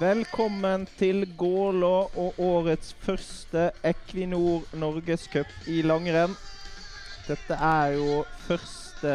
[0.00, 6.32] Velkommen til Gålå og årets første Equinor Norgescup i langrenn.
[7.28, 9.12] Dette er jo første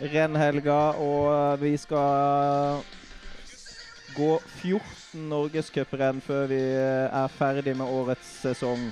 [0.00, 2.82] rennhelga, og vi skal
[4.18, 4.28] gå
[4.58, 8.90] 14 norgescuprenn før vi er ferdig med årets sesong.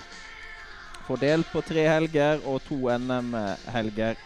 [1.11, 4.17] Fordelt på tre helger og to NM-helger.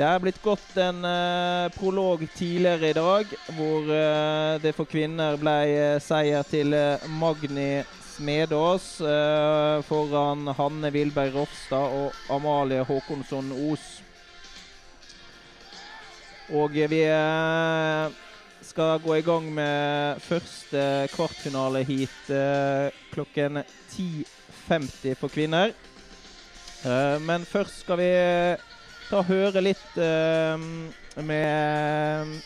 [0.00, 5.36] Det er blitt gått en uh, prolog tidligere i dag, hvor uh, det for kvinner
[5.36, 6.72] ble uh, seier til
[7.20, 7.82] Magni
[8.14, 8.86] Smedås
[9.88, 13.84] foran Hanne Vilberg Rofstad og Amalie Håkonsson Os.
[16.56, 17.04] Og vi
[18.72, 20.82] skal gå i gang med første
[21.14, 25.72] kvartfinaleheat klokken 10.50 for kvinner.
[27.24, 28.12] men først skal vi
[29.10, 30.54] ta og høre litt uh,
[31.26, 32.36] med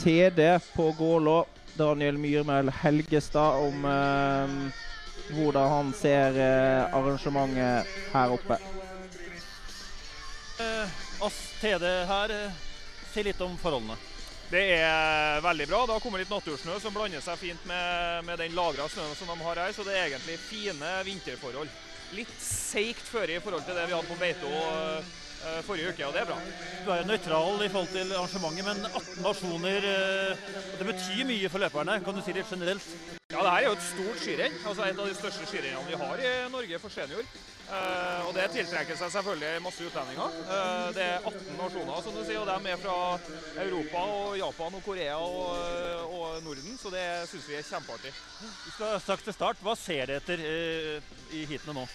[0.00, 0.40] TD
[0.72, 1.42] på Gålå,
[1.76, 4.54] Daniel Myrmel Helgestad, om uh,
[5.36, 8.58] hvordan han ser uh, arrangementet her oppe.
[11.20, 12.34] oss TD her,
[13.12, 13.96] si litt om forholdene.
[14.48, 15.86] Det er veldig bra.
[15.86, 19.32] Det har kommet litt natursnø som blander seg fint med, med den lagra snøen som
[19.32, 19.72] de har her.
[19.76, 21.72] Så det er egentlig fine vinterforhold.
[22.14, 25.23] Litt seigt føre i forhold til det vi hadde på Beito Eh,
[25.66, 26.38] forrige uke, og det er bra.
[26.84, 30.46] Du er jo nøytral i forhold til arrangementet, men 18 nasjoner eh,
[30.78, 32.86] Det betyr mye for løperne, kan du si litt generelt?
[33.32, 34.56] Ja, det her er jo et stort skirenn.
[34.68, 37.26] Altså et av de største skirennene vi har i Norge for senior.
[37.64, 40.36] Uh, og det tiltrekker seg selvfølgelig masse utlendinger.
[40.94, 42.96] Det er 18 nasjoner, som du sier, og de er fra
[43.64, 48.12] Europa og Japan og Korea og, og Norden, så det syns vi er kjempeartig.
[48.76, 49.64] Straks til start.
[49.64, 50.44] Hva ser dere etter
[51.34, 51.88] i heatene nå?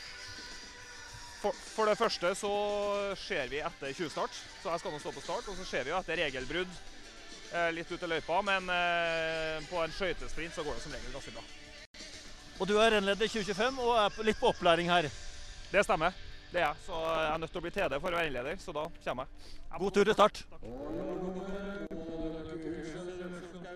[1.40, 2.52] For, for, det første så
[3.16, 5.48] ser vi etter 20-start, så jeg skal nå stå på start.
[5.48, 6.74] Og så ser vi jo etter regelbrudd
[7.54, 11.16] eh, litt ut i løypa, men eh, på en skøytesprint så går det som regel
[11.16, 11.46] ganske bra.
[12.60, 15.08] Og du er rennleder 2025 og er litt på opplæring her?
[15.72, 16.18] Det stemmer.
[16.52, 16.84] Det er jeg.
[16.90, 19.30] Så jeg er nødt til å bli TD for å være rennleder, så da kommer
[19.30, 19.56] jeg.
[19.70, 20.44] jeg God tur til start.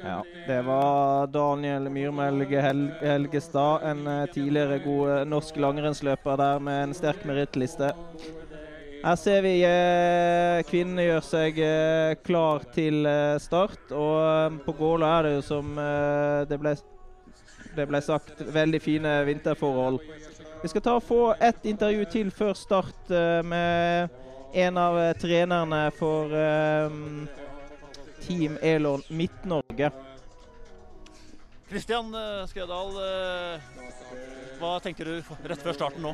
[0.05, 2.61] Ja, Det var Daniel Myrmelge
[3.01, 7.93] Helgestad, en eh, tidligere god eh, norsk langrennsløper der med en sterk merittliste.
[9.03, 13.07] Her ser vi eh, kvinnene gjør seg eh, klar til
[13.39, 13.93] start.
[13.95, 15.71] Og på Gåla er det jo som
[16.49, 16.75] det ble,
[17.77, 20.01] det, ble, sagt, veldig fine vinterforhold.
[20.65, 23.15] Vi skal ta og få ett intervju til før start
[23.47, 24.11] med
[24.53, 26.35] en av trenerne for
[28.27, 29.91] Team Elon Midt-Norge.
[31.69, 33.61] Kristian eh, Skredal, eh,
[34.61, 36.13] hva tenker du rett før starten nå?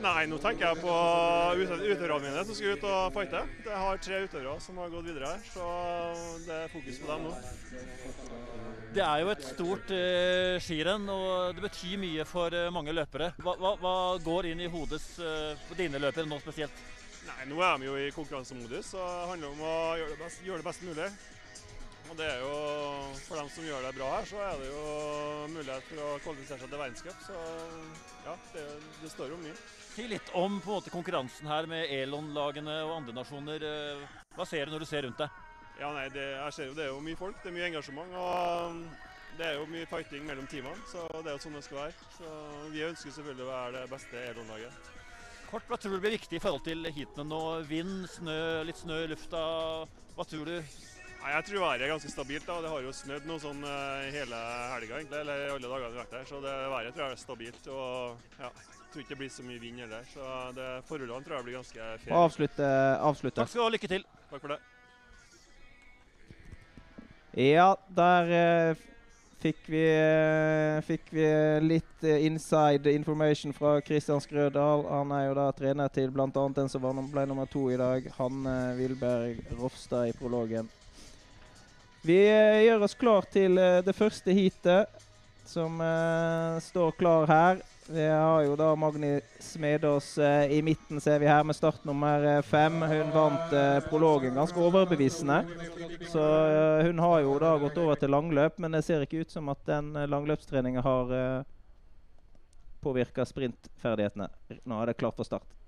[0.00, 0.92] Nei, nå tenker jeg på
[1.60, 3.42] utøverne mine som skal ut og fighte.
[3.66, 5.66] Jeg har tre utøvere som har gått videre her, så
[6.46, 7.34] det er fokus på dem nå.
[8.94, 13.28] Det er jo et stort uh, skirenn, og det betyr mye for uh, mange løpere.
[13.44, 13.92] Hva, hva, hva,
[14.24, 16.80] går inn i hodet uh, på dine løpere nå spesielt?
[17.28, 20.42] Nei, Nå er de jo i konkurransemodus, så det handler om å gjøre det best,
[20.46, 21.08] gjøre det best mulig.
[22.10, 22.54] Og det er jo,
[23.28, 24.80] For dem som gjør det bra her, så er det jo
[25.52, 27.20] mulighet for å kvalifisere seg til verdenscup.
[27.26, 27.36] Så
[28.24, 28.64] ja, det,
[29.02, 29.54] det, står jo mye.
[29.92, 33.68] Si litt om på en måte konkurransen her med Elon-lagene og andre nasjoner.
[34.34, 35.38] Hva ser du når du ser rundt deg?
[35.80, 38.16] Ja, nei, det, jeg ser jo det er jo mye folk, det er mye engasjement.
[38.18, 41.84] og Det er jo mye fighting mellom teamene, så det er jo sånn det skal
[41.84, 42.08] være.
[42.16, 42.32] Så
[42.74, 44.90] Vi ønsker selvfølgelig å være det beste Elon-laget.
[45.50, 47.42] Kort, Hva tror du blir viktig i forhold til heatene nå?
[47.66, 48.38] Vind, snø,
[48.68, 49.40] litt snø i lufta.
[50.14, 50.58] Hva tror du?
[51.20, 52.46] Nei, jeg tror været er ganske stabilt.
[52.46, 52.60] da.
[52.62, 54.38] Det har jo snødd noe sånn uh, hele
[54.72, 56.28] helga, egentlig, eller alle dagene vi har vært her.
[56.30, 57.66] Så det været tror jeg er stabilt.
[57.66, 60.06] og ja, Jeg tror ikke det blir så mye vind heller.
[60.14, 62.14] Så det, forholdene tror jeg blir ganske fair.
[62.20, 62.70] Avslutte,
[63.10, 63.40] avslutte.
[63.42, 63.72] Takk skal du ha.
[63.74, 64.06] Lykke til.
[64.30, 64.60] Takk for det.
[67.50, 67.68] Ja,
[67.98, 68.32] der
[68.70, 68.86] uh,
[69.40, 71.26] fikk vi, eh, fikk vi
[71.64, 74.84] litt eh, inside information fra Kristian Skrødal.
[74.88, 76.28] Han er jo da trener til bl.a.
[76.28, 80.68] den som ble nummer to i dag, Hanne Wilberg Rofstad i prologen.
[82.04, 85.00] Vi eh, gjør oss klar til det første heatet,
[85.48, 85.80] som
[86.62, 87.62] står klar her.
[87.92, 92.42] Vi har jo da Magni Smedås eh, i midten, ser vi her, med start nummer
[92.42, 92.82] fem.
[92.82, 95.40] Hun vant eh, prologen ganske overbevisende.
[96.06, 99.34] Så eh, hun har jo da gått over til langløp, men det ser ikke ut
[99.34, 101.48] som at den eh, langløpstreninga har eh,
[102.80, 104.30] påvirka sprintferdighetene.
[104.62, 105.59] Nå er det klart for start.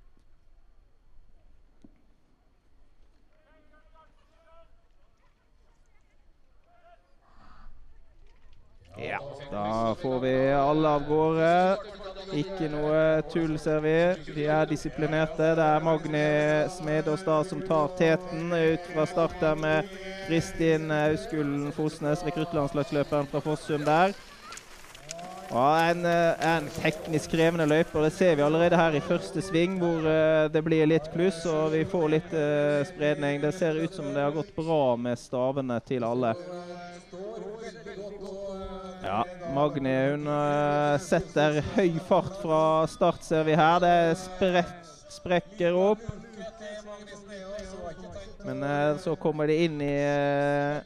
[8.96, 9.18] Ja,
[9.50, 11.76] da får vi alle av gårde.
[12.36, 13.94] Ikke noe tull, ser vi.
[14.36, 15.52] De er disiplinerte.
[15.58, 16.26] Det er Magni
[17.06, 19.88] da som tar teten ut fra start der med
[20.26, 24.14] Kristin Auskullen Fosnes, rekruttlandslagsløperen fra Fossum der.
[25.52, 29.74] Ja, en, eh, en, teknisk krevende løype, det ser vi allerede her i første sving,
[29.82, 33.42] hvor uh, det blir litt kluss og vi får litt uh, spredning.
[33.42, 36.32] Det ser ut som det har gått bra med stavene til alle.
[39.12, 43.76] Ja, Magni hun uh, setter høy fart fra start, ser vi her.
[43.84, 46.00] Det sprett, sprekker opp.
[48.46, 50.80] Men uh, så kommer de inn i uh,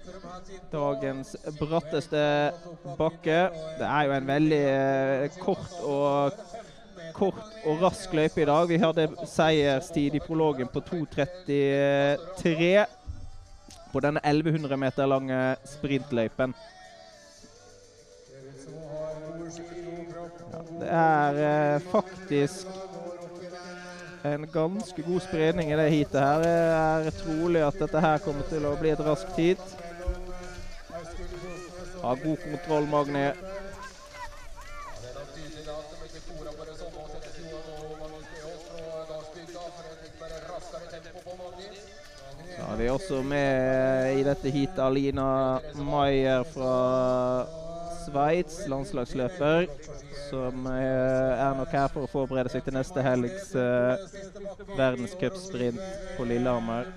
[0.75, 2.27] dagens bratteste
[2.99, 3.39] bakke.
[3.79, 4.67] Det er jo en veldig
[5.39, 6.45] kort og
[7.15, 8.67] kort og rask løype i dag.
[8.67, 12.73] Vi hadde seierstid i prologen på 2.33
[13.95, 15.45] på denne 1100 meter lange
[15.79, 16.59] sprintløypen.
[20.81, 22.67] Det er faktisk
[24.35, 26.39] en ganske god spredning i det heatet her.
[26.43, 29.63] Det er trolig at dette her kommer til å bli et raskt heat.
[32.03, 33.29] Har god kontroll, Magni.
[42.57, 45.29] Så har vi også med i dette heatet Alina
[45.75, 46.77] Maier fra
[48.07, 49.67] Sveits, landslagsløper
[50.31, 53.95] som eh, er nok her for å forberede seg til neste helgs uh,
[54.77, 55.81] verdenscupsprint
[56.17, 56.91] på Lillehammer.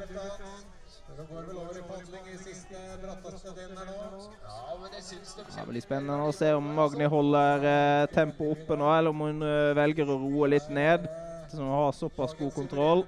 [5.50, 9.26] Ja, det blir spennende å se om Magni holder uh, tempoet oppe nå, eller om
[9.28, 11.10] hun uh, velger å roe litt ned.
[11.50, 13.06] Som har såpass god kontroll.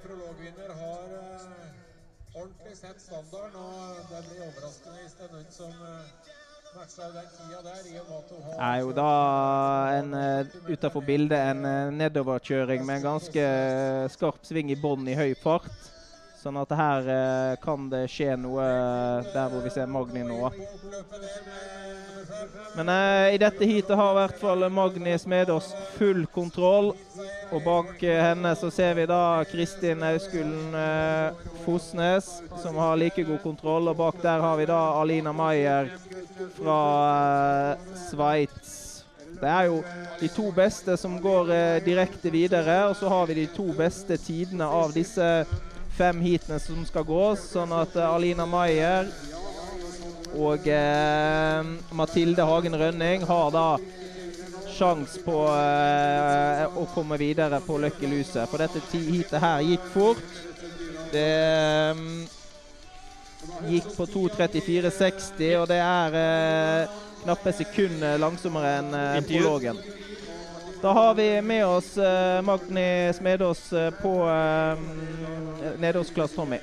[2.34, 6.31] ordentlig sett standarden, og det blir overraskende hvis det er noen som
[8.60, 9.12] er jo da
[9.98, 15.08] en uh, utenfor bildet en uh, nedoverkjøring med en ganske uh, skarp sving i bånn
[15.12, 15.72] i høy fart.
[16.42, 17.10] Sånn at her
[17.62, 18.64] kan det skje noe
[19.30, 20.50] der hvor vi ser Magni nå.
[22.76, 22.90] Men
[23.34, 26.94] i dette heatet har i hvert fall Magni Smedås full kontroll.
[27.52, 30.78] Og bak henne så ser vi da Kristin Auskullen
[31.66, 32.30] Fosnes,
[32.64, 33.92] som har like god kontroll.
[33.92, 35.92] Og bak der har vi da Alina Maier
[36.56, 36.80] fra
[37.72, 37.78] eh,
[38.10, 39.04] Sveits.
[39.42, 39.82] Det er jo
[40.20, 44.18] de to beste som går uh, direkte videre, og så har vi de to beste
[44.22, 45.30] tidene av disse
[45.98, 47.48] fem heatene som skal gås.
[47.56, 49.10] Sånn at uh, Alina Maier
[50.40, 50.68] og
[51.98, 53.66] Mathilde Hagen Rønning har da
[54.72, 58.48] sjans på å komme videre på Lucky Loser.
[58.50, 60.24] For dette heatet her gikk fort.
[61.12, 61.28] Det
[61.92, 61.96] eh,
[63.68, 69.82] gikk på 2.34,60, og det er eh, knappe sekund langsommere enn eh, prologen.
[70.82, 74.86] Da har vi med oss eh, Magni Smedås eh, på eh,
[75.84, 76.62] nede hos Klass Tommy.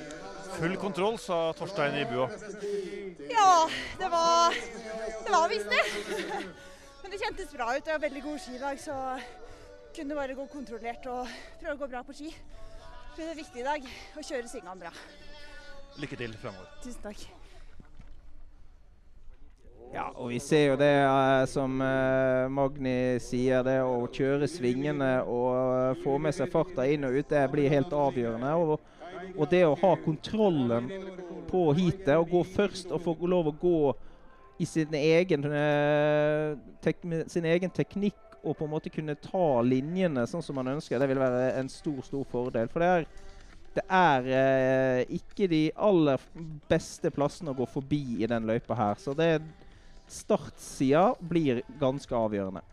[0.59, 2.29] Full kontroll, sa Torstein i bua.
[3.29, 3.69] Ja,
[3.99, 4.55] det var
[5.23, 5.83] Det var visst det.
[7.01, 7.85] Men det kjentes bra ut.
[7.85, 9.19] Det var veldig god skidag, så
[9.95, 11.27] kunne bare gå kontrollert og
[11.61, 12.33] prøve å gå bra på ski.
[13.15, 13.87] Det er viktig i dag
[14.19, 14.91] å kjøre svingene bra.
[15.99, 16.67] Lykke til framover.
[16.83, 17.23] Tusen takk.
[19.89, 25.23] Ja, og vi ser jo det uh, som uh, Magni sier, det å kjøre svingene
[25.23, 28.53] og uh, få med seg farta inn og ut, det blir helt avgjørende.
[28.59, 28.77] Og,
[29.35, 30.89] og, det å ha kontrollen
[31.49, 33.81] på heatet og gå først og få lov å gå
[34.59, 35.45] i sin egen,
[37.31, 41.09] sin egen teknikk og på en måte kunne ta linjene sånn som man ønsker, det
[41.11, 42.71] vil være en stor, stor fordel.
[42.71, 43.09] For det er
[43.75, 46.21] det er eh, ikke de aller
[46.69, 48.97] beste plassene å gå forbi i den løypa her.
[48.99, 49.39] Så det
[50.09, 52.63] startsida blir ganske avgjørende.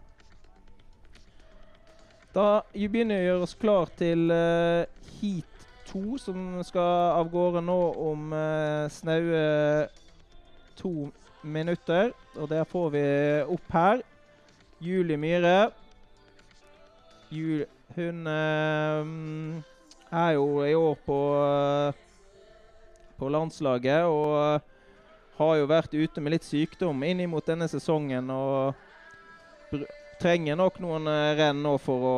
[2.33, 4.85] Da vi begynner å gjøre oss klar til uh,
[5.19, 5.56] heat
[5.91, 7.79] 2, som skal av gårde nå
[8.11, 9.87] om uh, snaue
[10.77, 11.09] to
[11.43, 12.13] minutter.
[12.37, 13.05] Og der får vi
[13.57, 14.05] opp her
[14.81, 15.71] Julie Myhre.
[17.31, 17.65] Jul,
[17.97, 19.63] hun uh,
[20.11, 21.21] er jo i år på,
[23.19, 24.63] på landslaget og
[25.37, 28.31] har jo vært ute med litt sykdom inn mot denne sesongen.
[28.33, 28.75] Og
[30.21, 32.17] trenger nok noen eh, renn nå for å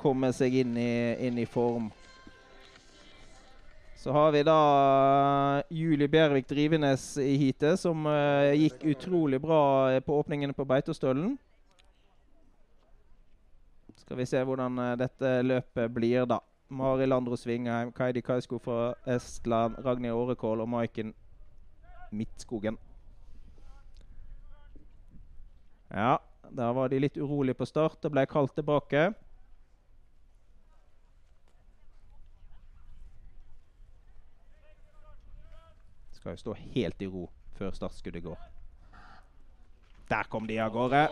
[0.00, 0.92] komme seg inn i,
[1.26, 1.90] inn i form.
[4.06, 10.18] Så har vi da Julie Bjervik Drivenes i heatet, som uh, gikk utrolig bra på
[10.20, 11.32] åpningene på Beitostølen.
[13.98, 16.38] Skal vi se hvordan dette løpet blir, da.
[16.70, 21.10] Mari Landro Svingheim, Kaidi Kaisko fra Estland, Ragnhild Årekål og Maiken
[22.14, 22.78] Midtskogen.
[25.90, 26.18] Ja,
[26.54, 29.08] Der var de litt urolige på start og ble kalt tilbake.
[36.26, 38.38] Skal jo stå helt i ro før startskuddet går.
[40.10, 41.04] Der kom de av gårde.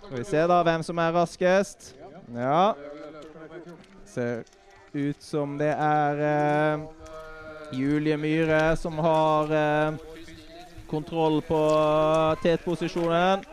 [0.00, 1.92] Skal vi se da hvem som er raskest.
[2.34, 2.72] Ja.
[4.04, 4.42] Ser
[4.92, 6.82] ut som det er uh,
[7.70, 9.94] Julie Myhre som har uh,
[10.90, 11.62] kontroll på
[12.42, 13.46] tetposisjonen.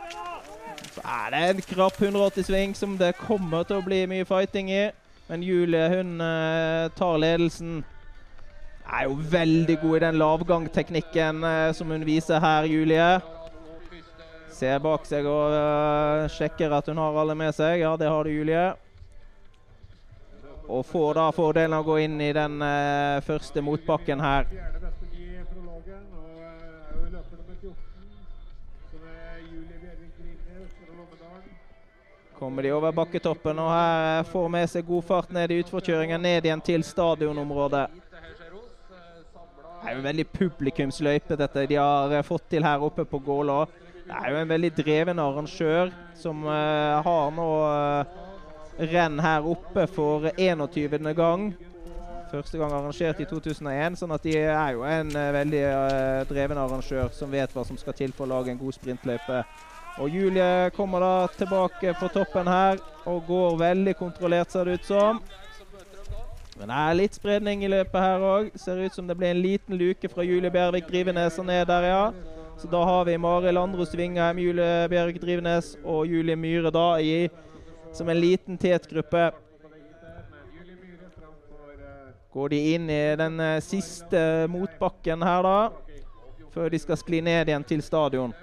[0.90, 4.84] Så er det en krapp 180-sving som det kommer til å bli mye fighting i.
[5.30, 7.84] Men Julie hun uh, tar ledelsen.
[8.90, 13.20] Er jo veldig god i den lavgangteknikken eh, som hun viser her, Julie.
[14.50, 17.84] Ser bak seg og eh, sjekker at hun har alle med seg.
[17.84, 18.72] Ja, det har du, Julie.
[20.66, 24.50] Og får da fordelen av å gå inn i den eh, første motbakken her.
[24.50, 24.74] Eh, er
[26.98, 27.78] jo løper nummer 14.
[28.90, 31.56] Så det er Julie Bjervik Grimnes fra Lommedalen.
[32.42, 36.26] Kommer de over bakketoppen og her eh, får med seg god fart ned i utforkjøringen
[36.26, 37.99] ned igjen til stadionområdet.
[39.80, 43.18] Det er jo en veldig publikumsløype dette de har eh, fått til her oppe på
[43.24, 43.62] Gålå.
[44.04, 48.18] Det er jo en veldig dreven arrangør som uh, har nå uh,
[48.90, 51.08] renn her oppe for 21.
[51.16, 51.46] gang.
[52.30, 55.64] Første gang arrangert i 2001, sånn at de er jo en uh, veldig
[56.28, 59.44] dreven arrangør som vet hva som skal til for å lage en god sprintløype.
[60.02, 64.90] Og Julie kommer da tilbake på toppen her og går veldig kontrollert, ser det ut
[64.92, 65.24] som.
[66.60, 68.48] Men det er litt spredning i løpet her òg.
[68.60, 71.86] Ser ut som det blir en liten luke fra Julie Bjervik Drivenes og ned der,
[71.88, 72.02] ja.
[72.60, 77.30] Så da har vi Mari Landros Vingheim, Julie Bjervik Drivenes og Julie Myhre da i
[77.96, 79.30] som en liten tetgruppe.
[82.30, 85.70] Går de inn i den eh, siste motbakken her, da.
[86.52, 88.36] Før de skal skli ned igjen til stadion.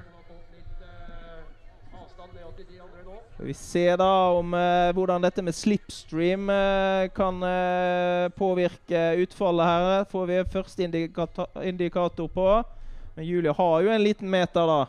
[2.09, 9.65] Skal vi se da om eh, hvordan dette med slipstream eh, kan eh, påvirke utfallet
[9.65, 10.05] her.
[10.09, 12.63] Får vi første indikator, indikator på.
[13.15, 14.85] Men Julie har jo en liten meter, da.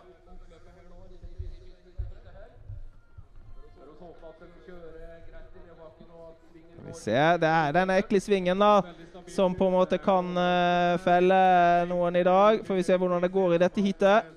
[6.87, 7.21] Vi se.
[7.37, 8.83] Det er den ekle svingen, da.
[9.29, 11.43] Som på en måte kan eh, felle
[11.91, 12.65] noen i dag.
[12.65, 14.33] Får vi se hvordan det går i dette heatet.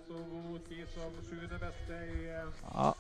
[2.73, 2.91] Ja.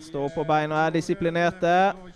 [0.00, 1.74] Står på beina og er disiplinerte.
[1.94, 2.10] og.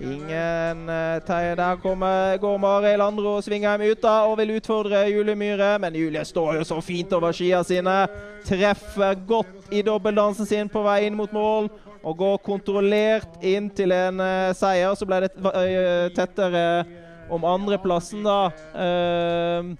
[0.00, 0.88] Ingen
[1.26, 1.54] teie.
[1.56, 5.78] Der kommer, går Mari Landro Svingheim ut da og vil utfordre Julie Myhre.
[5.78, 8.06] Men Julie står jo så fint over skia sine.
[8.44, 11.70] Treffer godt i dobbeltdansen sin på vei inn mot mål.
[12.04, 14.92] Og går kontrollert inn til en uh, seier.
[14.94, 16.84] Så ble det eh, tettere
[17.32, 18.50] om andreplassen, da.
[18.76, 19.70] Ehm,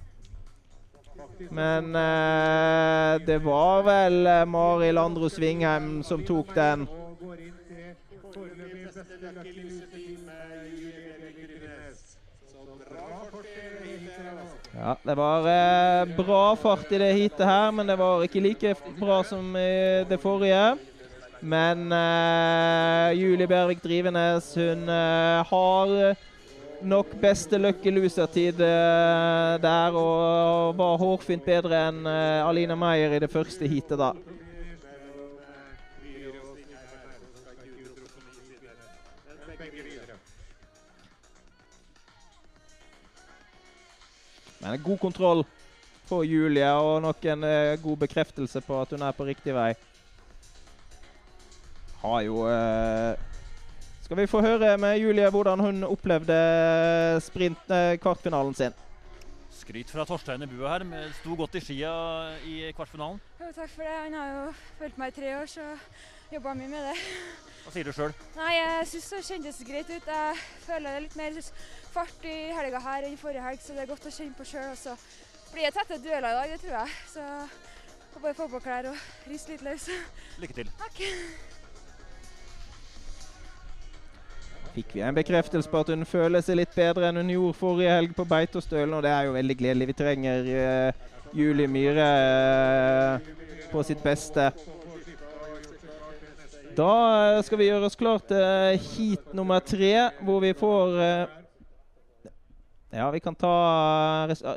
[1.51, 6.87] men eh, det var vel eh, Mari Landro Svingheim som tok den.
[14.75, 18.75] Ja, det var eh, bra fart i det heatet her, men det var ikke like
[18.99, 20.75] bra som i det forrige.
[21.41, 26.17] Men eh, Julie Bjervik Drivenes hun eh, har
[26.83, 33.21] nok beste lucky loser-tid eh, der, og var hårfint bedre enn eh, Alina Meyer i
[33.23, 34.13] det første heatet, da.
[44.65, 45.45] Men god kontroll
[46.09, 49.75] på Julie, og nok en eh, god bekreftelse på at hun er på riktig vei.
[52.01, 53.34] Har jo eh,
[54.05, 56.35] Skal vi få høre med Julie hvordan hun opplevde
[57.25, 58.75] sprint eh, kvartfinalen sin?
[59.55, 60.85] Skryt fra Torstein i bua her.
[60.85, 61.93] med- Sto godt i skia
[62.45, 63.21] i kvartfinalen.
[63.41, 63.95] Jo, takk for det.
[64.05, 65.65] Han har jo fulgt meg i tre år, så
[66.35, 66.99] jobba mye med det.
[67.65, 68.13] Hva sier du sjøl?
[68.37, 70.07] Jeg syns det kjentes greit ut.
[70.13, 71.41] Jeg føler det litt mer
[71.95, 74.69] fart i helga her enn forrige helg, så det er godt å kjenne på sjøl.
[74.75, 74.99] Og så
[75.55, 77.01] blir det tette dueller i dag, det tror jeg.
[77.15, 77.25] Så
[78.13, 78.97] får bare få på klær og
[79.33, 79.89] riste litt løs.
[80.45, 80.75] Lykke til.
[80.85, 81.01] Takk.
[84.75, 87.93] Fikk vi en bekreftelse på at hun føler seg litt bedre enn hun gjorde forrige
[87.95, 89.87] helg på Beitostølen, og det er jo veldig gledelig.
[89.93, 92.09] Vi trenger uh, Julie Myhre
[93.21, 93.29] uh,
[93.71, 94.49] på sitt beste.
[96.75, 96.91] Da
[97.37, 99.93] eh, skal vi gjøre oss klar til heat nummer tre,
[100.27, 100.99] hvor vi får
[102.95, 103.55] Ja, vi kan ta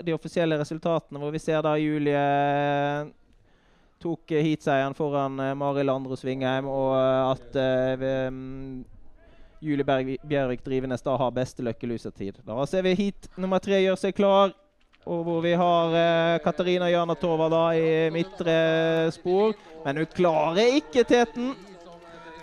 [0.02, 2.26] de offisielle resultatene, hvor vi ser da Julie
[4.02, 7.62] tok heatseieren foran Mari Landro Svingheim, og at
[8.34, 8.97] mm,
[9.60, 12.42] Julie Berg Bjervik Drivenes da har beste løkkelusertid.
[12.46, 14.56] Da ser vi heat nummer tre gjør seg klar.
[15.08, 19.54] og hvor vi har eh, Katarina Janatova da i midtre spor.
[19.86, 21.54] Men hun klarer ikke teten.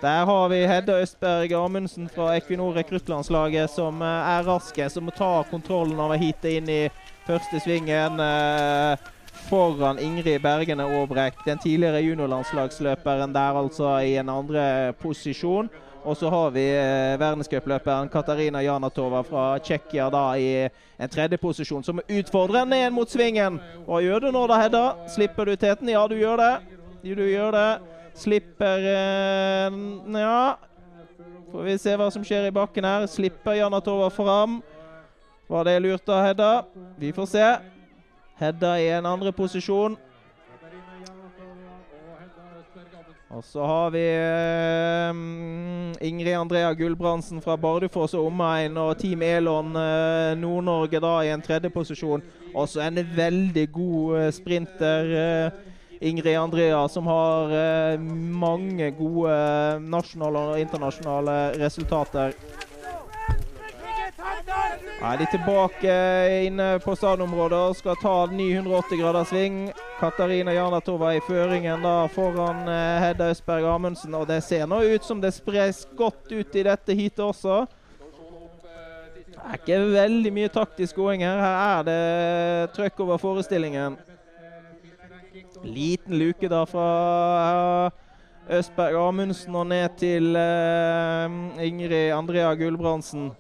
[0.00, 5.44] Der har vi Hedda Østberg Amundsen fra Equinor rekruttlandslaget som eh, er raske, som tar
[5.50, 6.88] kontrollen over heatet inn i
[7.26, 8.20] første svingen.
[8.20, 9.10] eh,
[9.44, 15.68] foran Ingrid Bergene Aabrek, den tidligere juniorlandslagsløperen der altså i en andre posisjon.
[16.04, 20.48] Og så har vi eh, verdenscupløperen Katarina Janatova fra Tsjekkia da i
[21.00, 23.56] en tredje posisjon, som utfordrer ned mot svingen.
[23.86, 24.84] Hva gjør du nå da, Hedda?
[25.14, 25.88] Slipper du teten?
[25.88, 26.52] Ja, du gjør det.
[27.04, 27.68] Du gjør det.
[28.20, 29.80] Slipper eh,
[30.20, 30.38] Ja.
[31.54, 33.06] Får vi se hva som skjer i bakken her.
[33.08, 34.58] Slipper Janatova fram.
[35.48, 36.52] Var det lurt da, Hedda?
[36.98, 37.46] Vi får se.
[38.40, 39.96] Hedda i en andre posisjon.
[43.34, 44.02] Og så har vi
[45.10, 51.32] um, Ingrid Andrea Gulbrandsen fra Bardufoss og omegn og Team Elon uh, Nord-Norge da i
[51.34, 52.22] en tredje posisjon.
[52.54, 55.10] Også en veldig god uh, sprinter.
[55.10, 55.72] Uh,
[56.04, 57.52] Ingrid Andrea som har
[57.98, 59.34] mange gode
[59.80, 62.34] nasjonale og internasjonale resultater.
[65.04, 65.94] Er de tilbake
[66.46, 69.58] inne på stadionområdet og skal ta en ny 180 graders sving.
[69.98, 74.16] Katarina Janatova i føringen da foran eh, Hedda Østberg Amundsen.
[74.16, 77.66] Og det ser nå ut som det spres godt ut i dette heatet også.
[79.28, 81.36] Det er ikke veldig mye taktisk gåing her.
[81.42, 84.00] Her er det trøkk over forestillingen.
[85.68, 86.90] Liten luke da fra
[87.92, 88.02] eh,
[88.56, 93.34] Østberg Amundsen og ned til eh, Ingrid Andrea Gulbrandsen.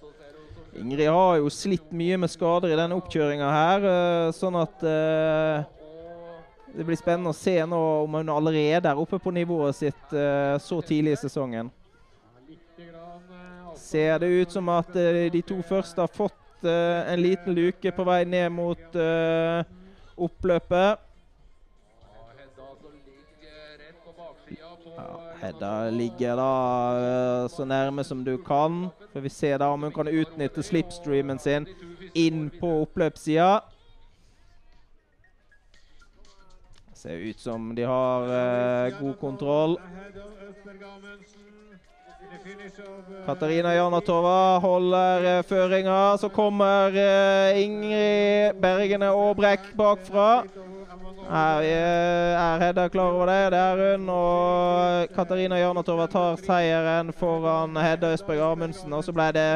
[0.74, 5.62] Ingrid har jo slitt mye med skader i denne oppkjøringa her, eh, sånn at eh,
[6.74, 10.56] det blir spennende å se nå om hun allerede er oppe på nivået sitt eh,
[10.58, 11.70] så tidlig i sesongen.
[13.78, 14.90] Ser det ut som at
[15.30, 18.96] de to første har fått en liten luke på vei ned mot
[20.16, 21.02] oppløpet.
[24.96, 26.52] Ja, Hedda ligger da
[26.98, 28.88] eh, så nærme som du kan.
[29.12, 31.66] Får vi se da om hun kan utnytte slipstreamen sin
[32.14, 33.60] inn på oppløpssida.
[36.94, 39.74] Ser ut som de har uh, god kontroll.
[43.26, 46.16] Katarina Janatova holder uh, føringa.
[46.18, 50.44] Så kommer uh, Ingrid Bergene Aabrekk bakfra.
[51.30, 53.52] Er, er Hedda klar over det?
[53.52, 54.08] Det er hun.
[54.08, 58.92] Og Katarina Jarnatova tar seieren foran Hedda Østberg Amundsen.
[58.92, 59.48] Og så ble det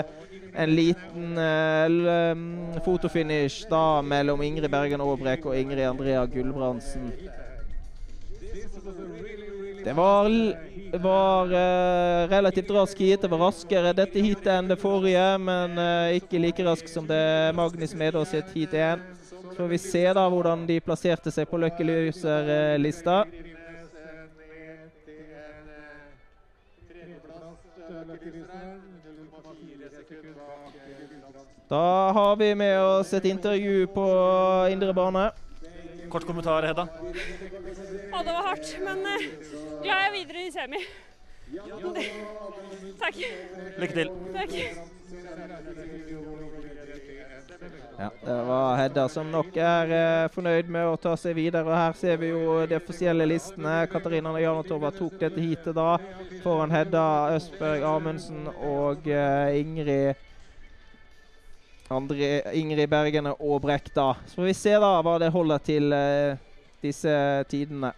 [0.59, 7.13] en liten uh, fotofinish da mellom Ingrid Bergen Aabrek og Ingrid Andrea Gulbrandsen.
[9.85, 10.27] Det var,
[10.99, 13.23] var uh, relativt rask heat.
[13.23, 17.55] Det var raskere dette heatet enn det forrige, men uh, ikke like rask som det
[17.57, 19.18] Magnus Medås sitt heat 1.
[19.51, 23.25] Så får vi se da hvordan de plasserte seg på Lucky Loser-lista.
[31.69, 34.07] Da har vi med oss et intervju på
[34.73, 35.31] indre bane.
[36.09, 36.89] Kort kommentar, Hedda.
[38.11, 39.27] Ja, det var hardt, men uh,
[39.83, 40.81] glad jeg er videre i semi.
[42.99, 43.21] Takk.
[43.79, 44.09] Lykke til.
[44.33, 44.53] Takk.
[47.99, 51.67] Ja, det var Hedda som nok er eh, fornøyd med å ta seg videre.
[51.67, 53.81] og Her ser vi jo de offisielle listene.
[53.91, 55.97] Katarina Janatova tok dette heatet da
[56.45, 60.25] foran Hedda Østberg Amundsen og eh, Ingrid
[61.91, 64.13] Andre, Ingrid Bergene og da.
[64.29, 66.37] Så får vi se da hva det holder til eh,
[66.85, 67.15] disse
[67.51, 67.95] tidene.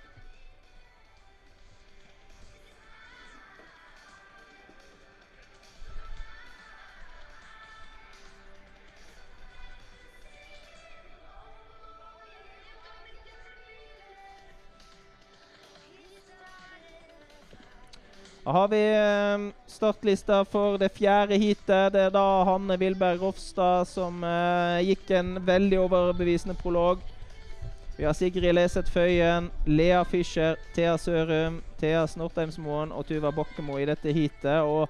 [18.44, 21.92] Da har vi eh, startlista for det fjerde heatet.
[21.92, 27.02] Det er da Hanne Wilberg Rofstad som eh, gikk en veldig overbevisende prolog.
[27.98, 33.84] Vi har Sigrid Leseth Føyen, Lea Fischer, Thea Sørum, Thea Snortheimsmoen og Tuva Bakkemo i
[33.90, 34.64] dette heatet.
[34.64, 34.88] Og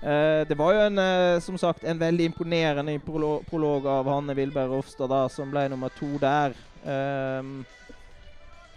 [0.00, 4.32] eh, det var jo en, eh, som sagt, en veldig imponerende prolo prolog av Hanne
[4.40, 6.56] Wilberg Rofstad, da, som ble nummer to der.
[6.86, 7.58] Um,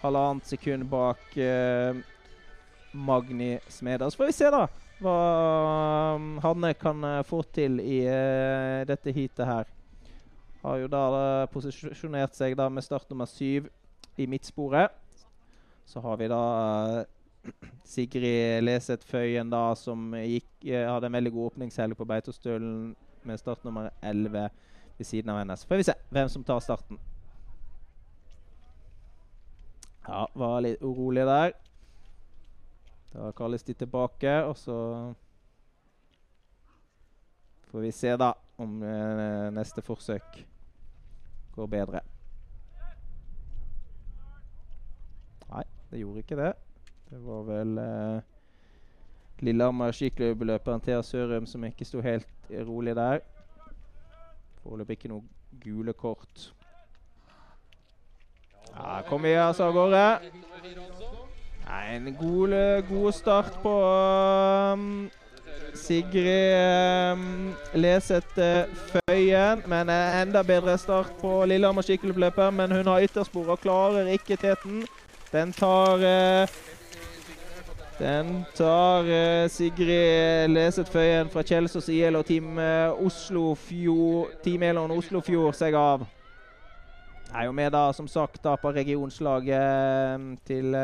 [0.01, 1.95] halvannet sekund bak eh,
[2.91, 4.11] Magni Smeda.
[4.11, 4.67] Så får vi se da
[4.99, 9.69] hva um, Hanne kan eh, få til i eh, dette heatet her.
[10.59, 11.03] Har jo da
[11.53, 13.69] posisjonert seg da med start nummer syv
[14.19, 14.91] i midtsporet.
[15.87, 16.41] Så har vi da
[16.99, 17.53] eh,
[17.93, 22.91] Sigrid Leseth Føyen da som gikk, hadde en veldig god åpningshelg på Beitostølen
[23.23, 24.49] med start nummer 11
[24.99, 25.55] ved siden av henne.
[25.55, 26.99] Så får vi se hvem som tar starten.
[30.03, 31.55] Ja, var litt urolig der.
[33.13, 34.77] Da kalles de tilbake, og så
[37.71, 40.41] får vi se da om eh, neste forsøk
[41.55, 42.01] går bedre.
[45.49, 46.51] Nei, det gjorde ikke det.
[47.09, 48.21] Det var vel eh,
[49.39, 52.27] Lillehammer skiklubb-løperen Thea Sørum som ikke sto helt
[52.67, 53.23] rolig der.
[54.61, 55.23] Foreløpig ikke noe
[55.63, 56.51] gule kort.
[58.69, 60.03] Ja, kom igjen, så av gårde.
[61.69, 62.53] Nei, en god,
[62.89, 63.73] god start på
[64.73, 65.09] um,
[65.77, 66.55] Sigrid
[67.13, 69.61] um, Leset uh, Føyen.
[69.69, 72.49] Men en enda bedre start på Lillehammer skiklubb-løper.
[72.49, 74.81] Men hun har ytterspor og klarer ikke teten.
[75.31, 76.57] Den tar uh,
[77.99, 84.97] den tar uh, Sigrid Leset Føyen fra Kjelsås IL og Team uh, Oslofjord Team Elon
[84.97, 86.09] Oslofjord seg av.
[87.35, 90.77] Er jo med da, som sagt, da på regionslaget uh, til,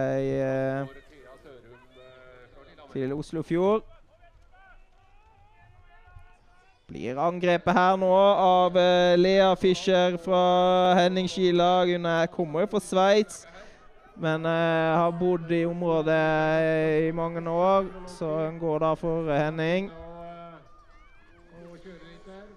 [2.94, 3.82] til Oslofjord.
[6.88, 8.78] Blir angrepet her nå av
[9.18, 11.90] Lea Fischer fra Henning skilag.
[11.96, 13.48] Hun er, kommer jo fra Sveits.
[14.16, 19.92] Men uh, har bodd i området i mange år, så hun går da for Henning.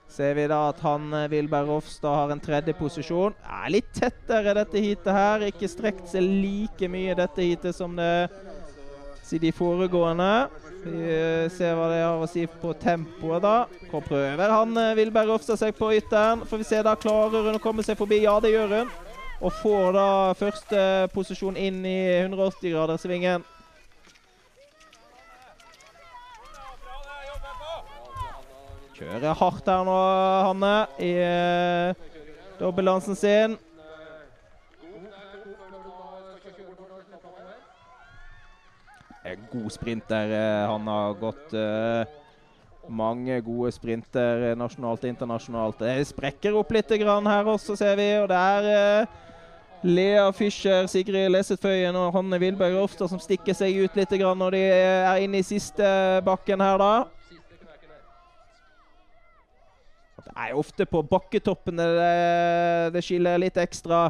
[0.08, 3.36] Ser vi da at han Wilberg Rofstad har en tredje posisjon.
[3.44, 5.44] Er litt tettere dette heatet her.
[5.50, 8.28] Ikke strekt seg like mye dette heatet som det
[9.36, 10.48] de foregående.
[10.80, 13.66] Vi ser hva det har å si på tempoet, da.
[13.90, 16.46] Hvor prøver han Wilberg Rofstad seg på ytteren?
[16.48, 18.22] Får vi se da, Klarer hun å komme seg forbi?
[18.24, 18.96] Ja, det gjør hun.
[19.44, 20.80] Og får da første
[21.12, 23.44] posisjon inn i 180-graderssvingen.
[28.98, 29.96] Kjører hardt her nå,
[30.42, 32.06] Hanne, i uh,
[32.58, 33.52] dobbeltdansen sin.
[39.52, 40.32] God sprinter.
[40.32, 42.10] Uh, han har gått uh,
[42.90, 45.84] mange gode sprinter nasjonalt og internasjonalt.
[45.84, 48.08] Det sprekker opp litt her også, ser vi.
[48.18, 49.06] Og det er
[49.86, 54.64] Lea Fischer, Sigrid Lesetføyen og Hanne Wilberg Rofstad som stikker seg ut litt når de
[54.74, 55.86] er inne i siste
[56.26, 57.17] bakken her, da.
[60.38, 62.12] Er ofte på bakketoppene det,
[62.94, 64.08] det skiller litt ekstra.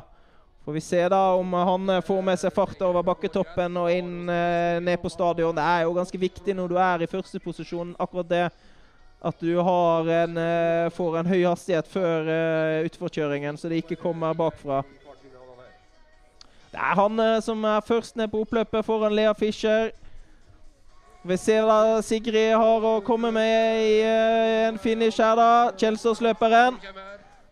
[0.67, 5.01] Får vi se da om han får med seg fart over bakketoppen og inn ned
[5.01, 5.57] på stadion.
[5.57, 8.45] Det er jo ganske viktig når du er i første posisjon, akkurat det.
[9.25, 10.37] At du en,
[10.95, 12.29] får en høy hastighet før
[12.85, 14.83] utforkjøringen, så det ikke kommer bakfra.
[16.69, 19.91] Det er han eh, som er først ned på oppløpet foran Lea Fischer.
[21.23, 25.71] Vi ser da Sigrid har å komme med i uh, en finish her, da.
[25.75, 26.79] Kjelsås-løperen.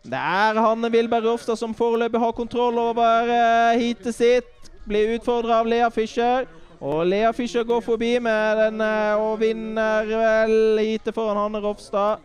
[0.07, 4.71] Det er Hanne Wilberg Rofstad som foreløpig har kontroll over uh, heatet sitt.
[4.87, 6.47] Blir utfordra av Lea Fischer.
[6.79, 12.23] Og Lea Fischer går forbi med den uh, og vinner vel heatet foran Hanne Rofstad.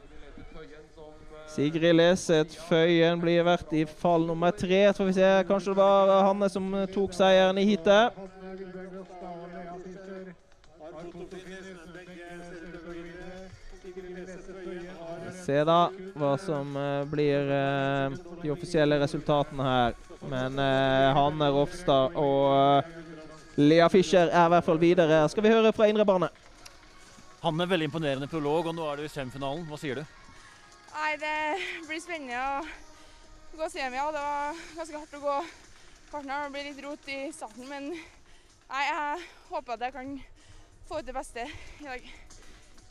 [1.51, 4.85] Sigrid Leseth Føyen blir vært i fall nummer tre.
[4.91, 5.31] Så får vi se.
[5.49, 8.13] Kanskje det var Hanne som tok seieren i heatet.
[15.41, 15.79] Se da
[16.15, 19.97] hva som uh, blir uh, de offisielle resultatene her.
[20.29, 25.23] Men uh, Hanne Rofstad og Lea Fischer er i hvert fall videre.
[25.33, 26.29] Skal vi høre fra indre bane?
[27.41, 29.65] Hanne, veldig imponerende prolog, og nå er du i semifinalen.
[29.67, 30.03] Hva sier du?
[30.91, 31.37] Nei, det
[31.87, 33.97] blir spennende å gå semi.
[33.97, 34.11] Ja.
[34.13, 35.37] Det var ganske hardt å gå
[36.11, 36.45] partner.
[36.45, 40.13] Det blir litt rot i starten, men nei, jeg håper at jeg kan
[40.91, 41.39] få ut det beste
[41.79, 42.07] i dag.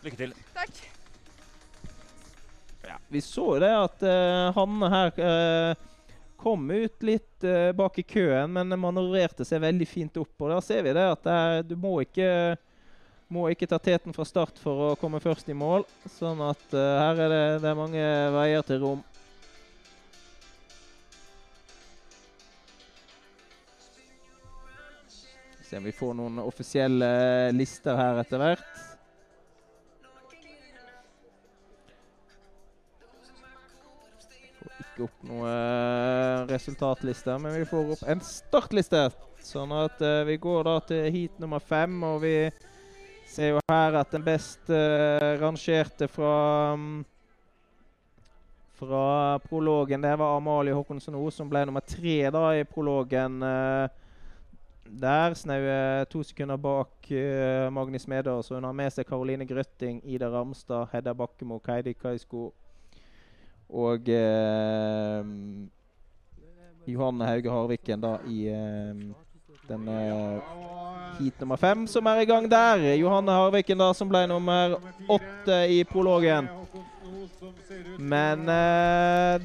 [0.00, 0.30] Lykke til.
[0.56, 0.78] Takk.
[2.88, 5.82] Ja, vi så det at uh, Hanne her uh,
[6.40, 10.32] kom ut litt uh, bak i køen, men manøvrerte seg veldig fint opp.
[10.40, 12.56] Og da ser vi det at er, du må ikke,
[13.28, 15.84] må ikke ta teten fra start for å komme først i mål.
[16.16, 18.08] Sånn at her er det, det er mange
[18.38, 19.04] veier til rom.
[25.70, 27.08] Se om vi får noen offisielle
[27.54, 28.78] lister her etter hvert.
[34.56, 39.04] Får ikke opp noen resultatlister, men vi får opp en startliste.
[39.46, 42.34] Sånn at uh, vi går da til heat nummer fem, og vi
[43.30, 46.34] ser jo her at den best uh, rangerte fra
[46.74, 46.92] um,
[48.74, 53.38] fra prologen, det var Amalie Håkonsen O, som ble nummer tre da i prologen.
[53.38, 53.99] Uh,
[55.00, 57.10] der snaue to sekunder bak
[57.72, 58.46] Magnus Medås.
[58.46, 62.50] Så hun har med seg Karoline Grøtting, Ida Ramstad, Hedda Bakkemo, Keidi Kaisko
[63.72, 65.26] og uh,
[66.86, 68.56] Johanne Hauge Harviken da i uh,
[69.70, 70.40] eh,
[71.20, 72.94] heat nummer fem som er i gang der.
[72.98, 74.74] Johanne Harviken da, som ble nummer
[75.08, 76.48] åtte i prologen.
[77.98, 78.46] Men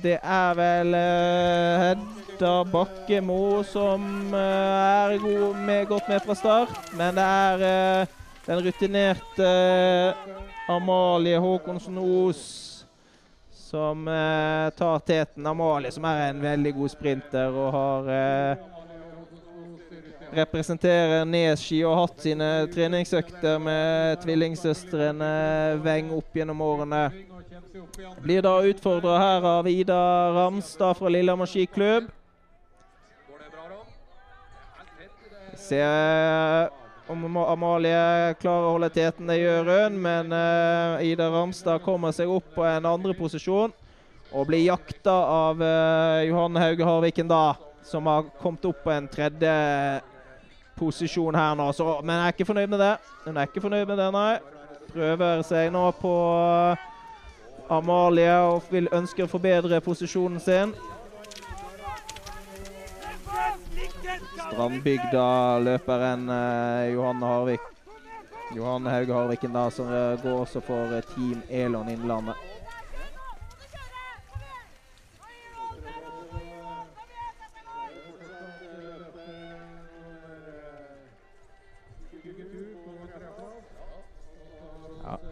[0.01, 6.89] det er vel eh, Hedda Bakkemo som eh, er god med, godt med fra start.
[6.91, 8.07] Men det er eh,
[8.43, 10.33] den rutinerte eh,
[10.67, 12.41] Amalie Håkonsen Os
[13.55, 14.03] som
[14.75, 15.47] tar teten.
[15.47, 18.11] Amalie som er en veldig god sprinter og har
[20.35, 25.31] representerer Neski og har hatt sine treningsøkter med tvillingsøstrene
[25.87, 27.07] Weng opp gjennom årene.
[28.19, 30.03] Blir da utfordra her av Ida
[30.35, 32.11] Ramstad fra Lillehammer skiklubb.
[35.65, 35.81] Se
[37.09, 39.71] om Amalie klarer å holde teten, det gjør.
[39.93, 43.73] Men uh, Ida Ramstad kommer seg opp på en andre posisjon
[44.35, 49.07] og blir jakta av uh, Johanne Hauge Harviken da, som har kommet opp på en
[49.09, 49.53] tredje
[50.75, 51.69] posisjon her nå.
[51.73, 52.93] Så, men jeg er ikke fornøyd med det.
[53.25, 54.33] Hun er ikke fornøyd med det, nei.
[54.91, 56.11] Prøver seg nå på
[56.45, 56.83] eh,
[57.73, 60.75] Amalie og vil ønsker å forbedre posisjonen sin.
[64.45, 67.61] Strandbygda-løperen eh, Johan Harvik.
[68.55, 72.35] Johan Hauge Harviken da, som eh, går også for eh, Team Elon Innlandet.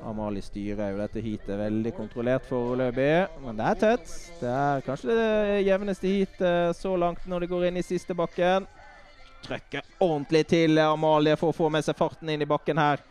[0.04, 3.12] Amalie styrer jo dette heatet veldig kontrollert foreløpig,
[3.44, 4.14] men det er tett.
[4.40, 8.68] Det er kanskje det jevneste heatet så langt når det går inn i siste bakken.
[9.44, 13.04] Trykker ordentlig til Amalie for å få med seg farten inn i bakken her.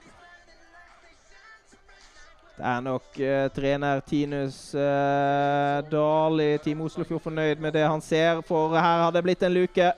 [2.52, 8.02] Det er nok uh, trener Tinus uh, Dahl i Team Oslofjord fornøyd med det han
[8.04, 9.92] ser, for her har det blitt en luke.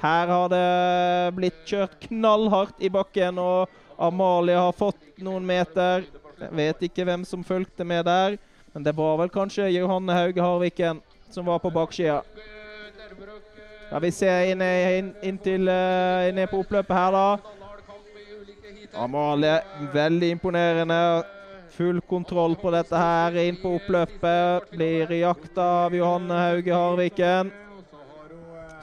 [0.00, 6.06] Her har det blitt kjørt knallhardt i bakken, og Amalie har fått noen meter.
[6.40, 8.36] Jeg vet ikke hvem som fulgte med der,
[8.72, 12.22] men det var vel kanskje Johanne Hauge Harviken som var på baksida.
[13.90, 17.58] Ja, vi ser inn, inn, inntil uh, inne på oppløpet her, da.
[18.94, 19.56] Amalie,
[19.92, 21.00] veldig imponerende.
[21.74, 24.70] Full kontroll på dette her inn på oppløpet.
[24.74, 27.52] Blir jakta av Johanne Hauge Harviken.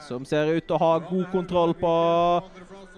[0.04, 1.94] Som ser ut til å ha god kontroll på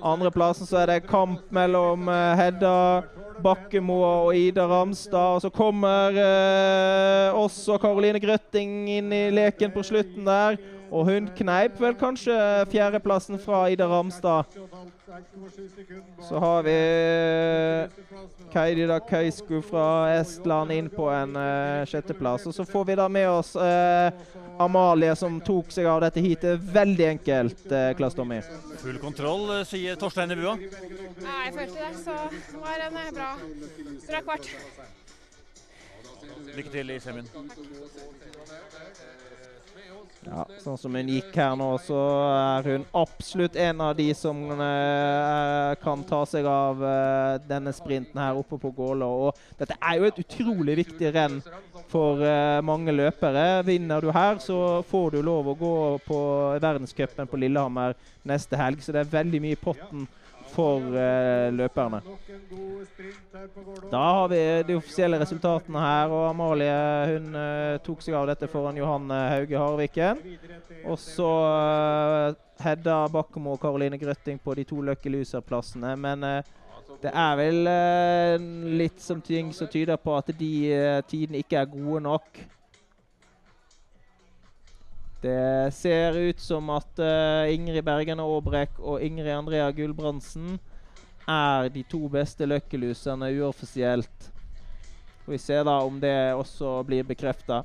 [0.03, 0.69] andreplassen.
[0.69, 2.75] Så er det kamp mellom eh, Hedda
[3.41, 5.37] Bakkemo og Ida Ramstad.
[5.37, 10.61] Og så kommer eh, også Karoline Grøtting inn i leken på slutten der.
[10.91, 12.37] Og hun kneip vel kanskje
[12.73, 14.59] fjerdeplassen fra Ida Ramstad.
[16.29, 16.77] Så har vi
[18.53, 22.47] Kaidida Kaisku fra Estland inn på en uh, sjetteplass.
[22.51, 24.11] Og så får vi da med oss uh,
[24.61, 28.41] Amalie, som tok seg av dette heatet veldig enkelt, Uh, Klass Tommy.
[28.83, 30.57] Full kontroll, eh, sier Torstein i bua.
[30.59, 33.29] Ja, jeg følte det, så det var en eh, bra,
[34.09, 34.49] bra kvart.
[36.57, 37.29] Lykke til i semien.
[40.21, 41.97] Ja, sånn som hun gikk her nå, så
[42.29, 48.21] er hun absolutt en av de som uh, kan ta seg av uh, denne sprinten
[48.21, 49.09] her oppe på Gålå.
[49.31, 51.41] Og dette er jo et utrolig viktig renn
[51.89, 53.63] for uh, mange løpere.
[53.65, 56.21] Vinner du her, så får du lov å gå på
[56.61, 57.97] verdenscupen på Lillehammer
[58.29, 58.85] neste helg.
[58.85, 60.05] Så det er veldig mye i potten
[60.51, 62.01] for eh, løperne.
[63.91, 66.77] Da har vi de offisielle resultatene her, og Amalie
[67.15, 70.23] hun eh, tok seg av dette foran Johanne Hauge Harviken.
[70.85, 75.95] Og så eh, Hedda Bakkemo og Karoline Grøtting på de to Lucky Loser-plassene.
[75.97, 76.57] Men eh,
[77.01, 78.49] det er vel eh,
[78.81, 82.43] litt som ting som tyder på at de eh, tidene ikke er gode nok.
[85.21, 90.55] Det ser ut som at uh, Ingrid Bergen Aabrek og Ingrid Andrea Gulbrandsen
[91.29, 94.31] er de to beste løkkeluserne uoffisielt.
[95.27, 97.61] Får vi se da om det også blir bekrefta.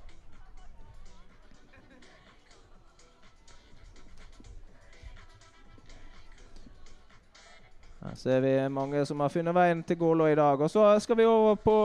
[8.05, 10.59] Her ser vi mange som har funnet veien til Gålå i dag.
[10.61, 11.77] Og så skal vi over på,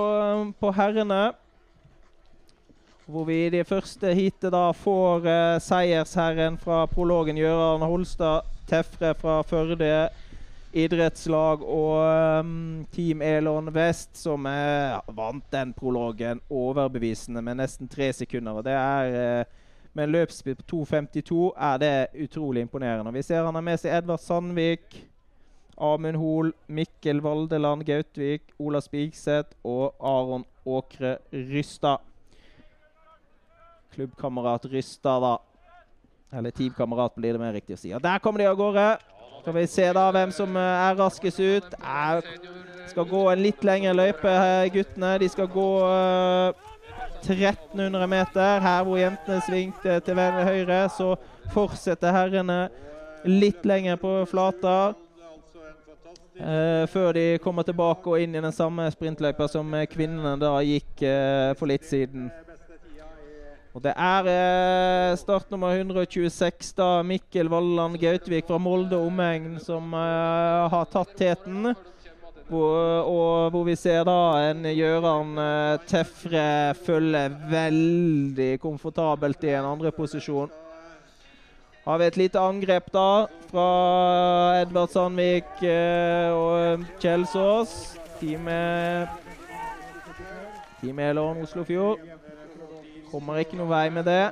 [0.61, 1.31] på herrene.
[3.11, 9.17] Hvor vi i det første heatet da får eh, seiersherren fra prologen Gøran Holstad Tefre
[9.19, 9.89] fra Førde
[10.71, 18.13] idrettslag og um, Team Elon Vest, som eh, vant den prologen overbevisende med nesten tre
[18.15, 18.61] sekunder.
[18.61, 19.57] Og det er eh,
[19.93, 23.11] Med en løpsbit på 2,52 er det utrolig imponerende.
[23.13, 25.01] Vi ser han har med seg Edvard Sandvik,
[25.75, 32.07] Amund Hol, Mikkel Valdeland Gautvik, Ola Spigseth og Aron Åkre Rystad
[33.95, 35.37] klubbkamerat Rystad, da.
[36.39, 37.93] Eller teamkamerat, blir det mer riktig å si.
[37.97, 38.87] Og der kommer de av gårde.
[39.41, 41.77] Skal vi se da hvem som eh, er raskest ut.
[41.81, 42.23] Er,
[42.91, 44.35] skal gå en litt lengre løype,
[44.75, 45.15] guttene.
[45.23, 46.71] De skal gå uh,
[47.25, 48.63] 1300 meter.
[48.63, 51.15] Her hvor jentene svingte til høyre, så
[51.55, 52.61] fortsetter herrene
[53.25, 54.93] litt lenger på flata.
[56.41, 60.55] Uh, før de kommer tilbake og inn i den samme sprintløypa som eh, kvinnene da
[60.65, 62.31] gikk uh, for litt siden.
[63.71, 69.95] Og det er eh, startnummer 126, da Mikkel Valland Gautvik fra Molde og omegn, som
[69.95, 71.71] eh, har tatt teten.
[72.51, 74.17] Hvor, og hvor vi ser da
[74.49, 80.51] en Gjøran eh, Tefre følge veldig komfortabelt i en andre posisjon.
[81.87, 83.09] Har vi et lite angrep da
[83.53, 83.69] fra
[84.65, 87.77] Edvard Sandvik eh, og Kjelsås.
[88.19, 89.15] Teamet
[90.81, 92.10] Team Elon Oslofjord.
[93.11, 94.31] Kommer ikke noen vei med det.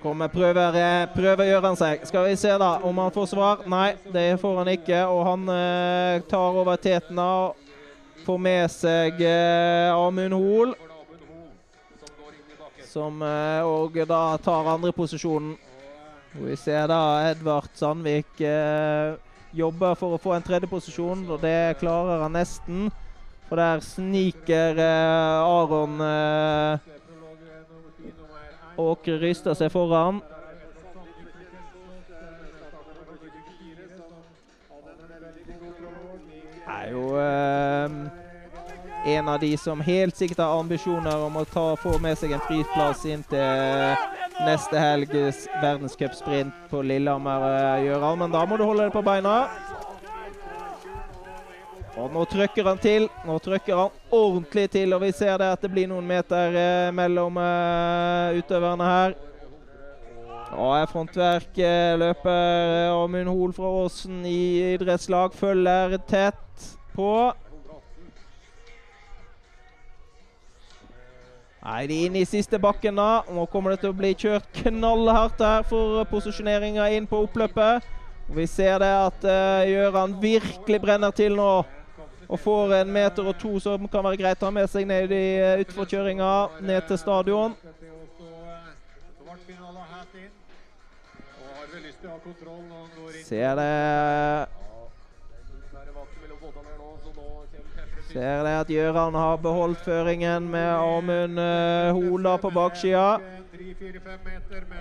[0.00, 2.06] Kommer, prøver, eh, prøver gjør han seg.
[2.08, 3.66] Skal vi se da om han får svar.
[3.68, 5.02] Nei, det får han ikke.
[5.12, 7.66] Og han eh, tar over tetene og
[8.20, 10.74] Får med seg eh, Amund Hoel.
[12.90, 15.54] Som eh, og da tar andreposisjonen.
[16.30, 19.16] Vi ser da Edvard Sandvik eh,
[19.56, 22.90] jobber for å få en tredjeposisjon, og det klarer han nesten.
[23.48, 26.90] Og der sniker eh, Aron eh,
[28.80, 30.20] Åkre ryster seg foran.
[36.70, 37.90] Er jo eh,
[39.16, 42.44] en av de som helt sikkert har ambisjoner om å ta, få med seg en
[42.46, 44.06] friplass inn til
[44.46, 48.18] neste helges verdenscupsprint på Lillehammer, eh, Gjøran.
[48.24, 49.36] Men da må du holde deg på beina.
[51.98, 53.08] Og nå trykker han til.
[53.26, 56.92] Nå trykker han ordentlig til, og vi ser det at det blir noen meter eh,
[56.94, 59.16] mellom eh, utøverne her.
[60.50, 65.34] Og er frontverk eh, løper Amund Hoel fra Åsen i idrettslag.
[65.34, 67.12] Følger tett på.
[71.60, 73.20] Nei, de er inne i siste bakken da.
[73.28, 77.84] Nå kommer det til å bli kjørt knallhardt her for posisjoneringa inn på oppløpet.
[78.30, 81.50] Og vi ser det at uh, Gjøran virkelig brenner til nå.
[82.30, 85.10] Og får en meter og to som kan være greit å ha med seg ned
[85.10, 86.30] i uh, utforkjøringa
[86.62, 87.56] ned til stadion.
[93.26, 93.74] Ser det
[98.10, 103.20] Ser det at Gjøran har beholdt føringen med Amund uh, Hola på baksida.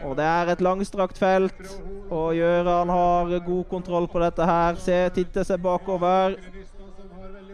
[0.06, 1.76] Og det er et langstrakt felt,
[2.10, 4.82] og Gjøran har god kontroll på dette her.
[4.82, 6.38] Se, titter seg bakover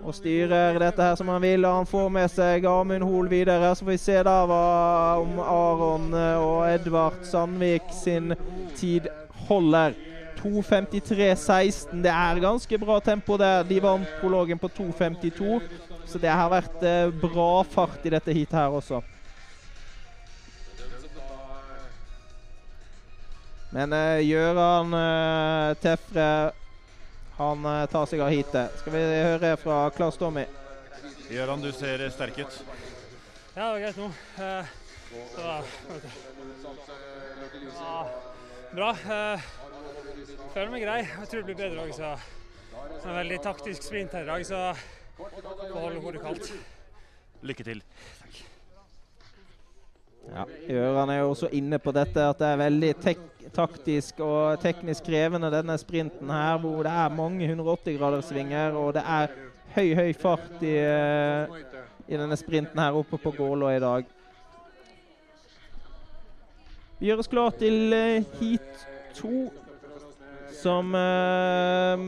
[0.05, 1.65] og styrer dette her som han vil.
[1.65, 3.73] Og han får med seg Amund Hoel videre.
[3.75, 4.65] Så får vi se da hva
[5.21, 8.35] om Aron eh, og Edvard Sandvik sin
[8.77, 9.09] tid
[9.47, 9.97] holder.
[10.45, 12.03] 2.53,16.
[12.05, 13.65] Det er ganske bra tempo der.
[13.65, 15.59] De vant prologen på 2.52,
[16.05, 19.01] så det har vært eh, bra fart i dette heatet her også.
[23.75, 26.27] Men uh, Gjøran uh, Tefre
[27.37, 28.77] han eh, tar seg av heatet.
[28.79, 30.45] Skal vi høre fra Klaus Tommy?
[31.29, 32.61] Gøran, du ser sterk ut.
[33.55, 34.07] Ja, det var greit nå.
[34.45, 34.65] Eh,
[35.33, 35.57] så.
[37.75, 37.97] Ja,
[38.75, 38.89] bra.
[39.17, 39.51] Eh,
[40.53, 41.01] føler meg grei.
[41.03, 42.15] Jeg tror det blir bedre òg, så
[43.05, 44.61] en veldig taktisk sprint her i dag, så
[45.17, 46.51] får holde hodet kaldt.
[47.45, 47.83] Lykke til.
[50.33, 52.91] Ja, Gjøran er jo også inne på dette at det er veldig
[53.55, 59.35] taktisk og teknisk krevende denne sprinten her, hvor det er mange 180-graderssvinger og det er
[59.75, 61.55] høy, høy fart i, eh,
[62.07, 64.11] i denne sprinten her oppe på Gålå i dag.
[66.99, 68.85] Vi gjør oss klar til eh, heat
[69.15, 69.49] to,
[70.61, 72.05] som eh,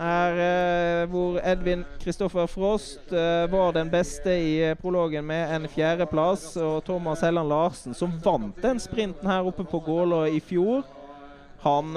[0.00, 5.68] er eh, hvor Edvin Kristoffer Frost eh, var den beste i eh, prologen med en
[5.68, 6.56] fjerdeplass.
[6.56, 10.84] Og Thomas Helland Larsen, som vant den sprinten her oppe på Gålå i fjor,
[11.66, 11.96] han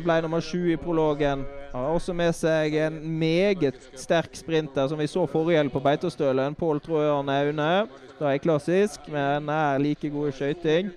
[0.00, 1.42] ble nummer sju i prologen.
[1.74, 5.82] Han har også med seg en meget sterk sprinter, som vi så forrige helg på
[5.84, 6.56] Beitostølen.
[6.56, 7.72] Pål Trøan Aune.
[8.16, 10.92] Da er klassisk, men er like god i skøyting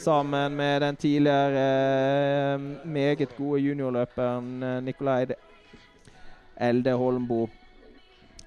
[0.00, 5.26] sammen med den tidligere eh, meget gode juniorløperen eh, Nikolai
[6.60, 7.48] Elde Holmbo.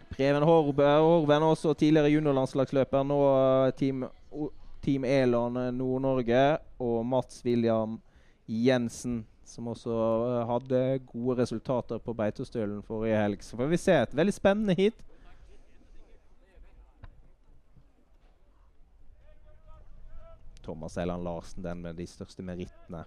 [0.10, 4.04] Preben Horbe, Horven også tidligere juniorlandslagsløper, nå eh, Team,
[4.82, 6.58] team Elon Nord-Norge.
[6.80, 8.00] Og Mats William
[8.48, 9.94] Jensen, som også
[10.50, 13.44] hadde gode resultater på Beitostølen forrige helg.
[13.46, 14.02] Så får vi se.
[14.02, 15.06] Et veldig spennende hit.
[20.64, 23.04] Thomas Eiland Larsen, den med de største merittene.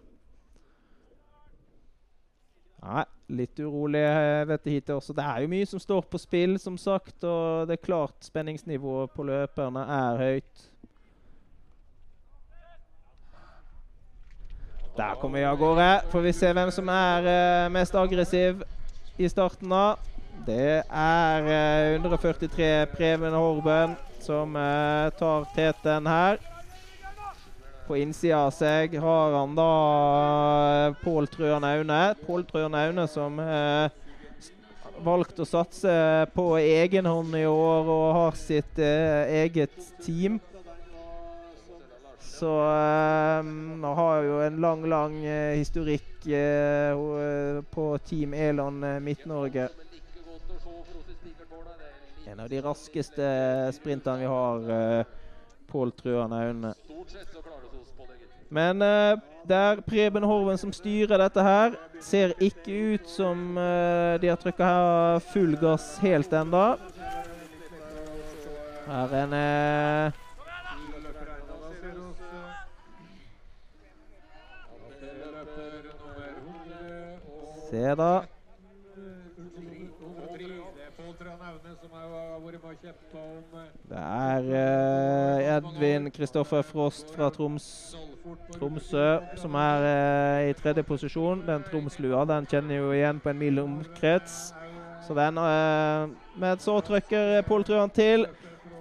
[2.87, 3.03] Nei,
[3.41, 5.15] litt urolig eh, dette heatet også.
[5.17, 7.25] Det er jo mye som står på spill, som sagt.
[7.25, 10.67] Og det er klart spenningsnivået på løperne er høyt.
[14.97, 15.89] Der kommer vi av gårde.
[16.13, 18.63] Får vi se hvem som er uh, mest aggressiv
[19.21, 19.97] i starten, da.
[20.47, 26.41] Det er uh, 143 Preben Horben som uh, tar teten her.
[27.87, 29.71] På innsida av seg har han da
[30.89, 32.01] eh, Pål Trøan Aune.
[32.27, 33.87] Pål Trøan Aune som eh,
[35.07, 35.95] valgte å satse
[36.35, 40.41] på egen hånd i år og har sitt eh, eget team.
[42.37, 49.71] Så um, har jo en lang, lang uh, historikk uh, på Team Elon Midt-Norge.
[52.27, 53.27] En av de raskeste
[53.73, 55.07] sprinterne vi har, eh,
[55.69, 56.75] Pål Trøan Aune.
[58.49, 61.75] Men uh, det er Preben Horven som styrer dette her.
[62.01, 66.77] Ser ikke ut som uh, de har trykka her full gass helt enda.
[68.87, 70.23] Her er en uh,
[77.67, 78.36] Se da.
[83.89, 87.97] Det er uh, Edvin Kristoffer Frost fra Troms,
[88.55, 89.07] Tromsø
[89.41, 91.43] som er uh, i tredje posisjon.
[91.47, 94.55] Den Tromslua den kjenner jo igjen på en mil omkrets.
[95.07, 98.27] Så den uh, Men så trykker Pål til.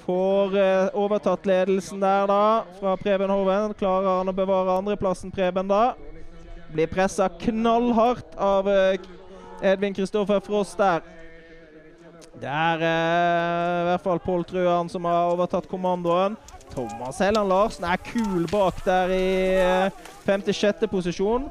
[0.05, 3.73] Får eh, overtatt ledelsen der, da, fra Preben Hoven.
[3.73, 5.95] Klarer han å bevare andreplassen, Preben, da?
[6.69, 8.99] Blir pressa knallhardt av eh,
[9.65, 11.01] Edvin Kristoffer Frost der.
[12.39, 16.35] Det er eh, i hvert fall Pål Truan som har overtatt kommandoen.
[16.73, 19.27] Thomas Helland Larsen er kul bak der i
[19.61, 21.47] eh, femte-sjette posisjon.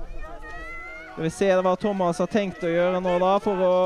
[1.15, 3.77] Skal vi se hva Thomas har tenkt å gjøre nå da for å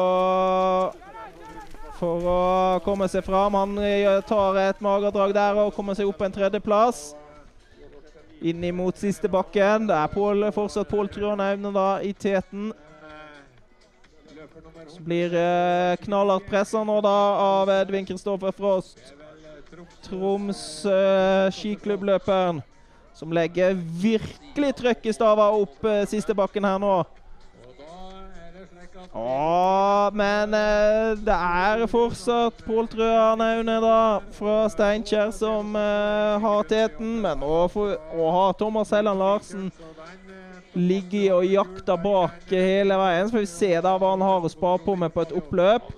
[1.99, 2.43] for å
[2.87, 3.57] komme seg fram.
[3.59, 7.13] Han eh, tar et magerdrag der og kommer seg opp en tredjeplass.
[8.47, 9.89] Inn imot siste bakken.
[9.91, 12.71] Det er Paul, fortsatt Pål Truan Aune i teten.
[14.89, 18.99] Så blir eh, knallhardt pressa nå da av Edvin Kristoffer Frost.
[20.03, 21.51] Troms eh,
[23.19, 26.95] som legger virkelig trøkk i stava opp eh, siste bakken her nå.
[29.13, 34.01] Ja, men eh, det er fortsatt Pål Trøan Aune da,
[34.37, 37.17] fra Steinkjer som eh, har teten.
[37.25, 39.71] Men å, for, å ha Thomas Helland Larsen
[40.79, 43.27] ligge og jakta bak hele veien.
[43.27, 45.89] Så får vi se da hva han har å spa på med på et oppløp.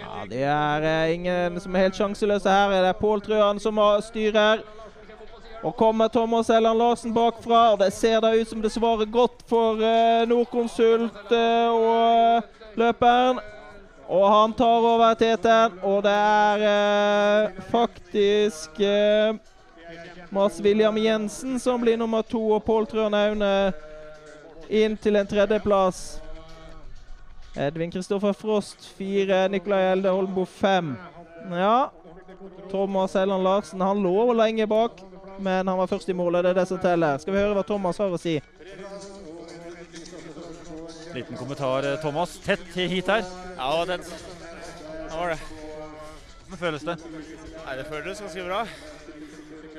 [0.00, 2.72] Ja, Det er eh, ingen som er helt sjanseløse her.
[2.80, 3.78] Det er Pål Trøan som
[4.08, 4.64] styrer.
[5.62, 7.72] Og kommer Thomas Elland Larsen bakfra.
[7.72, 12.70] og Det ser da ut som det svarer godt for eh, Nordkonsult eh, og eh,
[12.80, 13.40] løperen.
[14.10, 19.36] Og han tar over teten, og det er faktisk eh,
[20.64, 23.52] William Jensen som blir nummer to, og Pål Trøen Aune
[24.66, 26.20] inn til en tredjeplass.
[27.54, 30.96] Edvin Kristoffer Frost fire, Nikolai Elde Holmbo fem.
[31.50, 31.90] Ja,
[32.70, 35.02] Thomas Elland Larsen han lå lenge bak,
[35.40, 36.44] men han var først i målet.
[36.44, 37.18] Det er det som teller.
[37.22, 38.36] Skal vi høre hva Thomas har å si?
[41.14, 42.36] Liten kommentar, eh, Thomas.
[42.44, 43.24] Tett hit her.
[43.56, 44.06] Ja, det var tett.
[45.10, 45.40] Det var det.
[46.46, 46.96] Hvordan føles det?
[47.66, 48.64] Nei, det føles ganske bra.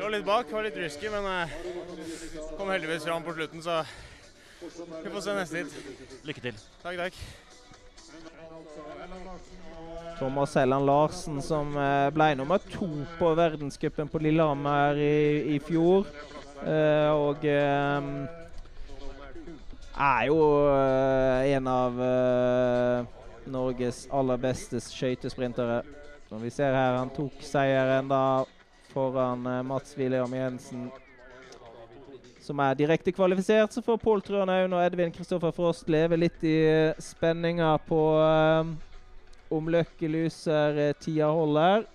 [0.02, 1.56] Lå litt bak, var litt risky, men eh,
[2.58, 3.84] kom heldigvis fram på slutten, så
[4.62, 5.72] vi får se neste hit.
[6.28, 6.60] Lykke til.
[6.84, 7.16] Takk, takk.
[10.22, 12.86] Thomas Helland Larsen som eh, ble nummer to
[13.18, 16.06] på verdenscupen på Lillehammer i, i fjor.
[16.62, 18.10] Eh, og eh,
[19.98, 20.38] er jo
[20.70, 23.08] eh, en av eh,
[23.50, 25.82] Norges aller beste skøytesprintere.
[26.30, 28.22] Som vi ser her, han tok seieren da
[28.94, 30.92] foran eh, Mats William Jensen.
[32.46, 36.46] Som er direkte kvalifisert, så får Pål Trøen Aune og Edvin Kristoffer Frost leve litt
[36.46, 36.56] i
[37.02, 38.06] spenninga på
[39.52, 41.86] om Lucky Loser eh, tida holder.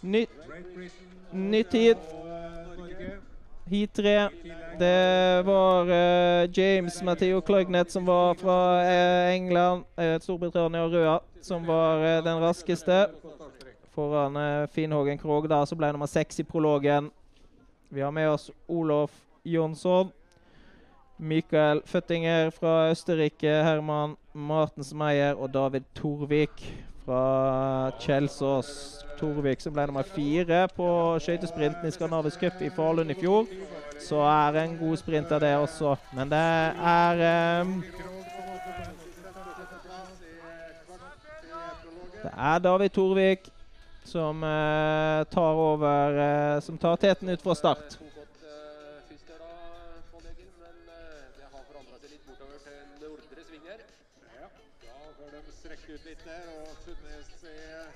[0.00, 0.30] Nytt
[1.30, 1.98] Nytt hit.
[3.68, 4.28] Heat 3.
[4.78, 11.18] Det var uh, James Matheo Clugnet som var fra uh, England, uh, Storbritannia og Røa,
[11.42, 13.06] som var den raskeste.
[13.92, 17.10] Foran Finnhågen Krog da, så ble nummer seks i prologen.
[17.90, 19.10] Vi har med oss Olof
[19.42, 20.10] Jonsson.
[21.16, 23.48] Mikael Føttinger fra Østerrike.
[23.64, 26.60] Herman Martens Meyer og David Torvik
[27.06, 29.00] fra Kjelsås.
[29.16, 30.88] Torvik som ble nummer fire på
[31.24, 33.48] skøytesprinten i Skandinavisk cup i Falun i fjor.
[34.04, 35.96] Så er en god sprinter, det også.
[36.12, 36.44] Men det
[36.92, 37.72] er um,
[42.18, 43.48] Det er David Torvik
[44.08, 47.98] som eh, tar over eh, Som tar teten ut fra start.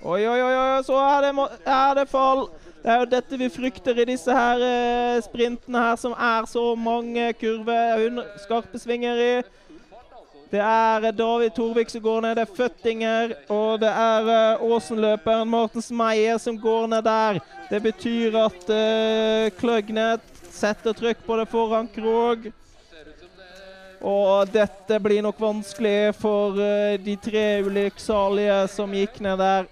[0.03, 1.29] Oi, oi, oi, så er det,
[1.63, 2.41] er det fall.
[2.83, 6.63] Det er jo dette vi frykter i disse her eh, sprintene her, som er så
[6.75, 9.31] mange kurver, skarpe svinger i.
[10.53, 14.65] Det er eh, David Torvik som går ned, det er Føttinger, og det er eh,
[14.69, 17.39] Åsen-løperen Martens Meyer som går ned der.
[17.71, 20.21] Det betyr at uh, Kløgnet
[20.53, 22.45] setter trykk på det foran Krog.
[24.03, 29.71] Og dette blir nok vanskelig for uh, de tre ulykksalige som gikk ned der.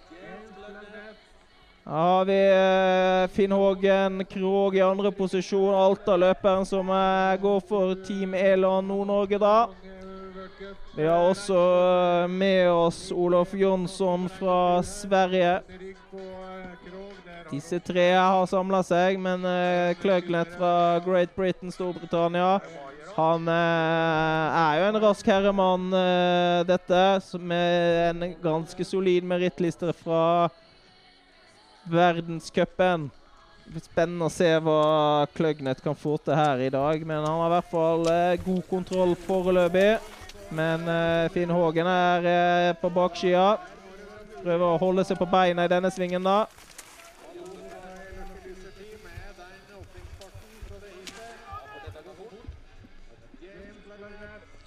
[1.85, 5.75] Her har vi uh, Finn Hågen Krog i andre posisjon.
[5.75, 9.67] Alta-løperen som eh, går for Team Elan Nord-Norge, da.
[10.95, 15.61] Vi har også eh, med oss Olof Jonsson fra Sverige.
[17.51, 22.61] Disse tre har samla seg, men uh, fra Great Britain, Storbritannia
[23.17, 27.01] Han eh, er jo en rask herremann, eh, dette,
[27.39, 30.47] med en ganske solid merittliste fra
[31.91, 33.09] verdenscupen.
[33.83, 37.03] Spennende å se hva Kløgnet kan få til her i dag.
[37.03, 38.07] Men han har i hvert fall
[38.45, 40.20] god kontroll foreløpig.
[40.51, 43.55] Men eh, Finn Hågen er eh, på bakskia.
[44.41, 46.43] Prøver å holde seg på beina i denne svingen, da.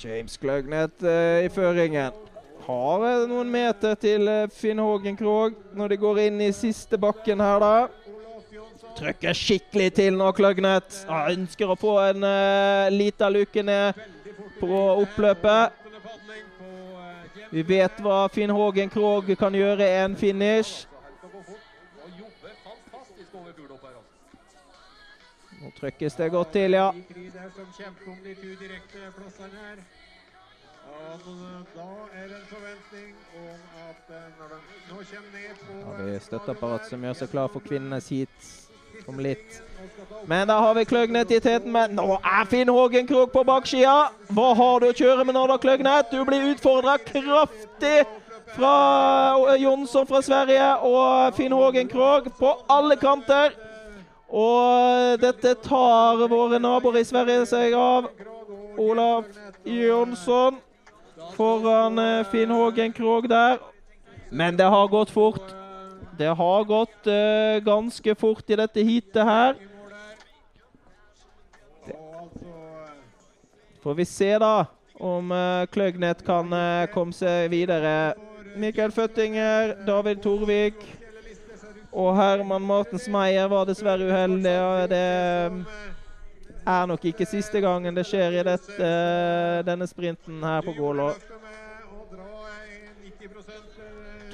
[0.00, 2.16] James Kløgnet eh, i føringen.
[2.64, 7.60] Har noen meter til Finn Hågen Krog når de går inn i siste bakken her,
[7.60, 7.76] da.
[8.96, 11.04] Trykker skikkelig til nå, Kløgnet.
[11.10, 13.98] Han ønsker å få en uh, lita luke ned
[14.60, 15.72] på oppløpet.
[17.50, 20.86] Vi vet hva Finn Hågen Krog kan gjøre en finish.
[25.60, 26.90] Nå trykkes det godt til, ja.
[35.84, 38.63] Har vi støtteapparat som gjør seg klar for kvinnenes heat
[39.08, 39.60] om litt.
[40.26, 44.10] Men da har vi Kløgnet i teten, men nå er Finn Hågen Krog på baksida.
[44.32, 46.12] Hva har du å kjøre med nå da, Kløgnet?
[46.12, 48.04] Du blir utfordra kraftig
[48.54, 48.74] fra
[49.50, 53.52] eh, Jonsson fra Sverige og Finn Hågen Krog på alle kanter.
[54.34, 58.08] Og dette tar våre naboer i Sverige seg av.
[58.80, 59.28] Olaf
[59.68, 60.56] Jonsson
[61.36, 63.60] foran eh, Finn Hågen Krog der.
[64.30, 65.54] Men det har gått fort.
[66.18, 69.56] Det har gått uh, ganske fort i dette heatet her.
[73.82, 78.14] Får vi se, da, om uh, Kløgnet kan uh, komme seg videre.
[78.54, 80.78] Mikael Føttinger, David Torvik
[81.90, 84.54] og Herman Martens Meyer var dessverre uheldig.
[84.62, 85.02] og Det
[86.64, 88.90] er nok ikke siste gangen det skjer i dette,
[89.66, 91.10] denne sprinten her på Gålå.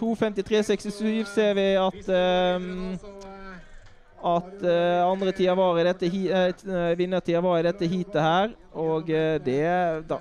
[0.01, 2.99] 2.53,67 ser vi at ehm,
[4.21, 8.51] at uh, andre tida var i dette hi- eh, vinnertida var i dette heatet her.
[8.77, 9.63] Og uh, det
[10.11, 10.19] da,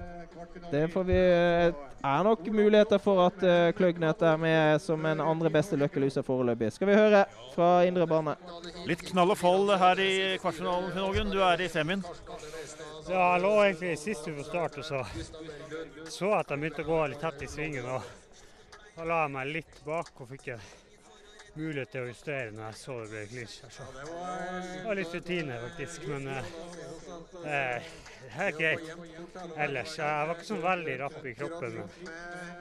[0.71, 5.51] Det får vi er nok muligheter for at uh, Kløgnet er med som en andre
[5.51, 6.71] beste løkkeluser foreløpig.
[6.77, 7.25] Skal vi høre
[7.55, 8.37] fra indre bane.
[8.87, 11.33] Litt knall og fall her i kvartfinalen, Finn.
[11.35, 12.05] Du er i semien.
[13.09, 15.03] Ja, jeg lå egentlig sist på start og så
[16.09, 17.83] så at jeg begynte å gå litt tett i svingen.
[17.97, 18.01] og
[18.99, 20.49] Da la jeg meg litt bak og fikk
[21.55, 23.53] mulighet til å justere når jeg så det ble glitch.
[23.63, 26.07] her, Så det var litt rutine, faktisk.
[26.11, 26.49] Men eh,
[27.53, 27.87] er
[28.33, 29.95] helt greit ellers.
[30.01, 32.11] Jeg var ikke så veldig rapp i kroppen, men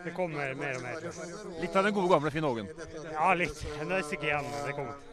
[0.05, 1.11] det kommer mer og mer.
[1.59, 2.71] Litt av den gode gamle Finn Hågen.
[3.11, 3.67] Ja, litt.
[3.67, 5.05] Det er ikke igjen, det kommer.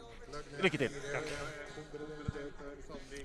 [0.62, 1.02] Lykke til.
[1.10, 1.36] Takk.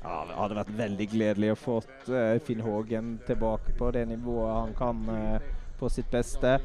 [0.02, 1.80] Ja, Det hadde vært veldig gledelig å få
[2.10, 5.10] uh, Finn Hågen tilbake på det nivået han kan
[5.78, 6.58] på sitt beste.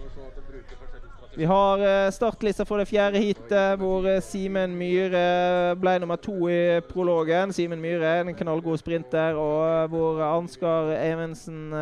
[1.36, 6.34] Vi har uh, startlista for det fjerde heatet, hvor uh, Simen Myhre ble nummer to
[6.48, 7.52] i prologen.
[7.52, 11.72] Simen Myhre, en knallgod sprinter, og hvor Ansgar Evensen,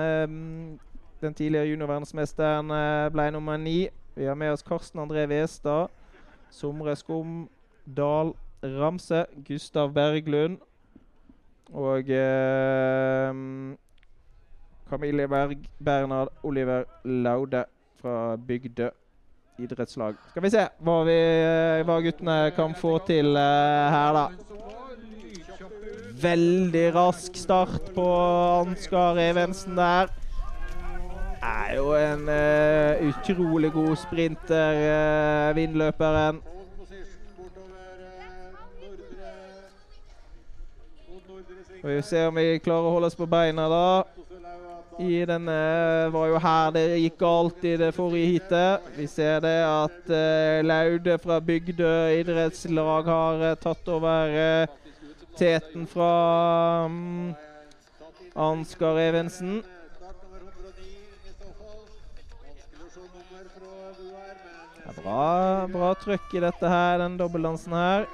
[1.22, 2.74] den tidligere juniorverdensmesteren,
[3.14, 3.88] ble nummer ni.
[4.16, 5.86] Vi har med oss Karsten André Westad,
[6.50, 7.48] Somre Skum
[7.96, 8.34] Dahl
[8.64, 10.58] Ramse, Gustav Berglund
[11.72, 13.34] og eh,
[14.90, 17.64] Camille Berg, Bernhard Oliver Laude
[18.00, 18.88] fra Bygdø.
[19.58, 20.16] Idrettslag.
[20.30, 21.18] Skal vi se hva, vi,
[21.86, 24.26] hva guttene kan få til uh, her, da.
[26.24, 28.06] Veldig rask start på
[28.64, 30.10] Ansgar Evensen der.
[31.44, 36.40] Er jo en uh, utrolig god sprinter, uh, vindløperen.
[41.78, 44.23] Skal vi se om vi klarer å holde oss på beina, da.
[44.98, 45.54] I denne
[46.14, 48.84] var jo her det gikk galt i det forrige heatet.
[48.94, 55.00] Vi ser det at uh, Laude fra Bygdø idrettslag har uh, tatt over uh,
[55.34, 57.34] teten fra um,
[58.38, 59.62] Ansgar Evensen.
[64.94, 68.06] Bra, bra trøkk i dette her, den dobbeltdansen her.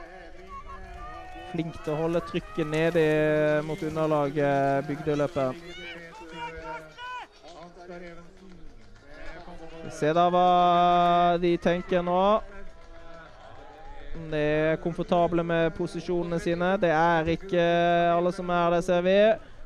[1.52, 3.04] Flink til å holde trykket nede
[3.68, 5.60] mot underlaget, Bygdøløperen.
[9.90, 10.48] Ser da hva
[11.42, 12.22] de tenker nå.
[14.30, 16.74] De er komfortable med posisjonene sine.
[16.82, 17.64] Det er ikke
[18.14, 19.16] alle som er det, ser vi.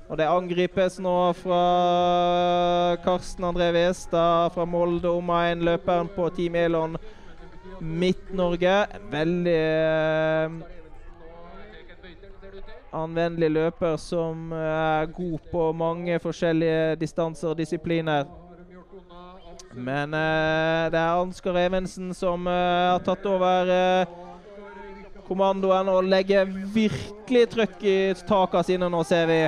[0.05, 1.61] Og det angripes nå fra
[3.05, 6.99] Karsten André Westad fra Molde omegn, løperen på Team Elon
[7.81, 8.77] Midt-Norge.
[9.13, 10.59] Veldig eh,
[12.95, 18.25] anvendelig løper som er god på mange forskjellige distanser og disipliner.
[19.75, 24.13] Men eh, det er Ansgar Evensen som eh, har tatt over eh,
[25.27, 29.41] kommandoen og legger virkelig trøkk i takene sine nå, ser vi.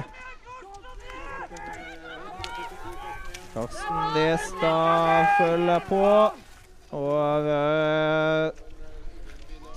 [3.54, 6.02] Karsten Lestad følger på.
[6.96, 7.46] Og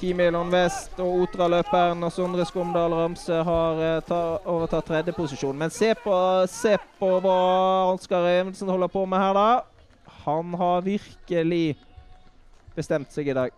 [0.01, 5.57] Elon Vest og Otra-løperen og Sondre Skomdal Ramse har uh, ta, overtatt tredjeposisjon.
[5.59, 6.13] Men se på,
[6.47, 7.35] se på hva
[7.89, 10.13] Ansgar Evensen holder på med her, da.
[10.23, 11.75] Han har virkelig
[12.75, 13.51] bestemt seg i dag.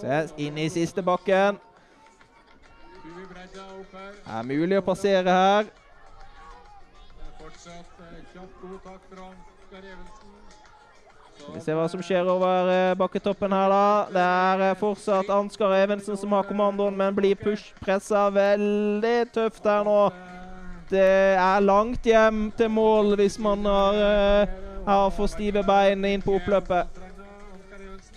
[0.00, 1.60] Se, inn i siste bakken.
[3.04, 5.72] Det er mulig å passere her.
[11.52, 13.86] Vi ser hva som skjer over uh, bakketoppen her, da.
[14.14, 19.84] Det er uh, fortsatt Ansgar Evensen som har kommandoen, men blir push-pressa veldig tøft her
[19.86, 19.98] nå.
[20.90, 21.04] Det
[21.40, 26.38] er langt hjem til mål hvis man har, uh, har for stive bein inn på
[26.40, 27.02] oppløpet.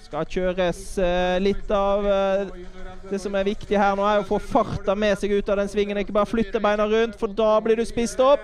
[0.08, 0.80] Skal kjøres
[1.44, 2.06] litt av
[3.10, 5.68] det som er viktig her nå, er å få farta med seg ut av den
[5.72, 6.00] svingen.
[6.00, 8.40] Ikke bare flytte beina rundt, for da blir du spist opp.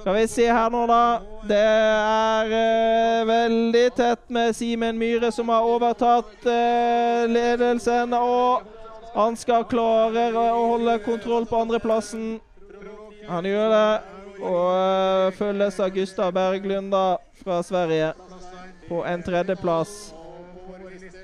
[0.00, 1.20] Skal vi se her nå, da.
[1.48, 8.14] Det er eh, veldig tett med Simen Myhre, som har overtatt eh, ledelsen.
[8.16, 8.62] Og
[9.14, 12.38] han skal klare å holde kontroll på andreplassen.
[13.28, 13.90] Han gjør det.
[14.40, 18.14] Og eh, følges av Gustav Berglund da, fra Sverige
[18.88, 20.19] på en tredjeplass.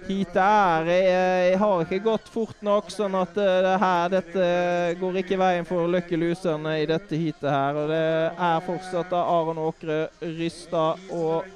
[0.07, 4.51] Heatet er Jeg har ikke gått fort nok, sånn at det her, dette
[5.01, 7.81] går ikke veien for Lucky Loserne i dette heatet her.
[7.81, 11.49] Og det er fortsatt da Aron Åkre, Rystad og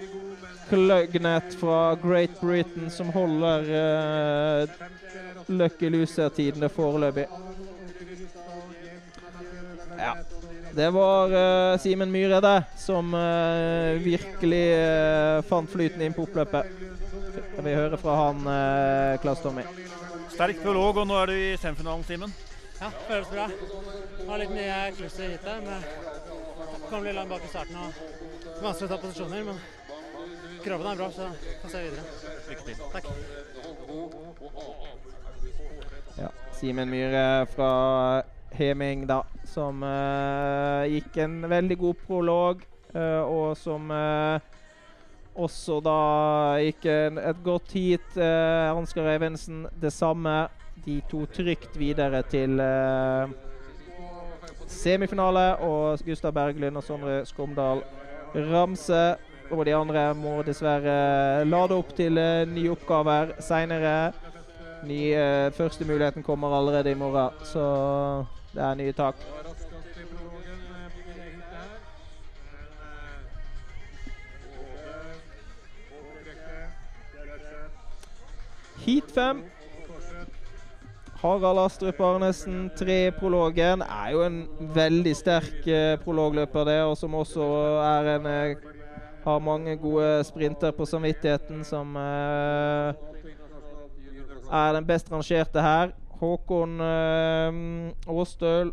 [0.70, 4.68] Kløgnet fra Great Britain som holder uh,
[5.46, 7.26] Lucky Loser-tidene foreløpig.
[9.98, 10.14] Ja.
[10.74, 14.62] Det var uh, Simen Myhre det, som uh, virkelig
[15.50, 16.70] fant flyten inn på oppløpet.
[17.30, 19.62] Skal vi høre fra han, eh, Klaus Tommy.
[20.32, 22.32] Sterk prolog, og nå er du i semifinalen, Simen.
[22.80, 23.46] Ja, føles bra.
[24.28, 25.62] Har litt mye kluss i heatet.
[25.66, 25.82] Men
[26.88, 27.92] kom litt langt bak i starten og
[28.62, 29.44] vanskelig å ta posisjoner.
[29.44, 29.58] Men
[30.64, 31.28] kroppen er bra, så
[31.62, 32.02] kan se videre.
[32.48, 32.76] Lykke til.
[32.94, 33.04] Takk.
[36.18, 37.72] Ja, Simen Myhre fra
[38.56, 42.64] Heming, da, som uh, gikk en veldig god prolog,
[42.96, 44.40] uh, og som uh,
[45.34, 45.98] også da
[46.62, 48.16] gikk et godt heat.
[48.16, 50.48] Eh, Ansgar Evensen det samme.
[50.84, 53.32] De to trygt videre til eh,
[54.66, 55.56] semifinale.
[55.64, 57.82] Og Gustav Berglund og Sondre Skomdal
[58.34, 59.16] Ramse
[59.50, 64.12] og de andre må dessverre lade opp til eh, nye oppgaver seinere.
[64.86, 67.64] Eh, første muligheten kommer allerede i morgen, så
[68.54, 69.16] det er nye tak.
[78.84, 79.42] Heat 5.
[81.20, 83.82] Harald Astrup Arnesen, tre i prologen.
[83.82, 84.38] Er jo en
[84.74, 86.78] veldig sterk eh, prologløper, det.
[86.88, 87.44] Og som også
[87.84, 88.56] er en eh,
[89.24, 92.94] Har mange gode sprinter på samvittigheten, som eh,
[94.50, 95.92] er den best rangerte her.
[96.20, 97.60] Håkon eh,
[98.08, 98.72] Aastøl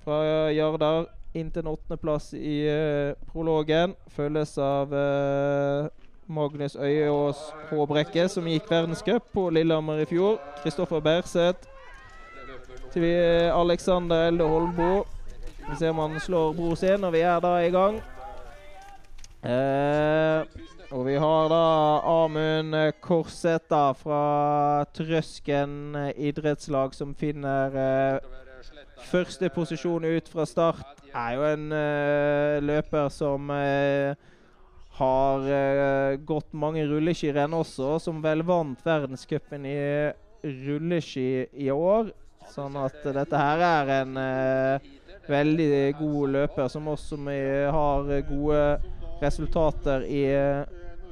[0.00, 3.94] fra Jardar inn til en åttendeplass i eh, prologen.
[4.16, 5.90] Følges av eh,
[6.30, 10.38] Magnus Øyeås Håbrekke, som gikk verdenscup på Lillehammer i fjor.
[10.62, 11.66] Kristoffer Berseth.
[12.94, 13.04] Til
[13.50, 15.04] Alexander Elde Holmbo.
[15.68, 18.00] Vi ser om han slår bror sin, og vi er da i gang.
[19.44, 20.46] Eh,
[20.90, 21.64] og vi har da
[22.10, 28.18] Amund Korseth da fra Trøsken idrettslag som finner eh,
[29.06, 30.82] første posisjon ut fra start.
[31.14, 34.18] Er jo en eh, løper som eh,
[35.00, 39.78] har uh, gått mange rulleskirenn også, som vel vant verdenscupen i
[40.44, 42.12] rulleski i år.
[42.50, 44.88] Sånn at dette her er en eh,
[45.30, 47.18] veldig god løper som også
[47.76, 48.62] har gode
[49.20, 50.24] resultater i,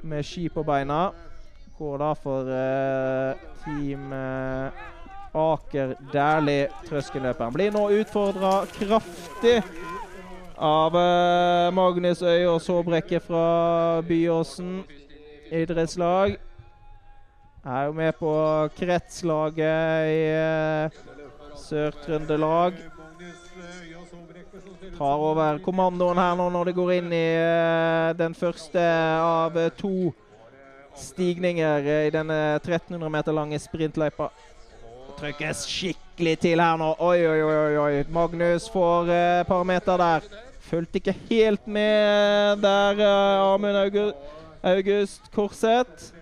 [0.02, 1.08] med ski på beina.
[1.78, 4.86] Går da for eh, Team eh,
[5.38, 7.54] Aker Dæhlie Trøskenløperen.
[7.54, 9.60] Blir nå utfordra kraftig
[10.58, 14.84] av eh, Magnus Øyås Håbrekke fra Byåsen
[15.52, 16.36] idrettslag.
[17.64, 18.32] Er jo med på
[18.78, 21.00] kretslaget i eh,
[21.56, 22.72] Sør-Trøndelag.
[24.98, 28.82] Tar over kommandoen her nå når det går inn i eh, den første
[29.22, 30.10] av eh, to
[30.98, 34.32] stigninger eh, i denne 1300 meter lange sprintløypa.
[35.18, 36.92] Trykkes skikkelig til her nå.
[36.98, 37.78] Oi, oi, oi.
[37.78, 38.04] oi.
[38.14, 40.28] Magnus får et uh, par meter der.
[40.68, 44.16] Fulgte ikke helt med der, uh, Amund August,
[44.62, 46.12] August Korseth.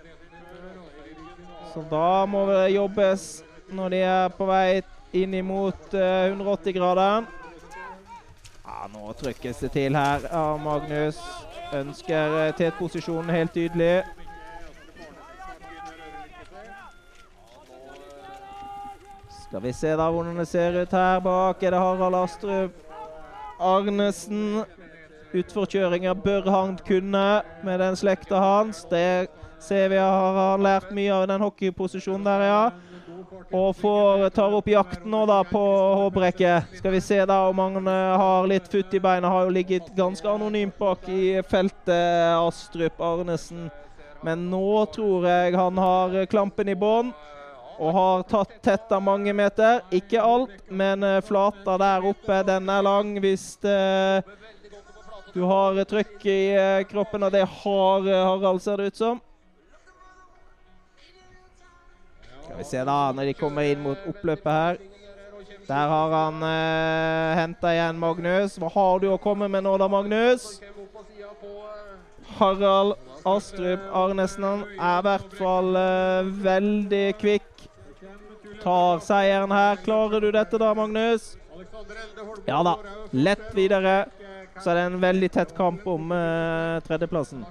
[1.73, 4.79] Så da må det jobbes når de er på vei
[5.19, 7.27] inn imot uh, 180-graderen.
[8.63, 11.19] Ja, nå trykkes det til her av Magnus.
[11.75, 14.05] Ønsker uh, tetposisjonen helt tydelig.
[19.43, 21.63] Skal vi se da hvordan det ser ut her bak.
[21.63, 22.86] Er det Harald Astrup
[23.59, 24.63] Arnesen.
[25.35, 27.25] Utforkjøringa bør han kunne
[27.63, 28.85] med den slekta hans.
[28.89, 29.27] Det
[29.59, 32.61] ser vi har han lært mye av den hockeyposisjonen der, ja.
[33.55, 35.61] Og får, tar opp jakten nå da på
[36.01, 36.53] Håbrekke.
[36.79, 39.31] Skal vi se da om han uh, har litt futt i beina.
[39.31, 43.69] Har jo ligget ganske anonymt bak i feltet, Astrup Arnesen.
[44.25, 47.11] Men nå tror jeg han har klampen i bånn
[47.77, 49.83] og har tatt tett av mange meter.
[49.93, 54.23] Ikke alt, men uh, flata der oppe, den er lang hvis det,
[55.33, 56.41] du har trykk i
[56.89, 59.19] kroppen, og det har Harald, ser det ut som.
[62.47, 64.79] Skal vi se da, når de kommer inn mot oppløpet her.
[65.67, 68.55] Der har han eh, henta igjen Magnus.
[68.55, 70.61] Hva har du å komme med nå da, Magnus?
[72.37, 72.95] Harald
[73.27, 75.77] Astrup Arnesen er i hvert fall
[76.47, 77.56] veldig kvikk
[78.63, 79.75] tar seieren her.
[79.83, 81.35] Klarer du dette da, Magnus?
[82.45, 82.77] Ja da.
[83.11, 84.05] Lett videre.
[84.63, 87.45] Så er det en veldig tett kamp om uh, tredjeplassen.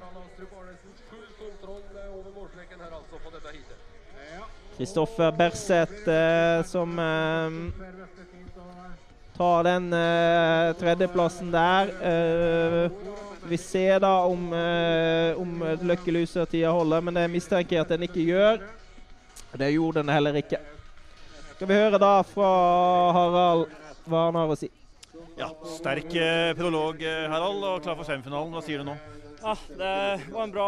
[4.76, 7.70] Kristoffer Berseth uh, som uh,
[9.36, 9.90] tar den
[10.80, 11.90] tredjeplassen der.
[13.46, 18.08] vi ser da om, uh, om Lucky Loser-tida holder, men det mistenker jeg at den
[18.08, 18.64] ikke gjør.
[19.52, 20.58] Det gjorde den heller ikke.
[21.56, 22.48] Skal vi høre da fra
[23.16, 23.70] Harald
[24.04, 24.66] hva han har å si.
[25.38, 28.52] Ja, Sterk eh, prolog, Harald, og klar for semifinalen.
[28.52, 28.96] Hva sier du nå?
[29.40, 29.92] Ja, Det
[30.34, 30.66] var en bra,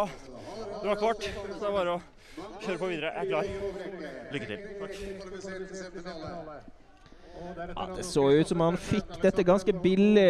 [0.80, 1.26] bra kvart.
[1.28, 2.00] Så det er bare å
[2.62, 3.10] kjøre på videre.
[3.12, 3.44] Jeg er klar.
[4.32, 4.60] Lykke til.
[4.80, 4.94] Takk.
[7.74, 10.24] Ja, Det så ut som han fikk dette ganske billig,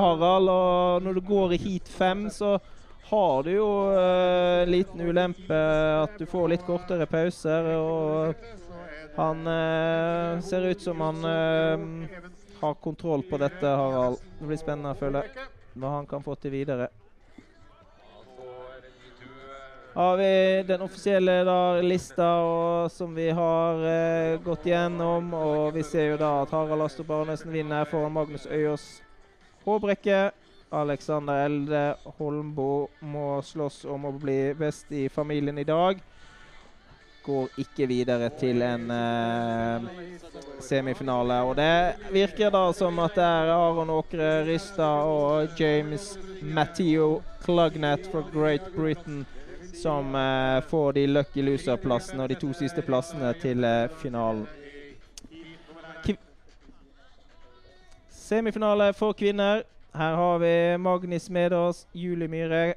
[0.00, 0.48] Harald.
[0.48, 2.56] Og når du går i heat fem, så
[3.10, 5.60] har du jo en uh, liten ulempe
[6.06, 7.68] at du får litt kortere pauser.
[7.76, 8.59] og
[9.20, 12.08] han uh, ser ut som han uh,
[12.60, 14.16] har kontroll på dette, Harald.
[14.38, 15.24] Det blir spennende å følge
[15.76, 16.88] hva han kan få til videre.
[19.92, 20.32] Har vi
[20.68, 25.34] den offisielle da, lista og, som vi har uh, gått gjennom.
[25.36, 28.86] Og vi ser jo da at Harald Astrup Arnesen vinner foran Magnus Øyås
[29.66, 30.30] Håbrekke.
[30.70, 31.84] Alexander Elde
[32.16, 35.98] Holmbo må slåss om å bli best i familien i dag
[37.30, 39.88] går ikke videre til en uh,
[40.62, 41.40] semifinale.
[41.46, 46.12] Og det virker da som at det er Aron Åkre Rystad og James
[46.42, 49.26] Matteo Clugnet fra Great Britain
[49.74, 54.46] som uh, får de lucky loser-plassene og de to siste plassene til uh, finalen.
[58.30, 59.64] Semifinale for kvinner.
[59.94, 62.74] Her har vi Magnus Medås, Julie Myhre,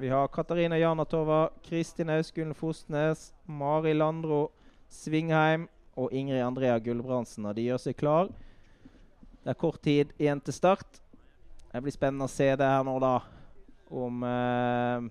[0.00, 4.48] vi har Katarina Janatova, Kristin Ausgunn Fostnes, Mari Landro
[4.90, 7.46] Svingheim og Ingrid Andrea Gulbrandsen.
[7.46, 8.30] Og de gjør seg klar.
[9.40, 11.00] Det er kort tid igjen til start.
[11.70, 13.14] Det blir spennende å se det her nå, da.
[13.90, 15.10] Om eh,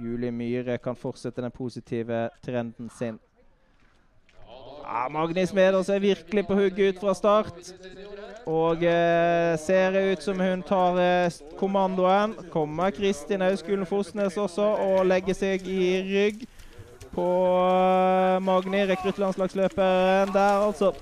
[0.00, 3.18] Julie Myhre kan fortsette den positive trenden sin.
[4.86, 7.56] Ja, Magnus Smedås er virkelig på hugget ut fra start.
[8.46, 12.36] Og eh, ser ut som hun tar eh, kommandoen.
[12.52, 16.46] Kommer Kristin Auskulen Fosnes også og legger seg i rygg
[17.16, 20.92] på eh, Magni, rekruttlandslagsløperen der, altså.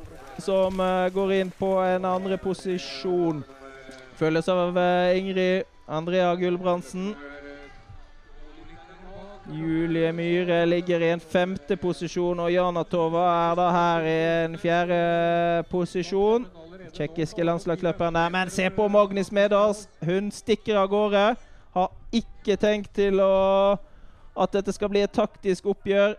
[0.40, 3.44] Som eh, går inn på en andre posisjon.
[4.16, 7.12] Følges av eh, Ingrid Andrea Gulbrandsen.
[9.52, 15.64] Julie Myhre ligger i en femte posisjon, og Janatova er da her i en fjerde
[15.68, 16.46] posisjon.
[16.94, 18.30] Tsjekkiske landslagsløperen der.
[18.30, 19.88] Men se på Magnus Medals.
[20.04, 21.24] Hun stikker av gårde.
[21.74, 23.74] Har ikke tenkt til å
[24.34, 26.16] at dette skal bli et taktisk oppgjør.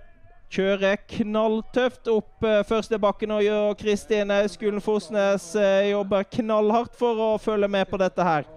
[0.55, 7.19] Kjører knalltøft opp uh, første bakken, og gjør Kristin Auskulen Fosnes uh, jobber knallhardt for
[7.19, 8.47] å følge med på dette her.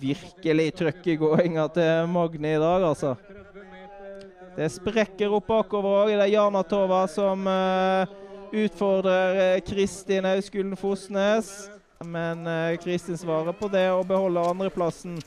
[0.00, 3.16] Virkelig trøkk i gåinga til Magni i dag, altså.
[4.56, 6.14] Det sprekker opp bakover òg.
[6.14, 8.14] Det er Jana Tova som eh,
[8.64, 11.70] utfordrer eh, Kristin Auskulen Fosnes.
[12.04, 15.18] Men eh, Kristin svarer på det og beholder andreplassen.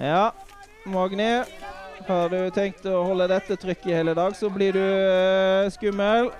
[0.00, 0.30] Ja,
[0.86, 1.42] Magni.
[2.08, 6.30] Har du tenkt å holde dette trykket hele dag, så blir du eh, skummel.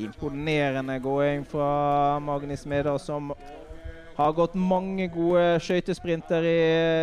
[0.00, 3.32] Imponerende gåing fra Magni Smeda, som
[4.20, 6.60] har gått mange gode skøytesprinter i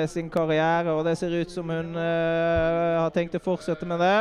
[0.10, 0.94] sin karriere.
[0.94, 4.18] Og det ser ut som hun uh, har tenkt å fortsette med det.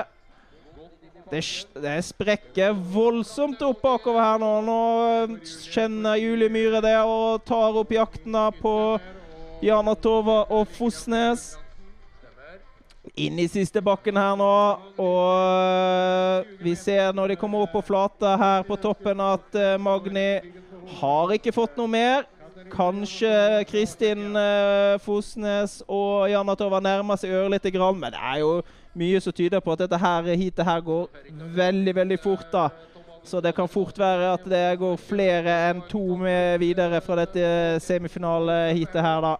[1.26, 1.42] Det,
[1.82, 4.50] det sprekker voldsomt opp bakover her nå.
[4.62, 5.32] Nå eh,
[5.74, 8.74] kjenner Julie Myhre det og tar opp jakten på
[9.64, 11.56] Jana Tova og Fosnes.
[13.18, 14.52] Inn i siste bakken her nå,
[15.02, 19.74] og øh, vi ser når de kommer opp på flata her på toppen at øh,
[19.82, 20.30] Magni
[21.00, 22.26] har ikke fått noe mer.
[22.70, 24.34] Kanskje Kristin
[25.04, 28.50] Fosnes og Jana Tova nærmer seg ørlite grann, men det er jo
[28.96, 31.08] mye som tyder på at dette her heatet her går
[31.56, 32.46] veldig, veldig fort.
[32.52, 32.68] da.
[33.26, 37.80] Så det kan fort være at det går flere enn to med videre fra dette
[37.82, 39.34] semifinaleheatet her, da.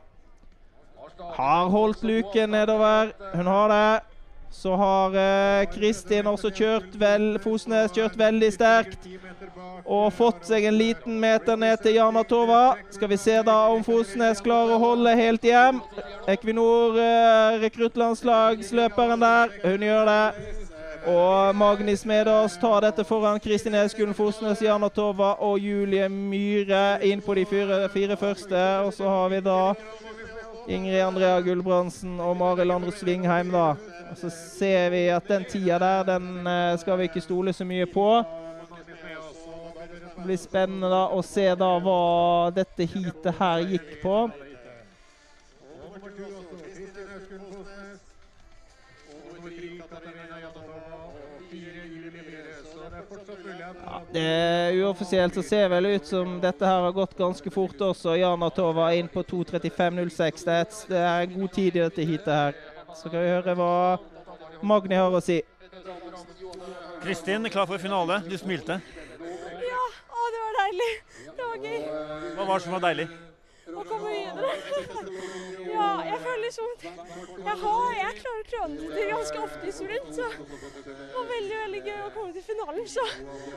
[1.37, 3.13] Har holdt luken nedover.
[3.35, 4.16] Hun har det.
[4.57, 9.05] Så har eh, Kristin også kjørt vel Fosnes kjørt veldig sterkt.
[9.85, 12.63] Og fått seg en liten meter ned til Jana Tova.
[12.91, 15.83] Skal vi se da om Fosnes klarer å holde helt hjem.
[16.33, 19.53] Equinor eh, rekruttlandslagsløperen der.
[19.67, 20.23] Hun gjør det.
[21.07, 27.21] Og Magni Smedås tar dette foran Kristin Eskulen Fosnes, Jana Tova og Julie Myhre inn
[27.23, 28.65] på de fire, fire første.
[28.89, 29.61] Og så har vi da
[30.69, 33.77] Ingrid Andrea Gulbrandsen og Mari Landro Svingheim, da.
[34.19, 37.87] Så ser vi at den tida der, den eh, skal vi ikke stole så mye
[37.87, 38.07] på.
[40.17, 44.17] Det blir spennende da å se da hva dette heatet her gikk på.
[54.17, 58.15] Det Uoffisielt så ser vel ut som dette her har gått ganske fort også.
[58.17, 60.47] Jana Tova inn på 2.35,06.
[60.47, 62.57] Det, er det er en god tid i dette heatet her.
[62.95, 63.75] Så skal vi høre hva
[64.65, 65.43] Magni har å si.
[67.03, 68.23] Kristin, klar for finale.
[68.25, 68.81] Du smilte.
[69.67, 70.91] Ja, å, det var deilig.
[71.27, 71.81] Det var gøy
[72.39, 73.09] Hva var det som var deilig?
[73.75, 74.51] Å komme videre.
[75.77, 80.29] Ja, jeg føler liksom jeg, har, jeg klarer kronetider ganske ofte i sprint, så
[80.87, 82.87] det var veldig veldig gøy å komme til finalen.
[82.89, 83.05] Så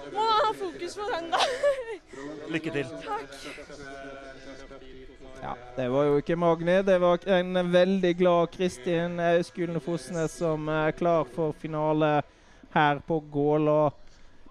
[0.10, 1.44] må man ha fokus på den, da.
[2.56, 2.92] Lykke til.
[3.06, 3.38] Takk.
[5.40, 10.68] Ja, Det var jo ikke Magni, det var en veldig glad Kristin Auskulen Fosnes som
[10.74, 12.18] er klar for finale
[12.76, 13.82] her på Gåla.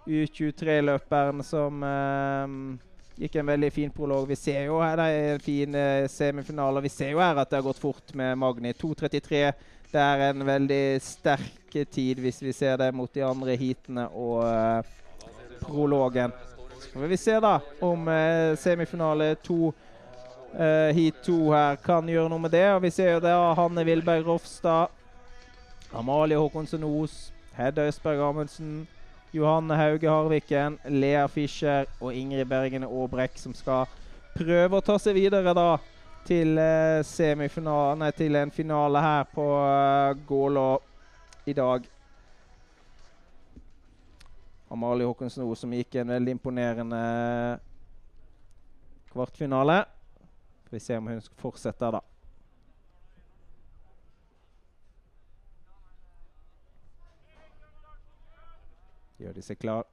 [0.09, 2.55] U23-løperen som eh,
[3.19, 4.29] gikk en veldig fin prolog.
[4.29, 6.83] Vi ser jo her det er en fin eh, semifinale.
[6.85, 8.73] Vi ser jo her at det har gått fort med Magni.
[8.73, 9.43] 2.33.
[9.91, 14.43] Det er en veldig sterk tid hvis vi ser det mot de andre heatene og
[14.45, 14.95] eh,
[15.65, 16.35] prologen.
[16.79, 19.73] Så får vi se da om eh, semifinale to
[20.55, 22.67] eh, heat to her kan gjøre noe med det.
[22.77, 24.95] Og vi ser jo det av Hanne Wilberg Rofstad,
[25.97, 28.87] Amalie Håkonsen Os, Hedda Østberg Amundsen,
[29.33, 33.85] Johanne Hauge Harviken, Lea Fischer og Ingrid Bergene Aabrekk som skal
[34.37, 35.71] prøve å ta seg videre da
[36.29, 37.61] til eh,
[37.97, 40.71] nei, til en finale her på uh, Gålå
[41.49, 41.87] i dag.
[44.69, 47.01] Amalie Håkonsen Os som gikk en veldig imponerende
[49.13, 49.81] kvartfinale.
[50.69, 52.18] Får vi se om hun fortsetter, da.
[59.19, 59.87] Gjør de seg klar.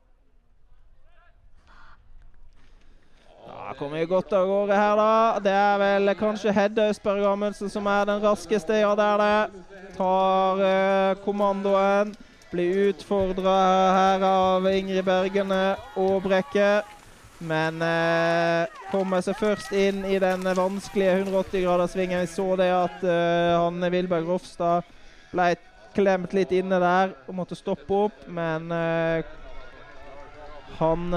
[3.77, 5.39] kommer vi godt av gårde her, da.
[5.43, 8.77] Det er vel kanskje Hedda Østberg Amundsen som er den raskeste.
[8.79, 9.63] Ja, det er det.
[9.97, 12.13] Tar eh, kommandoen.
[12.51, 13.55] Blir utfordra
[13.97, 16.85] her av Ingrid Bergene og Brekke.
[17.43, 22.23] Men eh, kommer seg først inn i den vanskelige 180-graderssvingen.
[22.23, 24.87] Vi så det at eh, Hanne Wilberg Rofstad
[25.33, 25.51] ble
[25.95, 29.23] klemt litt inne der og måtte stoppe opp, men uh,
[30.79, 31.07] han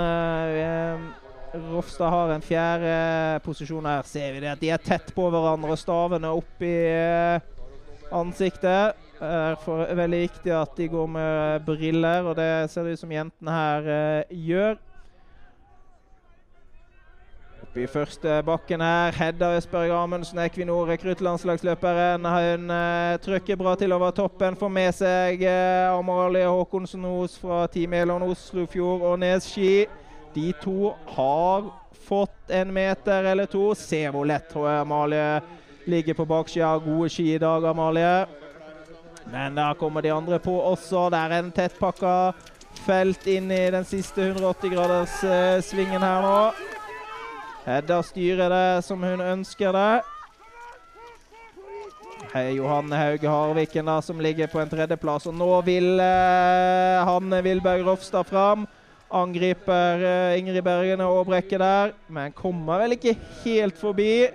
[1.48, 4.04] Rofstad har en fjerde posisjon her.
[4.06, 6.76] Ser vi det at de er tett på hverandre og stavene opp i
[8.14, 8.98] ansiktet.
[9.18, 9.56] Det er
[9.88, 13.56] det veldig viktig at de går med briller, og det ser det ut som jentene
[13.56, 13.88] her
[14.28, 14.76] gjør.
[17.78, 19.14] I første bakken her.
[19.14, 22.24] Hedda Østberg Amundsen, Equinor rekruttlandslagsløperen.
[22.26, 24.56] Hun uh, trykker bra til over toppen.
[24.58, 29.86] Får med seg uh, Amalie Håkonsen Os fra Team Elon Oslofjord og Nes Ski.
[30.34, 31.68] De to har
[32.08, 33.70] fått en meter eller to.
[33.78, 35.28] Se hvor lett tror jeg Amalie
[35.86, 36.72] ligger på baksida.
[36.82, 38.26] Gode ski i dag, Amalie.
[39.30, 41.06] Men der kommer de andre på også.
[41.14, 42.16] Det er en tettpakka
[42.88, 46.76] felt inn i den siste 180-graders-svingen uh, her nå.
[47.68, 50.00] Hedda styrer det som hun ønsker det.
[52.32, 55.26] Hei, Johanne Hauge Harviken da, som ligger på en tredjeplass.
[55.28, 58.64] Og nå vil eh, Hanne Vilberg Rofstad fram.
[59.12, 60.64] Angriper eh, Ingrid
[61.04, 64.28] og Brekke der, men kommer vel ikke helt forbi.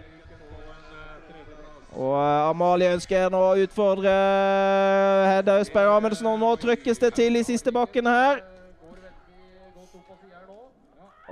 [1.97, 7.15] Og eh, Amalie ønsker nå å utfordre eh, Hedda Østberg Amundsen, og nå trykkes det
[7.17, 8.45] til i siste bakken her.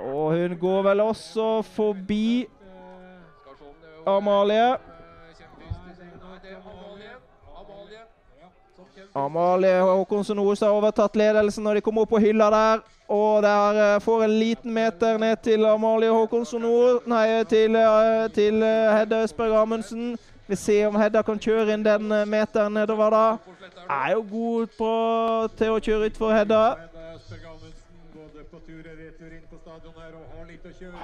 [0.02, 2.48] Og hun går vel også forbi
[4.06, 4.76] Amalie.
[9.14, 12.82] Amalie Håkonsen Ose har overtatt ledelsen når de kommer opp på hylla der.
[13.12, 16.64] Og der eh, får en liten meter ned til Amalie Håkonsen
[17.06, 20.16] Nei, til, eh, til eh, Hedda Østberg Amundsen.
[20.48, 23.26] Vi ser om Hedda kan kjøre inn den meteren nedover da.
[23.90, 24.92] Er jo god på,
[25.58, 26.91] til å kjøre utfor Hedda.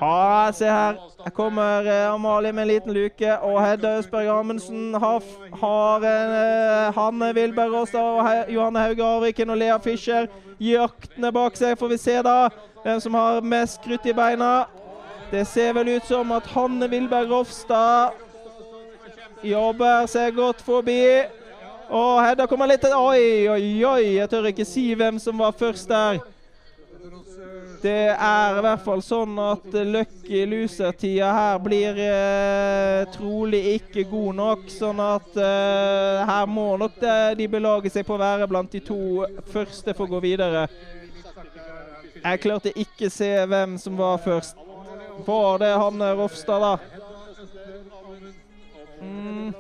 [0.01, 0.97] Ha, se her.
[1.25, 3.39] Her kommer uh, Amalie med en liten luke.
[3.39, 5.23] Og Hedda Østberg Amundsen har,
[5.63, 10.27] har uh, Hanne Vilberg Råstad og Johanne Hauge Arviken og Lea Fischer
[10.61, 11.79] jaktende bak seg.
[11.79, 12.39] Får vi se da
[12.85, 14.53] hvem som har mest krutt i beina.
[15.31, 18.11] Det ser vel ut som at Hanne Vilberg Rofstad
[19.45, 21.03] jobber seg godt forbi.
[21.89, 24.17] Og Hedda kommer litt Oi, oi, oi!
[24.19, 26.21] Jeg tør ikke si hvem som var først der.
[27.83, 34.39] Det er i hvert fall sånn at Lucky Loser-tida her blir eh, trolig ikke god
[34.41, 34.65] nok.
[34.73, 38.83] Sånn at eh, her må nok det, de belage seg på å være blant de
[38.83, 38.99] to
[39.53, 40.67] første for å gå videre.
[42.19, 44.59] Jeg klarte ikke se hvem som var først.
[45.27, 47.05] Var det Hanne Rofstad, da?
[48.99, 49.55] Mm.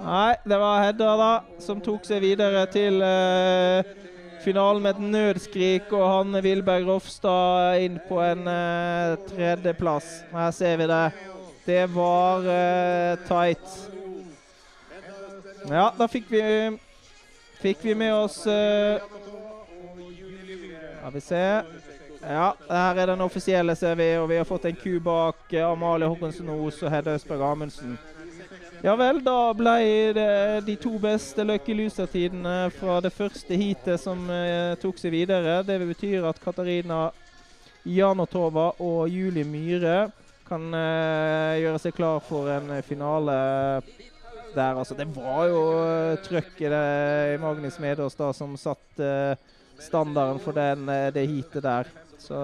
[0.00, 3.90] Nei, det var Hedda, da, som tok seg videre til eh,
[4.44, 10.08] finalen med et nødskrik, og Hanne Wilberg Rofstad inn på en uh, tredjeplass.
[10.32, 11.04] Her ser vi det.
[11.66, 13.66] Det var uh, tight.
[15.70, 16.42] Ja, da fikk vi
[17.60, 18.96] Fikk vi med oss uh,
[20.96, 21.42] Skal vi se.
[22.22, 24.08] Ja, her er den offisielle, ser vi.
[24.16, 27.98] Og vi har fått en ku bak Amalie Håkonsen Os og Hedda Østberg Amundsen.
[28.80, 29.72] Ja vel, da ble
[30.16, 30.30] det
[30.64, 35.58] de to beste Lucky Loser-tidene fra det første heatet som eh, tok seg videre.
[35.68, 37.10] Det betyr at Katarina
[37.84, 40.08] Janotova og Julie Myhre
[40.48, 43.36] kan eh, gjøre seg klar for en finale
[44.56, 44.72] der.
[44.72, 50.40] Altså, det var jo uh, trøkk i, det, Magnus Medås da, som satte uh, standarden
[50.40, 51.96] for den, det heatet der.
[52.16, 52.40] Så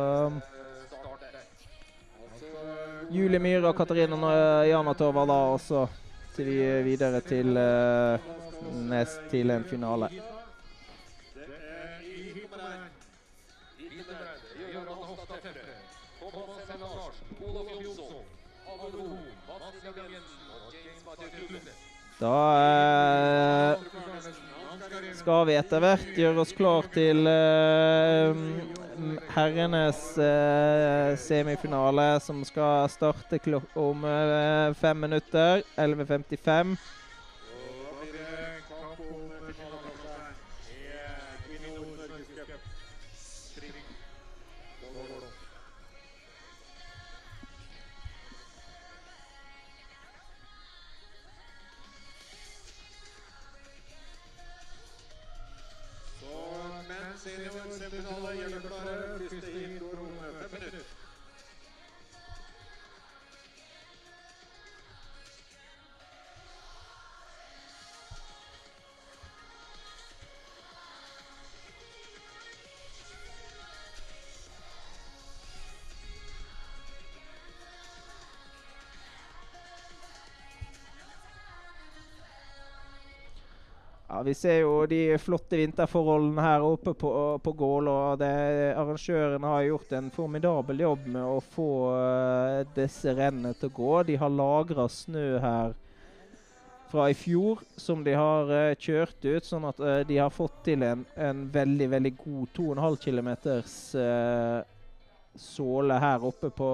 [3.09, 4.37] Julie Myhre og Katarina
[4.69, 5.89] Janotova da også
[6.37, 8.21] til vi videre til uh,
[8.91, 10.11] nest til en finale.
[22.21, 23.81] Da uh,
[25.17, 28.86] skal vi etter hvert gjøre oss klar til uh,
[29.35, 33.39] herrenes eh, semifinale, som skal starte
[33.75, 35.63] om eh, fem minutter.
[35.77, 36.77] 11.55.
[84.27, 87.11] Vi ser jo de flotte vinterforholdene her oppe på,
[87.43, 87.89] på Gål.
[87.89, 88.31] og det,
[88.75, 93.93] har gjort en formidabel jobb med å få uh, disse rennene til å gå.
[94.11, 95.77] De har lagra snø her
[96.91, 100.59] fra i fjor som de har uh, kjørt ut, sånn at uh, de har fått
[100.67, 103.31] til en, en veldig veldig god 2,5 km
[105.37, 106.71] såle her oppe på,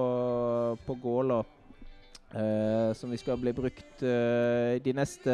[0.85, 1.43] på Gåla.
[2.33, 5.33] Uh, som vi skal bli brukt uh, de, neste,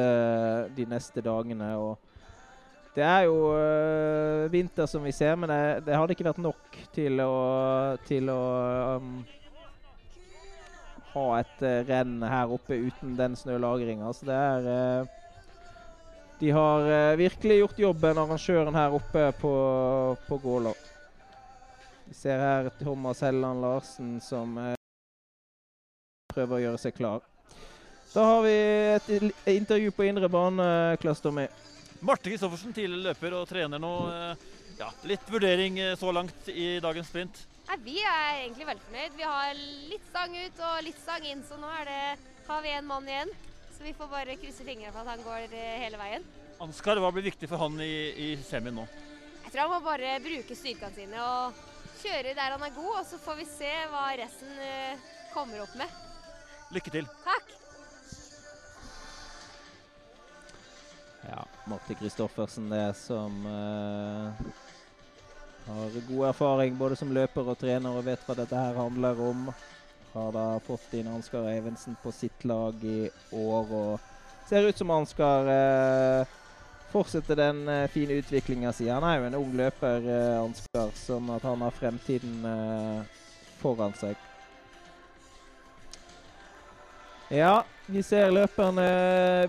[0.75, 1.69] de, neste, dagene.
[1.79, 2.08] Og
[2.99, 6.79] det er jo uh, vinter, som vi ser, men det, det, hadde ikke vært nok
[6.95, 7.35] til å,
[8.07, 8.41] til å
[8.99, 9.13] um,
[11.13, 14.11] ha et renn her oppe uten den snølagringa.
[14.13, 15.07] Så det er
[16.39, 19.53] De har virkelig gjort jobben, arrangøren her oppe på,
[20.27, 20.75] på Gålå.
[22.05, 24.55] Vi ser her Thomas Helland Larsen som
[26.31, 27.25] prøver å gjøre seg klar.
[28.13, 28.53] Da har vi
[28.95, 29.09] et
[29.53, 30.69] intervju på indre bane,
[31.01, 31.45] Klass Tommy.
[31.99, 33.91] Marte Kristoffersen, tidligere løper og trener nå.
[34.13, 34.43] Eh,
[34.79, 37.41] ja, litt vurdering eh, så langt i dagens sprint?
[37.67, 39.17] Nei, vi er egentlig veldig fornøyd.
[39.17, 39.59] Vi har
[39.91, 41.99] litt stang ut og litt stang inn, så nå det,
[42.47, 43.33] har vi en mann igjen.
[43.75, 46.25] Så vi får bare krysse fingrene for at han går eh, hele veien.
[46.63, 48.87] Ansgar, hva blir viktig for han i, i semien nå?
[49.43, 51.63] Jeg tror han må bare bruke styrkene sine og
[51.99, 54.59] kjøre der han er god, og så får vi se hva resten
[55.33, 56.03] kommer opp med.
[56.75, 57.09] Lykke til.
[57.25, 57.55] Takk.
[61.27, 64.31] Ja, Marte Kristoffersen, det som uh,
[65.67, 69.49] har god erfaring både som løper og trener og vet hva dette her handler om.
[70.13, 74.07] Har da fått inn Ansgar Evensen på sitt lag i år og
[74.49, 75.51] ser ut som han skal
[76.89, 78.87] fortsette den uh, fine utviklinga si.
[78.89, 80.09] Han er jo en ung løper,
[80.39, 82.49] Ansgar, sånn at han har fremtiden
[83.59, 84.28] foran seg.
[87.29, 88.83] Ja, vi ser løperne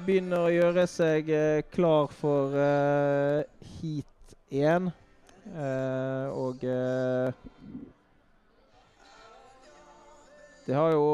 [0.05, 3.47] begynner å gjøre seg eh, klar for eh,
[3.79, 4.91] heat 1.
[5.49, 7.33] Uh, eh, og uh,
[10.67, 11.07] Det har jo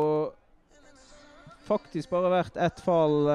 [1.68, 3.30] faktisk bare vært ett fall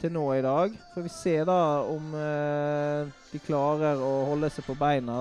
[0.00, 0.72] til nå i dag.
[0.94, 5.18] Får vi se da om de klarer å holde seg på beina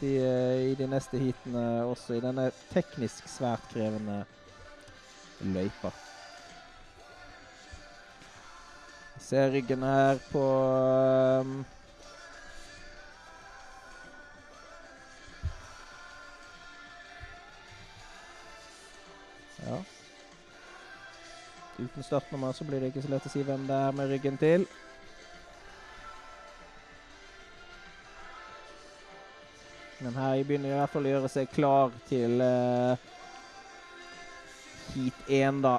[0.00, 0.16] de,
[0.72, 4.22] i de neste heatene også, i denne teknisk svært krevende
[5.52, 5.92] løypa.
[9.32, 10.40] Ser ryggen her på
[11.40, 11.64] um,
[19.66, 19.78] Ja.
[21.78, 24.36] Uten startnummer så blir det ikke så lett å si hvem det er med ryggen
[24.36, 24.66] til.
[30.02, 33.00] Men her begynner i hvert fall å gjøre seg klar til uh,
[34.92, 35.78] heat 1, da.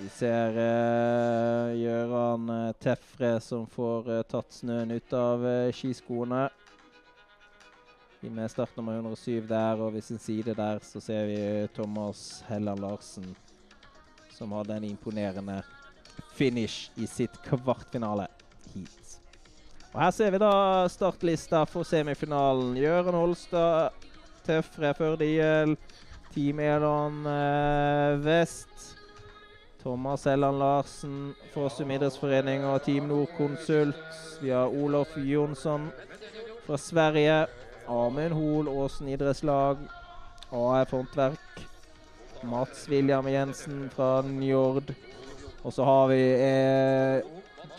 [0.00, 6.46] Vi ser uh, Gjøran uh, Tefre som får uh, tatt snøen ut av uh, skiskoene.
[8.24, 11.36] Med startnummer 107 der, og ved sin side der så ser vi
[11.76, 13.26] Thomas Helland Larsen,
[14.32, 15.58] som hadde en imponerende
[16.36, 19.18] finish i sitt kvartfinale-heat.
[19.90, 20.54] Og Her ser vi da
[20.92, 22.72] startlista for semifinalen.
[22.80, 24.08] Gjøran Holstad,
[24.48, 25.76] Tefre Førdiel,
[26.32, 27.20] Team Elon
[28.24, 28.99] Vest.
[29.82, 33.96] Thomas Elland Larsen, Fossum idrettsforening og Team Nordkonsult.
[34.42, 35.88] Vi har Olof Jonsson
[36.66, 37.46] fra Sverige.
[37.88, 39.76] Amund Hoel, Åsen idrettslag.
[40.52, 41.66] AF Håndverk.
[42.42, 44.94] Mats William Jensen fra Njord.
[45.64, 47.22] Og så har vi eh,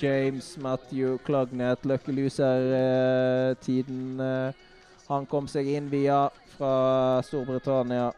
[0.02, 4.19] James Matthew Klagnet, Lucky Loser-tiden.
[4.19, 4.53] Eh,
[5.07, 8.11] han kom seg inn via fra Storbritannia.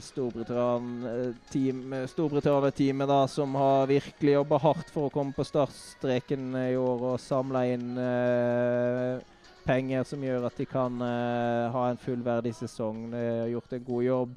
[0.00, 7.02] Storbritannia-teamet Storbritannia da, som har virkelig jobba hardt for å komme på startstreken i år
[7.10, 9.20] og samla inn eh,
[9.66, 13.10] penger som gjør at de kan eh, ha en fullverdig sesong.
[13.12, 14.32] De har gjort en god jobb.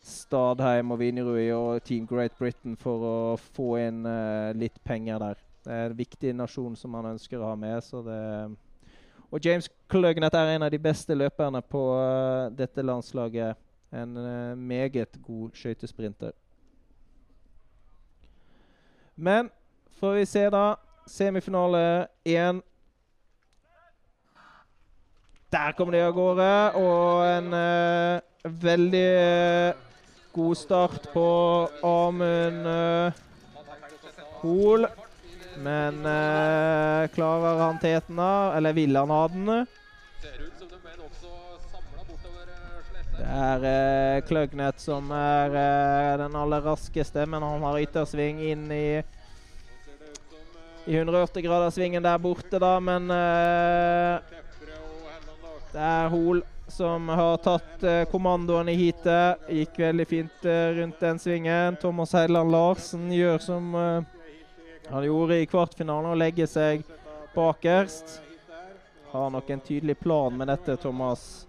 [0.00, 5.36] Stadheim og Vinjerui og Team Great Britain for å få inn eh, litt penger der.
[5.60, 7.84] Det er en viktig nasjon som man ønsker å ha med.
[7.84, 8.20] så det
[9.30, 13.54] og James Kløgnet er en av de beste løperne på uh, dette landslaget.
[13.92, 16.30] En uh, meget god skøytesprinter.
[19.16, 19.50] Men
[19.98, 20.74] får vi se, da.
[21.06, 22.60] Semifinale én.
[25.50, 26.52] Der kommer de av gårde.
[26.78, 29.82] Og en uh, veldig uh,
[30.32, 31.26] god start på
[31.82, 32.70] Amund
[34.40, 34.86] Hoel.
[35.58, 35.98] Men
[37.12, 38.56] klarer han teten, da?
[38.56, 39.66] Eller vil han ha den?
[43.20, 48.68] Det er uh, Kløgnet som er uh, den aller raskeste, men han har yttersving inn
[48.72, 48.84] i
[50.84, 54.38] i 180-graderssvingen der borte, da, men eh,
[55.70, 56.40] det er Hol
[56.70, 59.44] som har tatt eh, kommandoen i heatet.
[59.50, 61.76] Gikk veldig fint eh, rundt den svingen.
[61.82, 64.08] Thomas Heiland Larsen gjør som eh,
[64.90, 66.82] han gjorde i kvartfinalen, å legge seg
[67.34, 68.20] bakerst.
[69.12, 71.44] Har nok en tydelig plan med dette, Thomas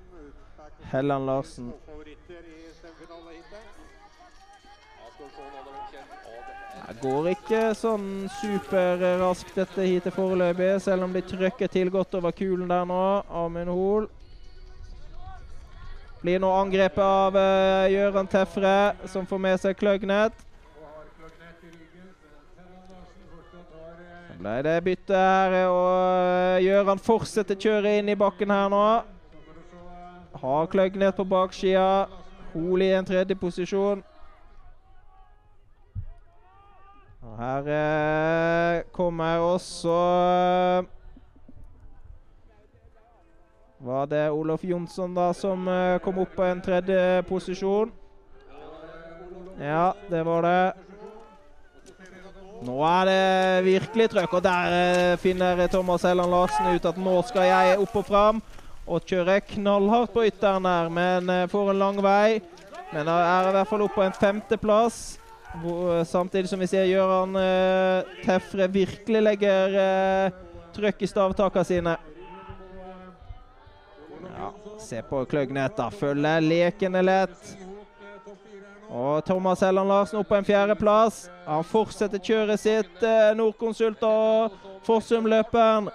[0.90, 1.74] Helland Larsen.
[6.92, 8.08] Det går ikke sånn
[8.42, 13.04] superraskt dette heatet foreløpig, selv om de trykker til godt over kulen der nå.
[13.32, 14.10] Amund Hoel.
[16.22, 18.74] Blir nå angrepet av uh, Gøran Tefre,
[19.10, 20.36] som får med seg Kløgnet.
[24.28, 28.86] Så ble det bytte her, og uh, Gøran fortsetter kjøret inn i bakken her nå.
[30.34, 32.06] Har Kløgg ned på baksida.
[32.54, 34.04] Hol i en tredje posisjon.
[37.22, 40.84] Og her eh, kommer også eh,
[43.80, 47.92] Var det Olof Jonsson da som eh, kom opp på en tredje posisjon?
[49.62, 50.74] Ja, det var det.
[52.62, 57.22] Nå er det virkelig trøkk, og der eh, finner Thomas Helland Larsen ut at nå
[57.30, 58.42] skal jeg opp og fram
[58.92, 62.42] og kjører knallhardt på ytteren her, men eh, får en lang vei.
[62.92, 65.02] Men er i hvert fall oppe på en femteplass.
[66.08, 70.38] Samtidig som vi ser Gøran uh, Tefre virkelig legger uh,
[70.76, 71.96] trøkk i stavtakene sine.
[74.32, 75.90] Ja, se på Kløgnet, da.
[75.92, 77.52] Følger lekende lett.
[78.92, 81.26] Og Thomas Helland Larsen opp på en fjerdeplass.
[81.48, 84.56] Han fortsetter kjøret sitt, uh, Nordkonsult og
[84.88, 85.92] Fossum-løperen.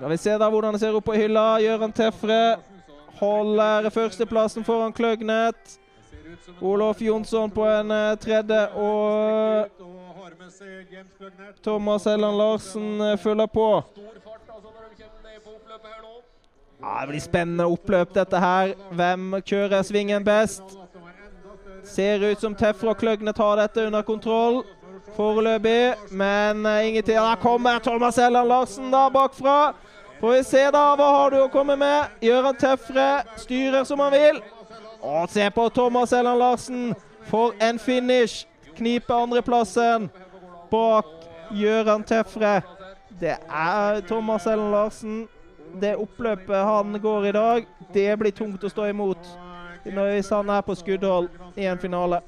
[0.00, 1.58] Skal vi se da hvordan det ser ut på hylla.
[1.60, 2.56] Gøran Tefre
[3.18, 5.74] holder førsteplassen foran Kløgnet.
[6.64, 9.68] Olof Jonsson på en uh, tredje, og
[11.60, 13.66] Thomas Helland Larsen uh, følger på.
[16.80, 18.72] Ja, det blir spennende oppløp, dette her.
[18.96, 20.64] Hvem kjører svingen best?
[21.84, 24.62] Ser ut som Tefre og Kløgnet har dette under kontroll
[25.20, 27.20] foreløpig, men uh, ingenting.
[27.20, 29.74] Der kommer Thomas Helland Larsen da bakfra.
[30.20, 30.84] Får vi se, da.
[30.96, 32.16] Hva har du å komme med?
[32.20, 33.10] Gjør han tøffere.
[33.40, 34.42] styrer som han vil.
[35.00, 36.94] Og se på Thomas Helland Larsen.
[37.30, 38.46] For en finish.
[38.76, 40.10] Kniper andreplassen
[40.70, 41.06] bak
[41.50, 42.62] Gjøran Tefre.
[43.20, 45.28] Det er Thomas Helland Larsen.
[45.80, 49.28] Det oppløpet han går i dag, det blir tungt å stå imot
[49.84, 52.18] hvis han er på skuddhold i en finale.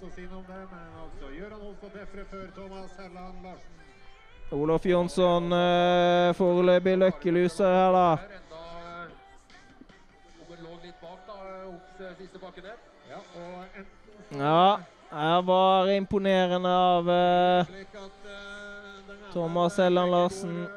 [4.53, 8.17] Olof Jonsson eh, foreløpig løkkeluser her, da.
[14.39, 14.81] Ja,
[15.11, 17.67] her var imponerende av eh,
[19.33, 20.69] Thomas Helland Larsen.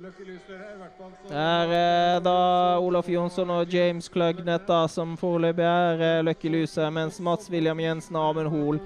[0.00, 2.36] Det er uh, da
[2.80, 7.80] Olof Jonsson og James Kløgnet da, som foreløpig er eh, Lucky Loser, mens Mats William
[7.82, 8.80] Jensen og Amund Hoel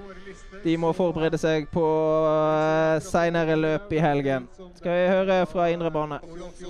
[0.65, 4.49] de må forberede seg på eh, seinere løp i helgen.
[4.75, 6.19] Skal vi høre fra indre bane?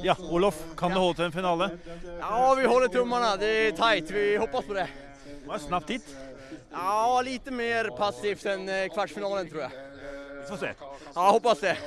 [0.06, 1.72] Ja, Olof, kan det holde til en finale?
[2.20, 3.34] Ja, vi holder tummarna.
[3.42, 4.12] Det er tight.
[4.14, 4.86] Vi hoppas på det.
[5.26, 6.14] Det var snabbt hit.
[6.76, 9.86] Ja, litt mer passivt enn kvartsfinalen, tror jeg.
[10.42, 10.76] Vi får se.
[11.16, 11.78] Ja, hoppas det.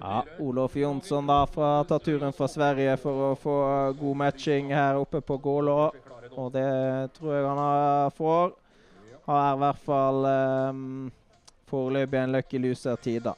[0.00, 3.56] Ja, Olof Jonsson da fra tatt turen fra Sverige for å få
[3.98, 5.78] god matching her oppe på Gålå.
[6.38, 6.68] Og det
[7.18, 8.52] tror jeg han får.
[9.26, 10.28] Har i hvert fall
[10.70, 11.10] um,
[11.68, 13.34] foreløpig en lucky loser-tid, da.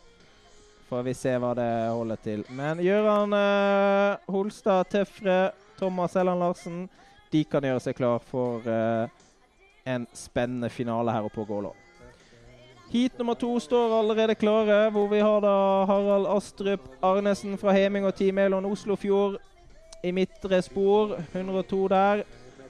[0.91, 2.45] Får vi se hva det holder til.
[2.55, 5.41] Men Gøran uh, Holstad, Tøffre,
[5.79, 6.85] Thomas Elland Larsen
[7.31, 9.07] de kan gjøre seg klar for uh,
[9.89, 11.73] en spennende finale her oppe på Gålå.
[12.91, 18.07] Heat nummer to står allerede klare, hvor vi har da Harald Astrup Arnesen fra Heming
[18.07, 19.37] og Team Elon Oslofjord
[20.05, 21.15] i midtre spor.
[21.35, 22.23] 102 der.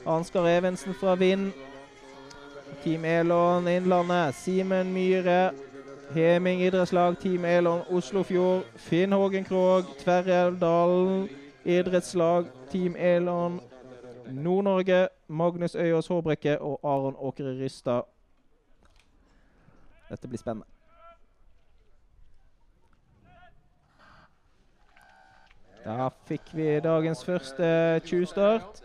[0.07, 1.53] Ansgar Evensen fra Vind.
[2.85, 4.35] Team Elon Innlandet.
[4.35, 5.51] Simen Myhre.
[6.15, 8.63] Heming idrettslag, Team Elon Oslofjord.
[8.77, 9.85] Finn Hågen Krog.
[9.99, 11.29] Tverrelvdalen
[11.65, 13.61] idrettslag, Team Elon
[14.31, 15.09] Nord-Norge.
[15.29, 18.03] Magnus Øyås Hårbrekke og Aron Åkre Rystad
[20.11, 20.67] dette blir spennende.
[25.81, 27.67] Da fikk vi dagens første
[28.05, 28.83] tjuvstart.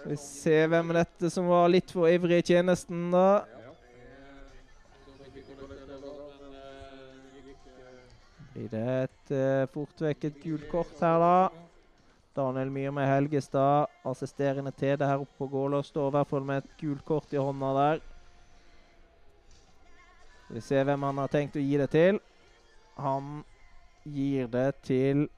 [0.00, 3.42] Vi ser hvem dette som var litt for ivrig i tjenesten, da.
[8.54, 11.66] Blir det et uh, fort vekk et gult kort her, da.
[12.36, 16.74] Daniel Myrme Helgestad assisterende TD her oppe på Gålå står i hvert fall med et
[16.80, 18.02] gult kort i hånda der.
[20.50, 22.18] Vi ser hvem han har tenkt å gi det til.
[22.98, 23.44] Han
[24.04, 25.28] gir det til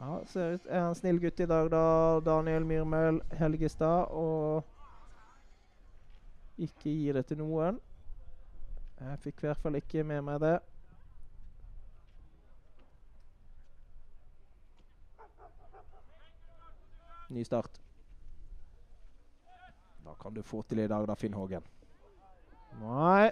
[0.00, 1.80] Ja, ser ut er en snill gutt i dag, da.
[2.24, 4.08] Daniel Myrmøl Helgestad.
[4.08, 4.64] Og
[6.56, 7.76] ikke gir det til noen.
[9.00, 10.56] Jeg fikk i hvert fall ikke med meg det.
[17.28, 17.89] Ny start.
[20.20, 21.64] Kan du få til i dag, da, Finn Hågen.
[22.82, 23.30] Nei.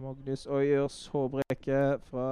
[0.00, 2.28] Magnus Øyers Håbrekke fra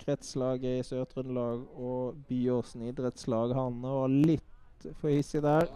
[0.00, 3.52] kretslaget i Sør-Trøndelag og Byåsen idrettslag.
[3.58, 5.68] Han var litt for hissig der.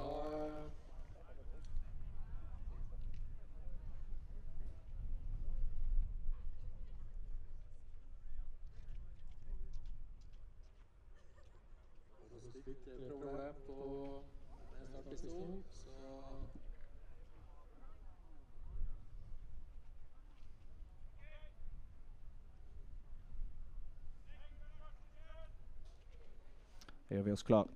[27.36, 27.68] Oss klar.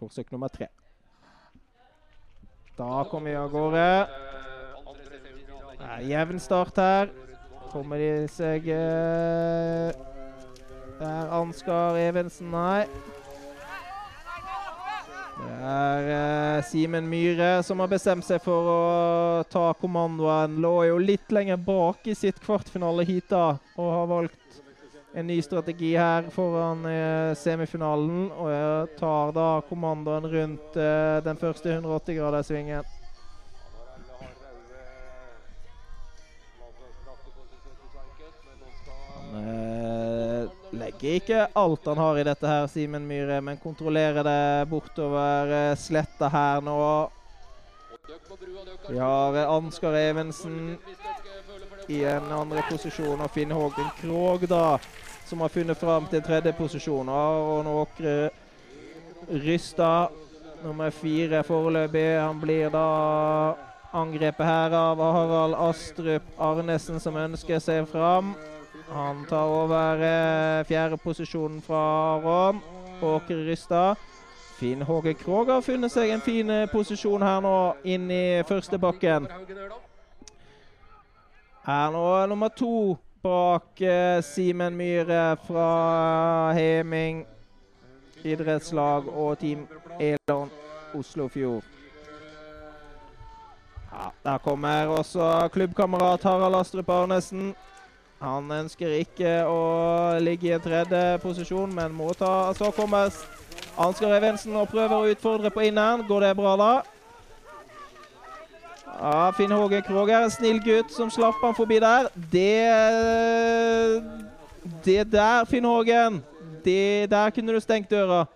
[0.00, 0.68] Forsøk nummer tre.
[2.78, 3.88] Da kommer vi av gårde.
[5.76, 7.12] Det er jevn start her.
[7.72, 9.92] Kommer de seg eh,
[10.98, 12.86] Det er Ansgar Evensen, nei.
[15.42, 18.82] Det er uh, Simen Myhre som har bestemt seg for å
[19.50, 20.58] ta kommandoen.
[20.62, 24.61] Lå jo litt lenger bak i sitt kvartfinale-heat da, og har valgt
[25.14, 28.30] en ny strategi her foran eh, semifinalen.
[28.32, 32.98] Og jeg tar da kommandoen rundt eh, den første 180-graderssvingen.
[39.32, 44.68] Han eh, legger ikke alt han har i dette her, Simen Myhre, men kontrollerer det
[44.68, 46.78] bortover eh, sletta her nå.
[48.88, 50.76] Vi har eh, Ansgar Evensen
[51.88, 54.78] i en andre posisjon, og Finn Hågen Krogh da,
[55.32, 57.08] som har funnet fram til tredje posisjon.
[57.08, 58.30] Aron Åkre
[59.30, 60.08] Rystad,
[60.64, 62.20] nummer fire foreløpig.
[62.20, 63.54] Han blir da
[63.96, 68.34] angrepet her av Harald Astrup Arnesen, som ønsker seg fram.
[68.90, 71.80] Han tar over eh, fjerde posisjonen fra
[72.18, 72.60] Aron
[73.00, 74.02] Åkre Rystad.
[74.58, 77.54] Finn Håge Krogh har funnet seg en fin eh, posisjon her nå,
[77.88, 79.30] inn i første bakken.
[81.64, 82.04] Her nå
[82.34, 83.82] nummer to bak
[84.26, 87.22] Simen Myhre fra Heming
[88.24, 89.66] idrettslag og Team
[90.00, 90.50] Elon
[90.94, 91.62] Oslofjord.
[93.92, 97.54] Ja, der kommer også klubbkamerat Harald Astrup Arnesen.
[98.22, 103.10] Han ønsker ikke å ligge i en tredje posisjon, men må ta Så kommer
[103.78, 106.06] Ansgar Evensen og prøver å utfordre på inneren.
[106.08, 106.72] Går det bra, da?
[109.02, 112.06] Ja, Finn Håge Krogh er en snill gutt som slapp han forbi der.
[112.30, 112.70] Det
[114.84, 116.22] Det der, Finn Hågen,
[116.64, 118.26] det der kunne du stengt døra.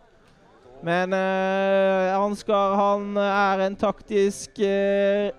[0.83, 5.31] Men eh, Ansgar han er en taktisk eh,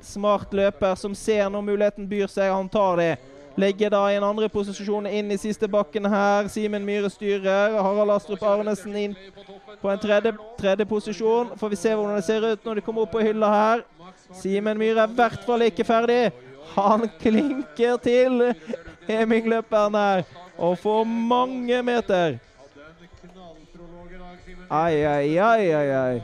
[0.00, 2.52] smart løper som ser når muligheten byr seg.
[2.52, 3.16] Han tar det.
[3.56, 6.46] Legger da i en andre posisjon inn i siste bakken her.
[6.52, 7.80] Simen Myhre styrer.
[7.80, 9.16] Harald Astrup Arnesen inn
[9.80, 11.56] på en tredje, tredje posisjon.
[11.56, 13.88] Får vi se hvordan det ser ut når de kommer opp på hylla her.
[14.38, 16.20] Simen Myhre er i hvert fall ikke ferdig.
[16.74, 18.42] Han klinker til
[19.08, 20.24] Heming-løperen her
[20.58, 22.38] og får mange meter.
[24.68, 26.20] Ai, ai, ai, ai, ai.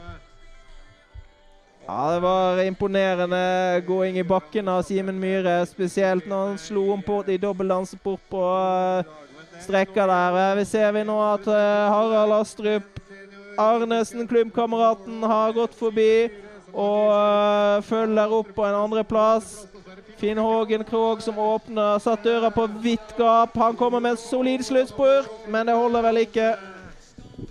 [1.86, 5.66] Ja, Det var imponerende gåing i bakken av Simen Myhre.
[5.68, 9.04] Spesielt når han slo om på i dobbeltdanseport på uh,
[9.60, 10.54] strekka der.
[10.60, 11.56] Vi ser vi nå at uh,
[11.92, 13.00] Harald Astrup
[13.60, 16.28] Arnesen, klubbkameraten, har gått forbi
[16.74, 19.64] og uh, følger opp på en andreplass.
[20.18, 23.56] Finn Hågen Krogh som åpner, satt døra på vidt gap.
[23.58, 26.54] Han kommer med en solid sluttspurt, men det holder vel ikke.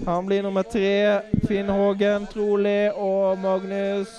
[0.06, 1.22] Han blir nummer tre.
[1.48, 4.10] Finn Hågen, trolig, og Magnus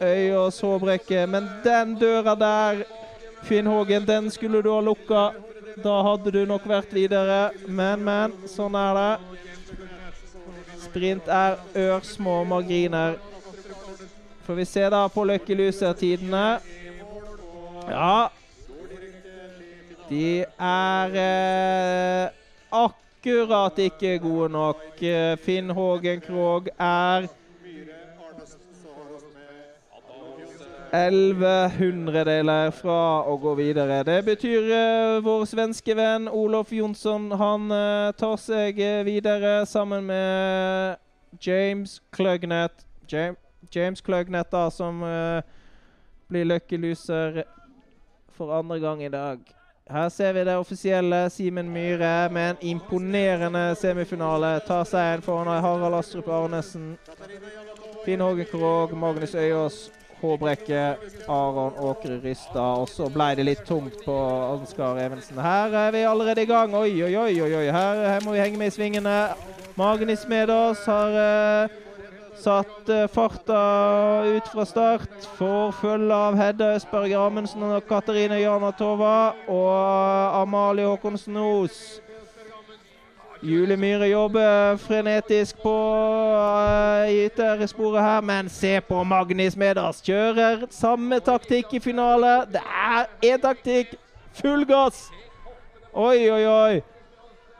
[0.00, 1.26] Øyås Håbrekke.
[1.26, 2.84] Men den døra der,
[3.42, 5.30] Finn Hågen, den skulle du ha lukka.
[5.84, 7.50] Da hadde du nok vært videre.
[7.66, 8.34] Men, men.
[8.50, 9.12] Sånn er det.
[10.88, 13.18] Sprint er ørsmå marginer.
[14.48, 16.58] Får vi se da på Lucky Loser-tidene.
[17.88, 18.28] Ja
[20.08, 22.30] De er eh,
[22.72, 25.02] akkurat ikke gode nok.
[25.04, 27.26] Eh, Finn Hågen Krogh er
[30.92, 33.98] 11 hundredeler fra å gå videre.
[34.08, 40.08] Det betyr uh, vår svenske venn Olof Jonsson han uh, tar seg uh, videre sammen
[40.08, 40.96] med
[41.44, 42.88] James Kløgnet.
[43.12, 43.36] James,
[43.74, 45.00] James Kløgnett, da, som
[46.28, 47.42] blir lucky loser
[48.36, 49.38] for andre gang i dag.
[49.90, 51.30] Her ser vi det offisielle.
[51.30, 56.98] Simen Myhre med en imponerende semifinale tar seieren foran Harald Astrup Arnesen.
[58.04, 59.90] Finn Hågen Krogh, Magnus Øyås,
[60.20, 60.96] Håbrekke,
[61.28, 62.82] Aron Åkre Rystad.
[62.82, 64.18] Og så ble det litt tungt på
[64.52, 65.40] Ansgar Evensen.
[65.40, 66.74] Her er vi allerede i gang.
[66.74, 67.40] Oi, oi, oi.
[67.40, 67.66] oi.
[67.72, 69.18] Her, her må vi henge med i svingene.
[69.76, 71.87] Magnus med oss har uh,
[72.42, 73.60] satt uh, farta
[74.24, 75.28] ut fra start.
[75.38, 79.32] Får følge av Hedda Østberg Amundsen og Katarina Janatova.
[79.48, 81.80] Og Amalie Håkonsen Os.
[83.42, 85.74] Julie Myhre jobber frenetisk på
[86.34, 90.02] uh, yttersporet her, men se på Magnis Medas.
[90.02, 92.40] Kjører samme taktikk i finale.
[92.50, 93.94] Det er én taktikk.
[94.42, 95.06] Full gass.
[95.94, 96.97] Oi, oi, oi.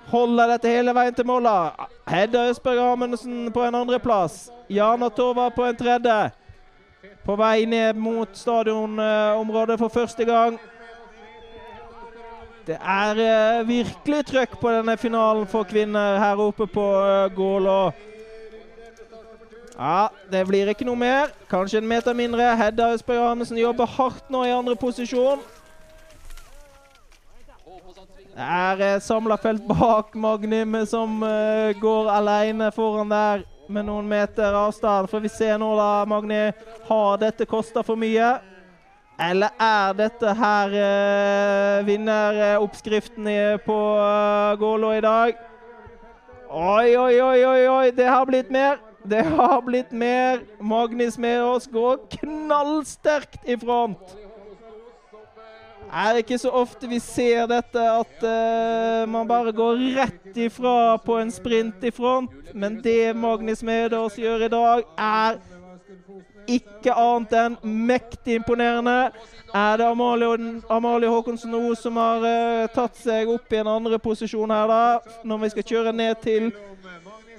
[0.09, 1.77] Holder dette hele veien til målet.
[2.09, 4.49] Hedda Østberg Amundsen på en andreplass.
[4.71, 6.17] Jana Tova på en tredje.
[7.25, 10.57] På vei ned mot stadionområdet for første gang.
[12.69, 17.93] Det er uh, virkelig trøkk på denne finalen for kvinner her oppe på uh, Gålå.
[19.79, 21.33] Ja, det blir ikke noe mer.
[21.49, 22.49] Kanskje en meter mindre.
[22.57, 25.45] Hedda Østberg Amundsen jobber hardt nå i andre posisjon.
[28.39, 34.55] Er uh, samla felt bak Magnum, som uh, går alene foran der med noen meter
[34.55, 35.11] avstand.
[35.11, 36.53] Får vi ser nå da, Magni,
[36.87, 38.37] har dette kosta for mye?
[39.19, 43.27] Eller er dette her uh, vinneroppskriften
[43.67, 45.35] på uh, Gålå i dag?
[46.49, 48.79] Oi, oi, oi, oi, oi, det har blitt mer.
[49.03, 50.47] Det har blitt mer.
[50.63, 54.15] Magnus med oss går knallsterkt i front.
[55.93, 60.97] Er det ikke så ofte vi ser dette, at uh, man bare går rett ifra
[61.05, 62.31] på en sprint i front.
[62.55, 65.39] Men det Magnus Medås gjør i dag, er
[66.49, 69.11] ikke annet enn mektig imponerende.
[69.55, 74.01] Er det Amalie, Amalie Håkonsen O som har uh, tatt seg opp i en andre
[74.01, 75.21] posisjon her, da?
[75.25, 76.53] Når vi skal kjøre ned til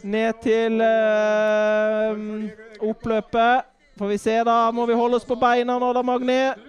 [0.03, 3.69] ned til uh, oppløpet.
[3.99, 4.71] Får vi se, da.
[4.71, 6.68] Må vi holde oss på beina nå, da, Magni?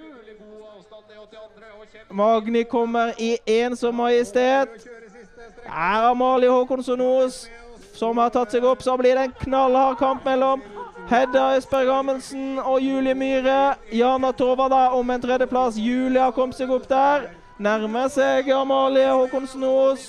[2.10, 4.68] Magni kommer i ensom majestet.
[5.66, 7.48] Er Amalie Håkonsson Aas
[7.94, 10.62] som har tatt seg opp, så blir det en knallhard kamp mellom
[11.10, 13.74] Hedda Østberg Amundsen og Julie Myhre.
[13.92, 15.78] Jana Tova da om en tredjeplass.
[15.78, 17.28] Julie har kommet seg opp der.
[17.60, 20.08] Nærmer seg Amalie Håkonsen Aas.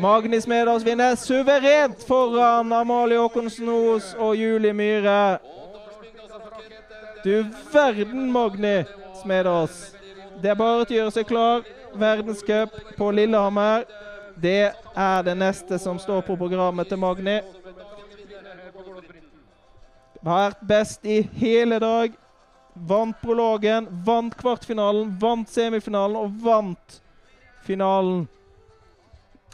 [0.00, 5.38] Magni Medås vinner suverent foran Amalie Håkonsen Aas og Julie Myhre.
[7.24, 8.84] Du verden, Magni
[9.22, 9.99] Smedås.
[10.40, 11.64] Det er bare å gjøre seg klar.
[12.00, 13.84] Verdenscup på Lillehammer.
[14.40, 17.40] Det er det neste som står på programmet til Magni.
[20.24, 22.16] Vært best i hele dag.
[22.72, 27.00] Vant prologen, vant kvartfinalen, vant semifinalen og vant
[27.66, 28.24] finalen.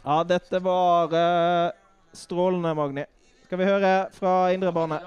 [0.05, 1.73] Ja, dette var uh,
[2.15, 3.03] strålende, Magni.
[3.47, 5.01] Skal vi høre fra indre bane?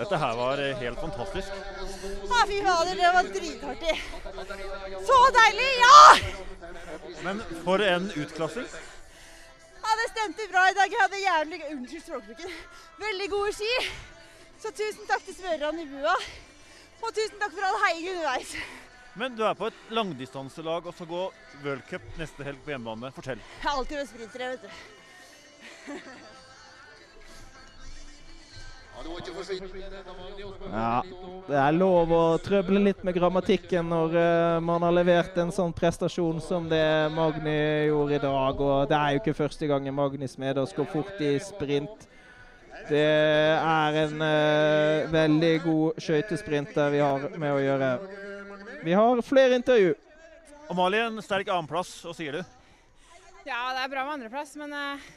[0.00, 1.79] Dette her var eh, helt fantastisk.
[2.02, 4.02] Ja, fy fader, det var dritartig.
[5.08, 5.70] Så deilig!
[5.80, 6.16] Ja!
[7.22, 8.68] Men for en utklassing.
[9.82, 10.92] Ja, det stemte bra i dag.
[10.92, 12.54] Jeg hadde jævlig Unnskyld språkbruken.
[13.00, 13.72] Veldig gode ski.
[14.62, 16.16] Så tusen takk til smørerne i bua.
[17.00, 18.56] Og tusen takk for all heiing underveis.
[19.20, 21.22] Men du er på et langdistanselag og skal gå
[21.64, 23.12] worldcup neste helg på hjemmebane.
[23.16, 23.40] Fortell.
[23.58, 26.28] Jeg har alltid vært sprinter, jeg, vet du.
[30.70, 31.02] Ja,
[31.48, 35.72] det er lov å trøble litt med grammatikken når uh, man har levert en sånn
[35.76, 37.56] prestasjon som det Magni
[37.88, 38.60] gjorde i dag.
[38.60, 42.06] Og det er jo ikke første gangen Magni Smedås går fort i sprint.
[42.90, 47.90] Det er en uh, veldig god skøytesprinter vi har med å gjøre.
[48.84, 49.96] Vi har flere intervju.
[50.70, 51.96] Amalie, en sterk annenplass.
[52.06, 52.56] Hva sier du?
[53.46, 55.10] Ja, det er bra med andreplass, men uh,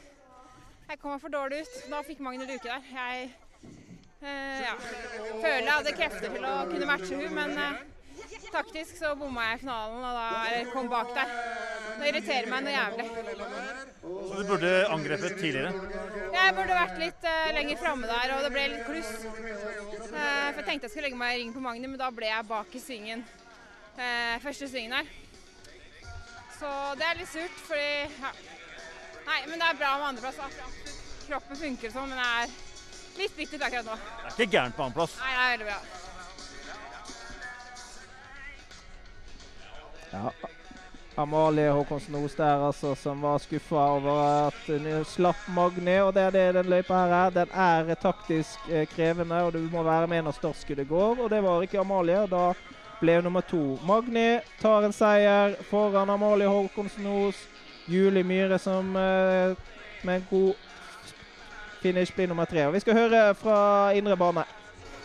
[0.88, 1.80] jeg kom for dårlig ut.
[1.92, 2.84] Da fikk Magni luke der.
[2.90, 3.32] Jeg
[4.24, 4.74] ja.
[5.42, 7.82] Føler jeg hadde krefter til å kunne matche hun, men uh,
[8.54, 11.32] taktisk så bomma jeg i finalen og da kom bak der.
[11.98, 13.06] Det irriterer meg noe jævlig.
[14.04, 15.72] Så du burde angrepet tidligere?
[16.34, 19.12] Jeg burde vært litt uh, lenger framme der, og det ble litt kluss.
[20.08, 22.50] for jeg tenkte jeg skulle legge meg i ringen på Magni, men da ble jeg
[22.50, 23.26] bak i svingen.
[24.42, 25.12] første svingen her.
[26.58, 27.88] Så det er litt surt, fordi
[28.20, 28.34] ja.
[29.24, 30.78] Nei, men det er bra med andreplass.
[31.24, 32.63] Kroppen funker sånn, men jeg er
[33.18, 33.94] litt bittert akkurat nå.
[33.96, 35.16] Det er ikke gærent på annenplass.
[35.20, 35.78] Nei, det er veldig bra.
[40.14, 40.32] Ja.
[41.16, 46.00] Amalie Håkonsen Os der, altså, som var skuffa over at hun slapp Magni.
[46.02, 47.30] Og det er det den løypa her er.
[47.30, 51.22] Den er taktisk eh, krevende, og du må være med når startskuddet går.
[51.22, 52.20] Og det var ikke Amalie.
[52.20, 52.52] og Da
[53.00, 53.78] ble hun nummer to.
[53.86, 57.46] Magni tar en seier foran Amalie Håkonsen Os.
[57.86, 59.56] Julie Myhre som eh,
[60.02, 60.54] med en god
[61.84, 62.66] finish nummer tre.
[62.66, 64.44] Og vi skal høre fra indre bane.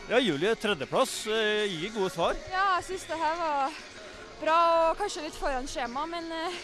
[0.09, 2.37] Ja, Julie tredjeplass eh, gir gode svar.
[2.49, 3.73] Ja, jeg syns det her var
[4.39, 6.55] bra og kanskje litt foran skjema, men eh,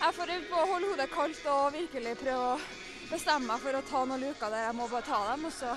[0.00, 2.56] jeg får på å holde hodet kaldt og virkelig prøve å
[3.10, 5.44] bestemme meg for å ta noen luker der jeg må bare ta dem.
[5.46, 5.76] Og så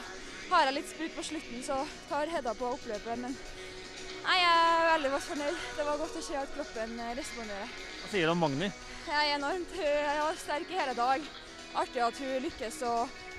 [0.49, 1.77] har jeg litt sprut på slutten, så
[2.09, 3.21] tar Hedda på oppløpet.
[3.21, 5.61] Men nei, jeg er veldig godt fornøyd.
[5.77, 7.77] Det var godt å se at kroppen eh, responderer.
[7.99, 8.71] Hva sier du om Magni?
[9.05, 11.29] Jeg er enormt jeg er sterk i hele dag.
[11.75, 12.81] Artig at hun lykkes.
[12.89, 13.34] og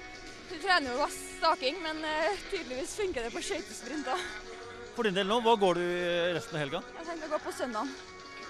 [0.51, 4.11] Hun trener jo staking, men eh, tydeligvis funker det på skøytesprint.
[4.97, 5.87] For din del nå, hva går du
[6.37, 6.83] resten av helga?
[7.01, 7.95] Jeg tenkte å gå på søndag.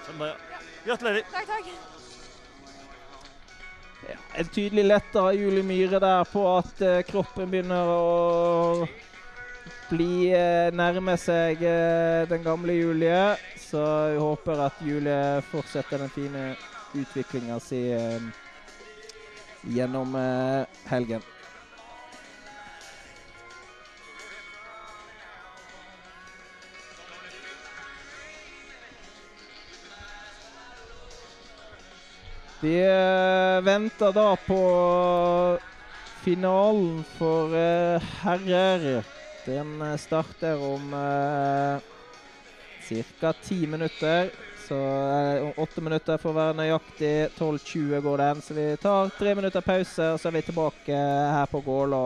[0.06, 0.64] Søndag, ja.
[0.86, 1.24] Gratulerer.
[1.32, 1.66] Takk, takk.
[4.06, 8.86] Ja, en tydelig letta Julie Myhre der på at uh, kroppen begynner å
[9.90, 13.24] bli uh, nærme seg uh, den gamle Julie.
[13.58, 13.82] Så
[14.12, 16.50] vi håper at Julie fortsetter den fine
[16.94, 17.80] utviklinga si
[19.74, 20.14] gjennom
[20.86, 21.24] helgen.
[32.60, 34.60] Vi eh, venter da på
[36.24, 39.04] finalen for eh, herrer.
[39.44, 40.94] Den eh, starter om
[43.20, 43.32] ca.
[43.32, 44.30] ti minutter.
[44.68, 44.78] Så
[45.56, 47.12] åtte minutter for å være nøyaktig.
[47.36, 48.40] 12.20 går den.
[48.42, 50.96] Så vi tar tre minutter pause, og så er vi tilbake
[51.36, 52.02] her på Gålå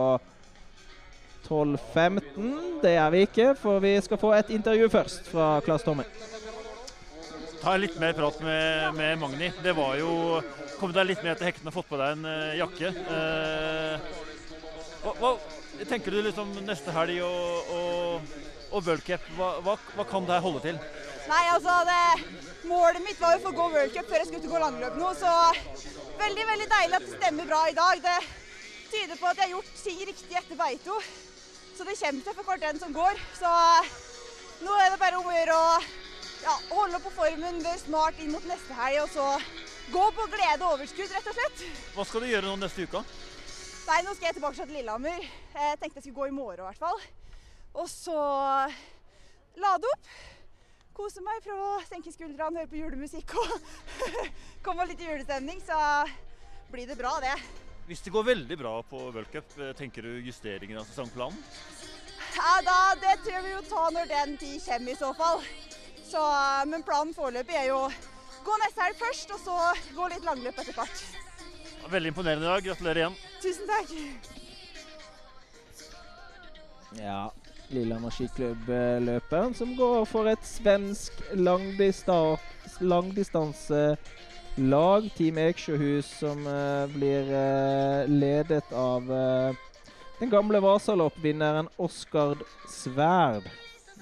[1.47, 2.51] 12.15.
[2.83, 6.05] Det er vi ikke, for vi skal få et intervju først fra Klass Tommy.
[7.61, 9.51] Ta litt mer prat med, med Magni.
[9.63, 10.41] Det var jo
[10.79, 12.89] Kom deg litt mer til hektene og fått på deg en uh, jakke.
[13.05, 14.31] Uh,
[15.03, 15.31] hva, hva,
[15.85, 18.33] tenker du liksom neste helg og, og,
[18.71, 20.81] og World Cup, hva, hva, hva, kan det her holde til?
[21.29, 22.01] Nei, altså det,
[22.65, 25.13] Målet mitt var jo for å gå World Cup før jeg skulle gå langløp nå,
[25.21, 25.37] så
[26.17, 28.05] veldig veldig deilig at det stemmer bra i dag.
[28.09, 28.19] Det
[28.89, 31.01] tyder på at jeg har gjort ting riktig etter Beito.
[31.77, 33.21] Så det kommer til for hvert den som går.
[33.37, 33.53] Så
[34.65, 36.00] nå er det bare om å gjøre å
[36.43, 39.27] ja, holde på formen, snart smart inn mot neste helg, og så
[39.91, 41.63] gå på glede og overskudd, rett og slett.
[41.95, 43.03] Hva skal du gjøre nå neste uke?
[43.87, 45.23] Nei, nå skal jeg tilbake til Lillehammer.
[45.55, 47.01] Jeg tenkte jeg skulle gå i morgen i hvert fall.
[47.81, 48.19] Og så
[49.59, 50.11] lade opp.
[50.95, 53.53] Kose meg, prøve å senke skuldrene, høre på julemusikk og
[54.65, 55.61] komme litt i julestemning.
[55.65, 55.77] Så
[56.71, 57.35] blir det bra, det.
[57.87, 61.39] Hvis det går veldig bra på World Cup, tenker du justeringer av sesongplanen?
[62.31, 65.43] Ja, da, Det tror vi jo ta når den tid kommer, i så fall.
[66.11, 66.21] Så,
[66.67, 67.85] men planen foreløpig er jo
[68.43, 69.55] gå neste helg først, og så
[69.95, 70.97] gå litt langløp etter hvert.
[71.91, 72.63] Veldig imponerende i dag.
[72.65, 73.15] Gratulerer igjen.
[73.41, 73.87] Tusen takk.
[76.99, 77.31] Ja,
[77.71, 82.37] Lillehammer skiklubb-løperen som går for et svensk langdistanselag.
[85.15, 89.55] Team Eksjøhus som uh, blir uh, ledet av uh,
[90.19, 92.35] den gamle Vasaloppvinneren Oskar
[92.69, 93.43] Sverd.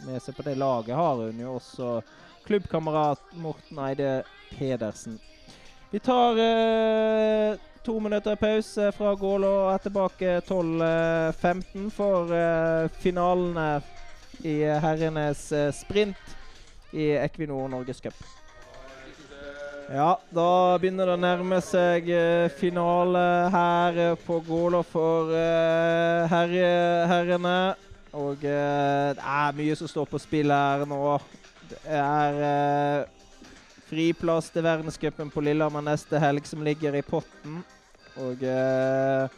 [0.07, 1.99] Med seg på det laget har hun jo også
[2.47, 4.11] klubbkamerat Morten Eide
[4.53, 5.19] Pedersen.
[5.91, 6.38] Vi tar
[7.84, 13.81] to minutter pause fra Gål og er tilbake 12.15 for eh, finalene
[14.45, 16.35] i herrenes uh, sprint
[16.93, 18.13] i Equinor Norgescup.
[19.89, 26.71] Ja, da begynner det å nærme seg eh, finale her på Gålå for herre,
[27.09, 27.57] herrene.
[28.18, 31.18] Og det er mye som står på spill her nå.
[31.69, 33.07] Det er
[33.90, 37.61] friplass til verdenscupen på Lillehammer neste helg som ligger i potten.
[38.19, 39.30] Og eh,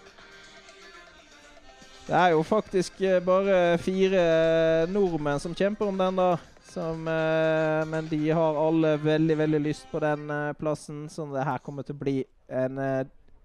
[2.07, 6.31] Det er jo faktisk bare fire nordmenn som kjemper om den, da.
[6.71, 11.47] Som, eh, men de har alle veldig, veldig lyst på den eh, plassen, så det
[11.47, 12.17] her kommer til å bli
[12.51, 12.79] en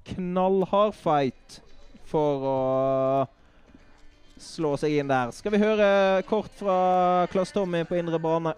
[0.07, 1.61] knallhard fight
[2.07, 2.59] for å
[4.37, 5.33] slå seg inn der.
[5.35, 6.79] Skal vi høre kort fra
[7.33, 8.55] Klass Tommy på indre bane?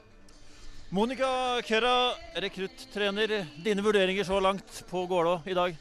[0.91, 3.45] Monica Køra, rekruttrener.
[3.65, 5.77] Dine vurderinger så langt på Gålå i dag?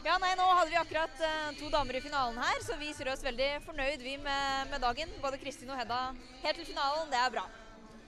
[0.00, 3.10] Ja, nei, Nå hadde vi akkurat eh, to damer i finalen her, så vi ser
[3.12, 5.12] oss veldig fornøyd vi med, med dagen.
[5.22, 6.00] Både Kristin og Hedda
[6.42, 7.10] helt til finalen.
[7.12, 7.44] Det er bra.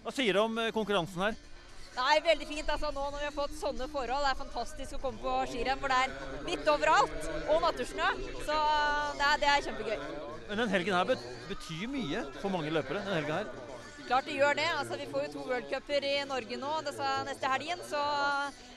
[0.03, 1.37] Hva sier du om uh, konkurransen her?
[1.93, 4.25] Det er veldig fint altså nå når vi har fått sånne forhold.
[4.25, 6.15] Det er fantastisk å komme på skirenn hvor det er
[6.47, 8.07] litt overalt, og nattersnø.
[8.47, 10.07] Så uh, det er, det er kjempegøy.
[10.49, 11.13] Men den helgen her
[11.51, 13.05] betyr mye for mange løpere.
[13.05, 13.53] den helgen her.
[14.07, 14.69] Klart det gjør det.
[14.79, 18.01] Altså, vi får jo to worldcuper i Norge nå disse neste helgen, så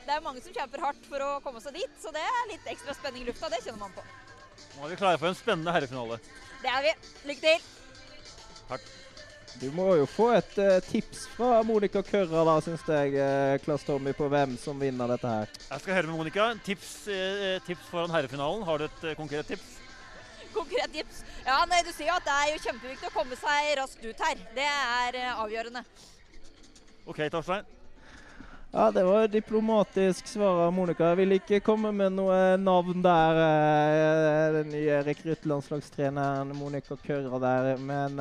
[0.05, 1.97] det er mange som kjemper hardt for å komme seg dit.
[2.03, 4.05] Så det er litt ekstra spenning i lufta, det kjenner man på.
[4.75, 6.19] Nå er vi klare for en spennende herrefinale.
[6.61, 6.93] Det er vi.
[7.31, 7.67] Lykke til!
[8.69, 8.93] Takk.
[9.55, 13.85] Du må jo få et uh, tips fra Monica Kørra, da, syns jeg, uh, Klass
[13.87, 15.53] Tommy, på hvem som vinner dette her.
[15.69, 16.49] Jeg skal høre med Monica.
[16.65, 18.65] Tips, uh, tips foran herrefinalen.
[18.67, 19.77] Har du et konkret tips?
[20.57, 21.23] Konkret tips.
[21.45, 24.27] Ja, nei, Du sier jo at det er jo kjempeviktig å komme seg raskt ut
[24.27, 24.43] her.
[24.55, 25.85] Det er avgjørende.
[27.07, 27.67] OK, Torstein.
[28.75, 31.13] Ja, det var diplomatisk svar av Monica.
[31.13, 33.39] Jeg vil ikke komme med noe navn der.
[34.57, 37.69] Den nye rekruttlandslagstreneren Monica Kørra der.
[37.79, 38.19] Men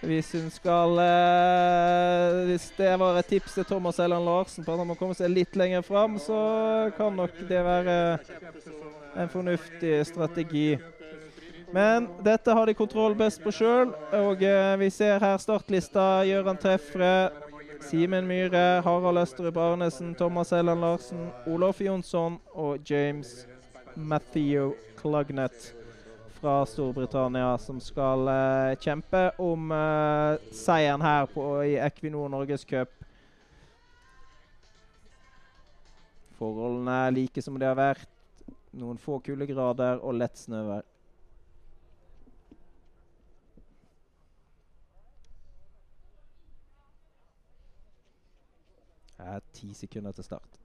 [0.00, 4.78] hvis hun skal eh, Hvis det var et tips til Thomas Elland Larsen på at
[4.78, 6.38] han må komme seg litt lenger fram, så
[6.96, 7.96] kan nok det være
[9.18, 10.78] en fornuftig strategi.
[11.74, 16.22] Men dette har de kontroll best på sjøl, og eh, vi ser her startlista.
[16.24, 17.30] Gøran Treffre,
[17.84, 23.48] Simen Myhre, Harald Østrup Arnesen, Thomas Elland Larsen, Olof Jonsson og James
[23.96, 25.74] Matthew Clugnet
[26.40, 32.92] fra Storbritannia, som skal eh, kjempe om eh, seieren her på, i Equinor Norgescup.
[36.38, 38.06] Forholdene er like som de har vært.
[38.78, 40.86] Noen få kuldegrader og lett snøvær.
[49.18, 50.57] Det er ti sekunder til start.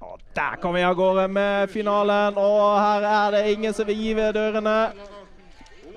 [0.00, 3.98] Og der kom vi av gårde med finalen, og her er det ingen som vil
[4.00, 4.76] gi ved dørene.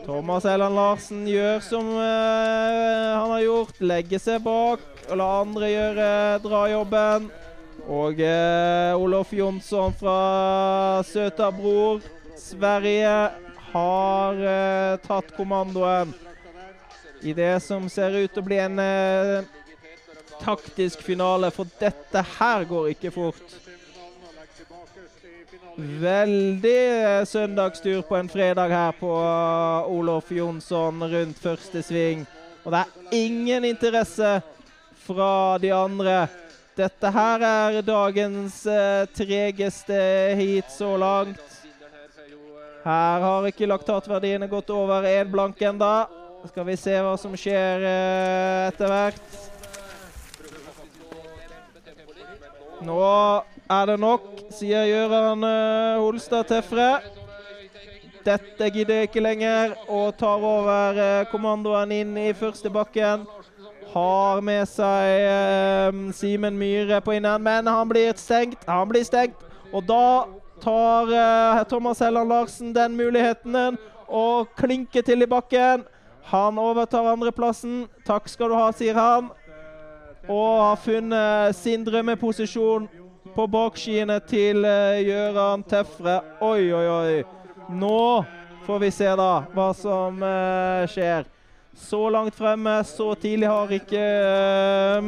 [0.03, 5.69] Thomas Elland Larsen gjør som uh, han har gjort, legger seg bak og la andre
[5.71, 6.09] gjøre
[6.43, 7.29] drajobben.
[7.87, 10.19] Og uh, Olof Jonsson fra
[11.07, 12.03] Søta Bror,
[12.35, 13.15] Sverige,
[13.71, 16.11] har uh, tatt kommandoen
[17.23, 18.81] i det som ser ut til å bli en
[20.43, 23.62] taktisk finale, for dette her går ikke fort.
[25.77, 32.27] Veldig eh, søndagstur på en fredag her på eh, Olof Jonsson rundt første sving.
[32.63, 34.35] Og det er ingen interesse
[35.05, 36.27] fra de andre.
[36.77, 39.97] Dette her er dagens eh, tregeste
[40.37, 41.41] heat så langt.
[42.83, 46.05] Her har ikke laktatverdiene gått over én blank enda.
[46.51, 49.41] Skal vi se hva som skjer eh, etter hvert.
[52.83, 53.01] Nå
[53.69, 56.89] er det nok, sier Gøran eh, Holstad Tefre.
[58.23, 63.25] Dette gidder jeg ikke lenger, og tar over eh, kommandoen inn i første bakken.
[63.93, 68.63] Har med seg eh, Simen Myhre på innen, men han blir stengt.
[68.67, 69.39] Han blir stengt,
[69.71, 70.25] og da
[70.63, 73.75] tar Thomas Helland Larsen den muligheten
[74.07, 75.83] og klinker til i bakken.
[76.31, 77.83] Han overtar andreplassen.
[78.07, 79.27] Takk skal du ha, sier han.
[80.31, 82.87] Og har funnet sin drømmeposisjon
[83.35, 86.19] på bakskiene til Gjøran Gøran Tefre.
[86.41, 87.23] Oi, oi, oi.
[87.69, 88.25] Nå
[88.65, 91.25] får vi se da hva som eh, skjer.
[91.75, 94.01] Så langt fremme, så tidlig har ikke
[95.01, 95.07] uh,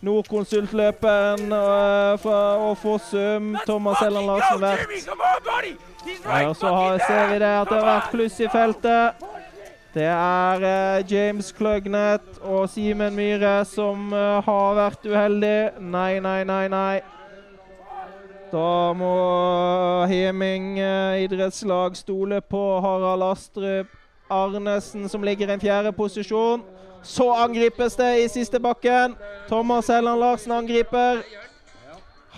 [0.00, 5.68] Nordkonsultløpen uh, fra og Fossum, Thomas Helland Larsen, vært.
[6.24, 9.28] Ja, og så har, ser vi det at det har vært pluss i feltet.
[9.92, 15.82] Det er eh, James Clugnet og Simen Myhre som eh, har vært uheldig.
[15.84, 17.02] Nei, nei, nei, nei.
[18.48, 19.12] Da må
[20.08, 23.92] Heming eh, idrettslag stole på Harald Astrup
[24.32, 26.64] Arnesen, som ligger i en fjerde posisjon.
[27.04, 29.12] Så angripes det i siste bakken.
[29.50, 31.20] Thomas Helland Larsen angriper.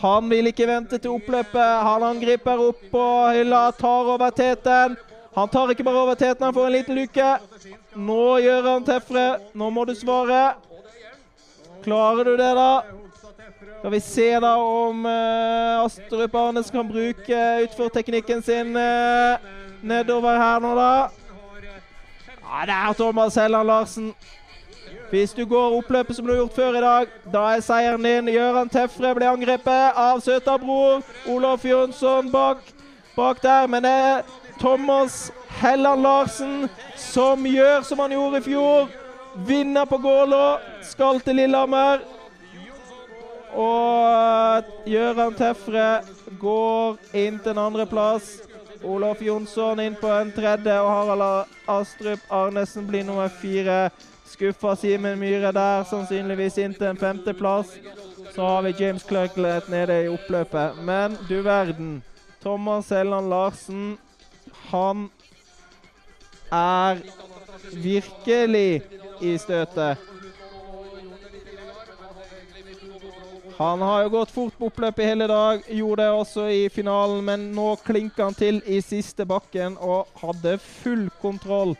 [0.02, 1.82] Han vil ikke vente til oppløpet.
[1.86, 4.98] Han angriper opp på hylla, tar over teten.
[5.34, 7.30] Han tar ikke bare over teten, han får en liten luke.
[7.94, 9.24] Nå gjør han Tefre.
[9.54, 10.42] Nå må du svare.
[11.82, 12.82] Klarer du det, da?
[13.78, 19.42] Skal vi se da om uh, Astrup Arnes kan bruke utforteknikken sin uh,
[19.82, 20.92] nedover her nå, da.
[22.44, 24.14] Ja, er Thomas Helland Larsen.
[25.10, 28.30] Hvis du går oppløpet som du har gjort før i dag, da er seieren din.
[28.34, 31.02] Gøran Tefre blir angrepet av Søtabro.
[31.26, 32.62] Olof Jonsson bak,
[33.16, 33.98] bak der, men det
[34.60, 38.88] Thomas Helland Larsen som gjør som han gjorde i fjor.
[39.46, 42.04] Vinner på Gålå, skal til Lillehammer.
[43.54, 45.88] Og Gøran Tefre
[46.40, 48.36] går inn til en andreplass.
[48.84, 53.88] Olof Jonsson inn på en tredje, og Harald Astrup Arnesen blir nummer fire.
[54.28, 57.76] Skuffa Simen Myhre der, sannsynligvis inn til en femteplass.
[58.34, 60.82] Så har vi James Clerklet nede i oppløpet.
[60.82, 62.02] Men du verden.
[62.42, 63.96] Thomas Helland Larsen,
[64.74, 65.06] han
[66.50, 67.00] er
[67.72, 68.82] virkelig
[69.22, 70.10] i støtet.
[73.56, 77.20] Han har jo gått fort på oppløpet i hele dag, gjorde det også i finalen,
[77.22, 81.76] men nå klinker han til i siste bakken og hadde full kontroll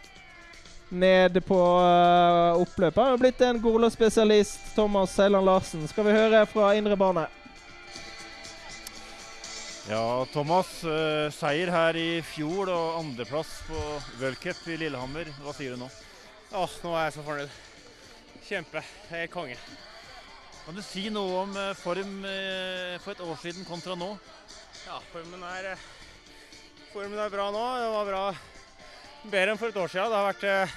[0.95, 3.01] ned på uh, oppløpet.
[3.03, 5.89] Han har blitt en Gorlo-spesialist, Thomas Seiland Larsen.
[5.91, 7.27] Skal vi høre fra indre bane?
[9.85, 10.71] Ja, Thomas.
[10.81, 13.81] Uh, seier her i fjor og andreplass på
[14.21, 15.29] v-cup i Lillehammer.
[15.45, 15.91] Hva sier du nå?
[16.57, 17.59] Åh, nå er jeg så fornøyd.
[18.47, 18.85] Kjempe.
[19.11, 19.59] Jeg er konge.
[20.65, 22.17] Kan du si noe om uh, form
[23.05, 24.15] for et år siden kontra nå?
[24.87, 25.75] Ja, formen er,
[26.95, 27.69] formen er bra nå.
[27.81, 28.25] Det var bra
[29.29, 30.11] bedre enn for et år siden.
[30.11, 30.75] Det har vært eh,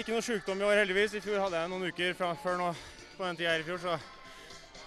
[0.00, 1.16] ikke noe sykdom i år, heldigvis.
[1.16, 2.72] I fjor hadde jeg noen uker fra, før nå,
[3.16, 3.96] på den tida her i fjor, så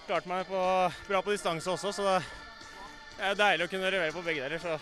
[0.06, 0.60] klarte meg på,
[1.08, 1.94] bra på distanse også.
[1.94, 2.18] Så det
[3.20, 4.62] er deilig å kunne levere på begge deler.
[4.62, 4.76] Så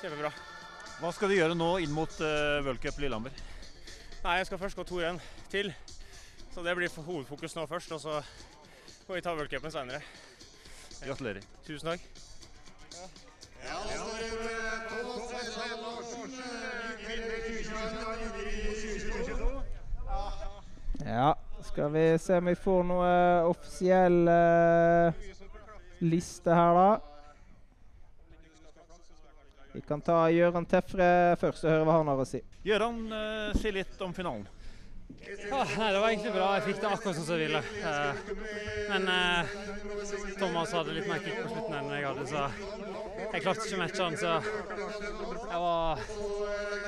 [0.00, 0.30] kjempebra.
[1.00, 3.34] Hva skal du gjøre nå inn mot uh, World Cup Lillehammer?
[4.24, 5.20] Nei, Jeg skal først gå to renn
[5.52, 5.72] til.
[6.54, 8.20] Så det blir hovedfokus nå først, og så
[9.06, 10.00] får vi ta worldcupen senere.
[11.02, 11.42] Gratulerer.
[11.66, 12.00] Tusen takk.
[12.94, 13.08] Ja.
[21.04, 23.10] Ja, skal vi se om vi får noe
[23.50, 25.26] offisiell uh,
[26.04, 27.13] liste her, da.
[29.74, 31.06] Vi kan ta Gøran Tefre
[31.40, 32.38] først og høre hva han har å si.
[32.62, 34.46] Gøran, uh, si litt om finalen.
[35.50, 36.46] Ah, nei, det var egentlig bra.
[36.54, 37.62] Jeg fikk det akkurat som jeg ville.
[37.82, 38.14] Uh,
[38.92, 39.56] men uh,
[40.38, 42.44] Thomas hadde litt mer kick på slutten enn jeg hadde, så
[43.32, 44.18] jeg klarte ikke å matche han.
[44.22, 44.32] Så
[45.50, 46.06] jeg var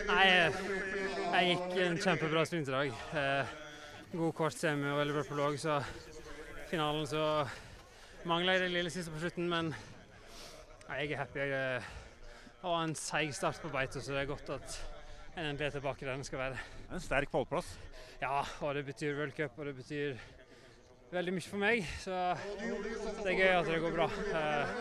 [0.06, 3.04] Nei, jeg gikk en kjempebra sprint i dag.
[3.10, 3.54] Uh,
[4.14, 5.80] god kvart semi og veldig bra prolog, så
[6.70, 7.26] finalen så
[8.26, 9.74] mangla jeg det lille siste på slutten, men
[10.86, 11.42] jeg er happy.
[11.42, 11.86] Jeg,
[12.62, 14.78] det var en seig start på beite, så det er godt at
[15.36, 16.58] en endelig er tilbake der den skal være.
[16.92, 17.68] En sterk pallplass.
[18.22, 20.16] Ja, og det betyr World Cup, og det betyr
[21.12, 21.84] veldig mye for meg.
[22.00, 22.16] Så
[23.20, 24.08] det er gøy at det går bra.
[24.40, 24.72] Eh,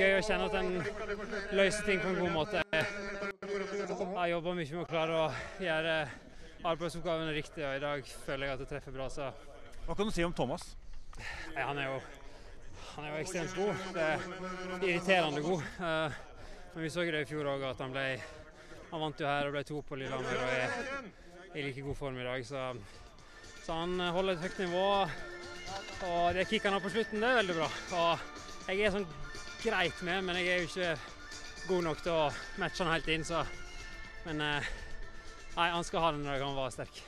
[0.00, 0.72] gøy å kjenne at en
[1.56, 2.64] løser ting på en god måte.
[2.66, 5.26] Jeg jobber mye med å klare å
[5.62, 5.96] gjøre
[6.66, 9.08] arbeidsoppgavene riktig, og i dag føler jeg at det treffer bra.
[9.12, 9.30] Så.
[9.86, 10.72] Hva kan du si om Thomas?
[11.54, 12.00] Ja, han, er jo,
[12.96, 13.84] han er jo ekstremt god.
[13.94, 15.68] Det er irriterende god.
[16.76, 18.02] Men vi så det i fjor òg, at han ble
[18.90, 22.18] Han vant jo her og ble to på Lillehammer og er i like god form
[22.20, 22.44] i dag.
[22.44, 22.64] Så,
[23.64, 24.82] så han holder et høyt nivå.
[26.10, 27.70] Og det kicket han har på slutten, det er veldig bra.
[27.96, 29.08] Og jeg er sånn
[29.62, 30.92] greit med, men jeg er jo ikke
[31.70, 32.28] god nok til å
[32.60, 33.40] matche han helt inn, så
[34.28, 34.70] Men uh,
[35.56, 37.00] Nei, han skal ha den når han var sterk.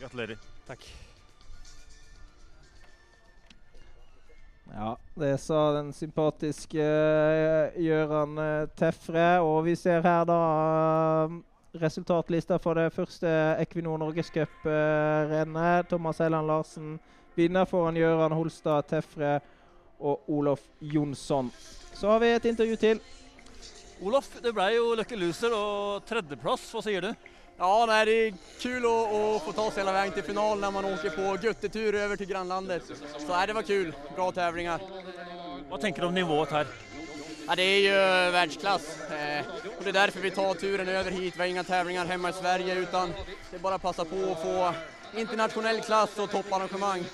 [0.00, 0.50] Gratulerer.
[0.66, 0.90] Takk.
[4.70, 9.40] Ja, det sa den sympatiske uh, Gøran uh, Tefre.
[9.42, 10.38] Og vi ser her da
[11.26, 11.34] uh,
[11.82, 13.28] resultatlista for det første
[13.62, 15.88] Equinor Norgescup-rennet.
[15.90, 16.94] Thomas Helland Larsen
[17.34, 19.40] vinner foran Gøran Holstad Tefre
[20.00, 21.50] og Olof Jonsson.
[21.94, 23.00] Så har vi et intervju til.
[24.02, 26.70] Olof, det ble jo Lucky Loser og tredjeplass.
[26.74, 27.12] Hva sier du?
[27.62, 30.84] Ja, nej, det är kul att, få ta sig hela vägen till final när man
[30.84, 32.82] åker på guttetur över till grannlandet.
[33.18, 34.80] Så nej, det var kul, bra tävlingar.
[35.70, 36.66] Vad tänker du om nivået här?
[37.46, 39.00] Ja, det är ju världsklass.
[39.10, 39.46] Eh,
[39.78, 41.36] och det är därför vi tar turen över hit.
[41.36, 43.12] Vi har inga tävlingar hemma i Sverige utan
[43.50, 44.74] det är bara att passa på att få
[45.20, 47.04] internationell klass och topparrangemang.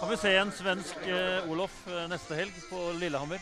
[0.00, 3.40] Kan vi se en svensk eh, Olof eh, nästa helg på Lillehammer?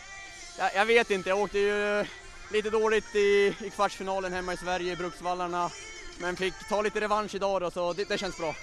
[0.58, 2.04] Ja, jag vet inte, jag åkte ju
[2.52, 5.70] lite dåligt i, i kvartsfinalen hemma i Sverige i Bruksvallarna.
[6.20, 8.54] Men fick ta lite revansch idag då, så det, det känns bra.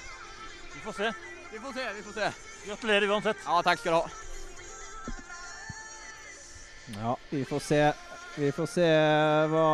[0.74, 1.14] Vi får se.
[1.52, 2.32] Vi får se, vi får se.
[2.68, 3.38] Gratulerer uansett.
[3.46, 4.10] Ja, tack ska du ha.
[7.02, 7.94] Ja, vi får se.
[8.36, 8.88] Vi får se
[9.52, 9.66] hva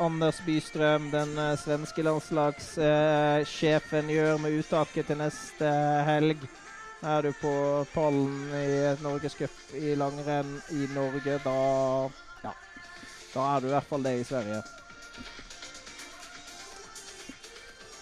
[0.00, 5.68] Anders Bystrøm, den eh, svenske landslagssjefen, gjør med uttaket til neste
[6.08, 6.38] helg.
[7.04, 11.58] Er du på pallen i norgescup i langrenn i Norge, da
[13.34, 14.62] da er du i hvert fall det i Sverige.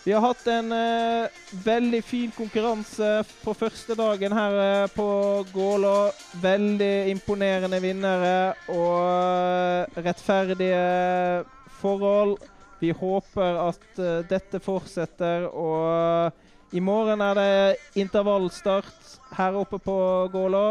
[0.05, 3.11] Vi har hatt en uh, veldig fin konkurranse
[3.45, 5.07] på første dagen her uh, på
[5.55, 6.11] Gålå.
[6.43, 8.33] Veldig imponerende vinnere
[8.75, 11.45] og uh, rettferdige
[11.79, 12.35] forhold.
[12.83, 15.47] Vi håper at dette fortsetter.
[15.47, 19.97] Og i morgen er det intervallstart her oppe på
[20.35, 20.65] Gålå.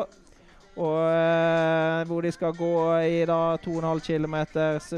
[0.79, 2.73] Og eh, hvor de skal gå
[3.03, 4.37] i da 2,5 km,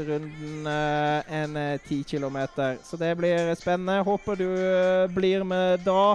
[0.06, 2.38] runden eh, en 10 eh, km.
[2.82, 4.02] Så det blir spennende.
[4.06, 6.14] Håper du eh, blir med da.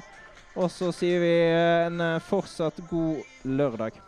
[0.56, 3.99] Og så sier vi eh, en fortsatt god lørdag.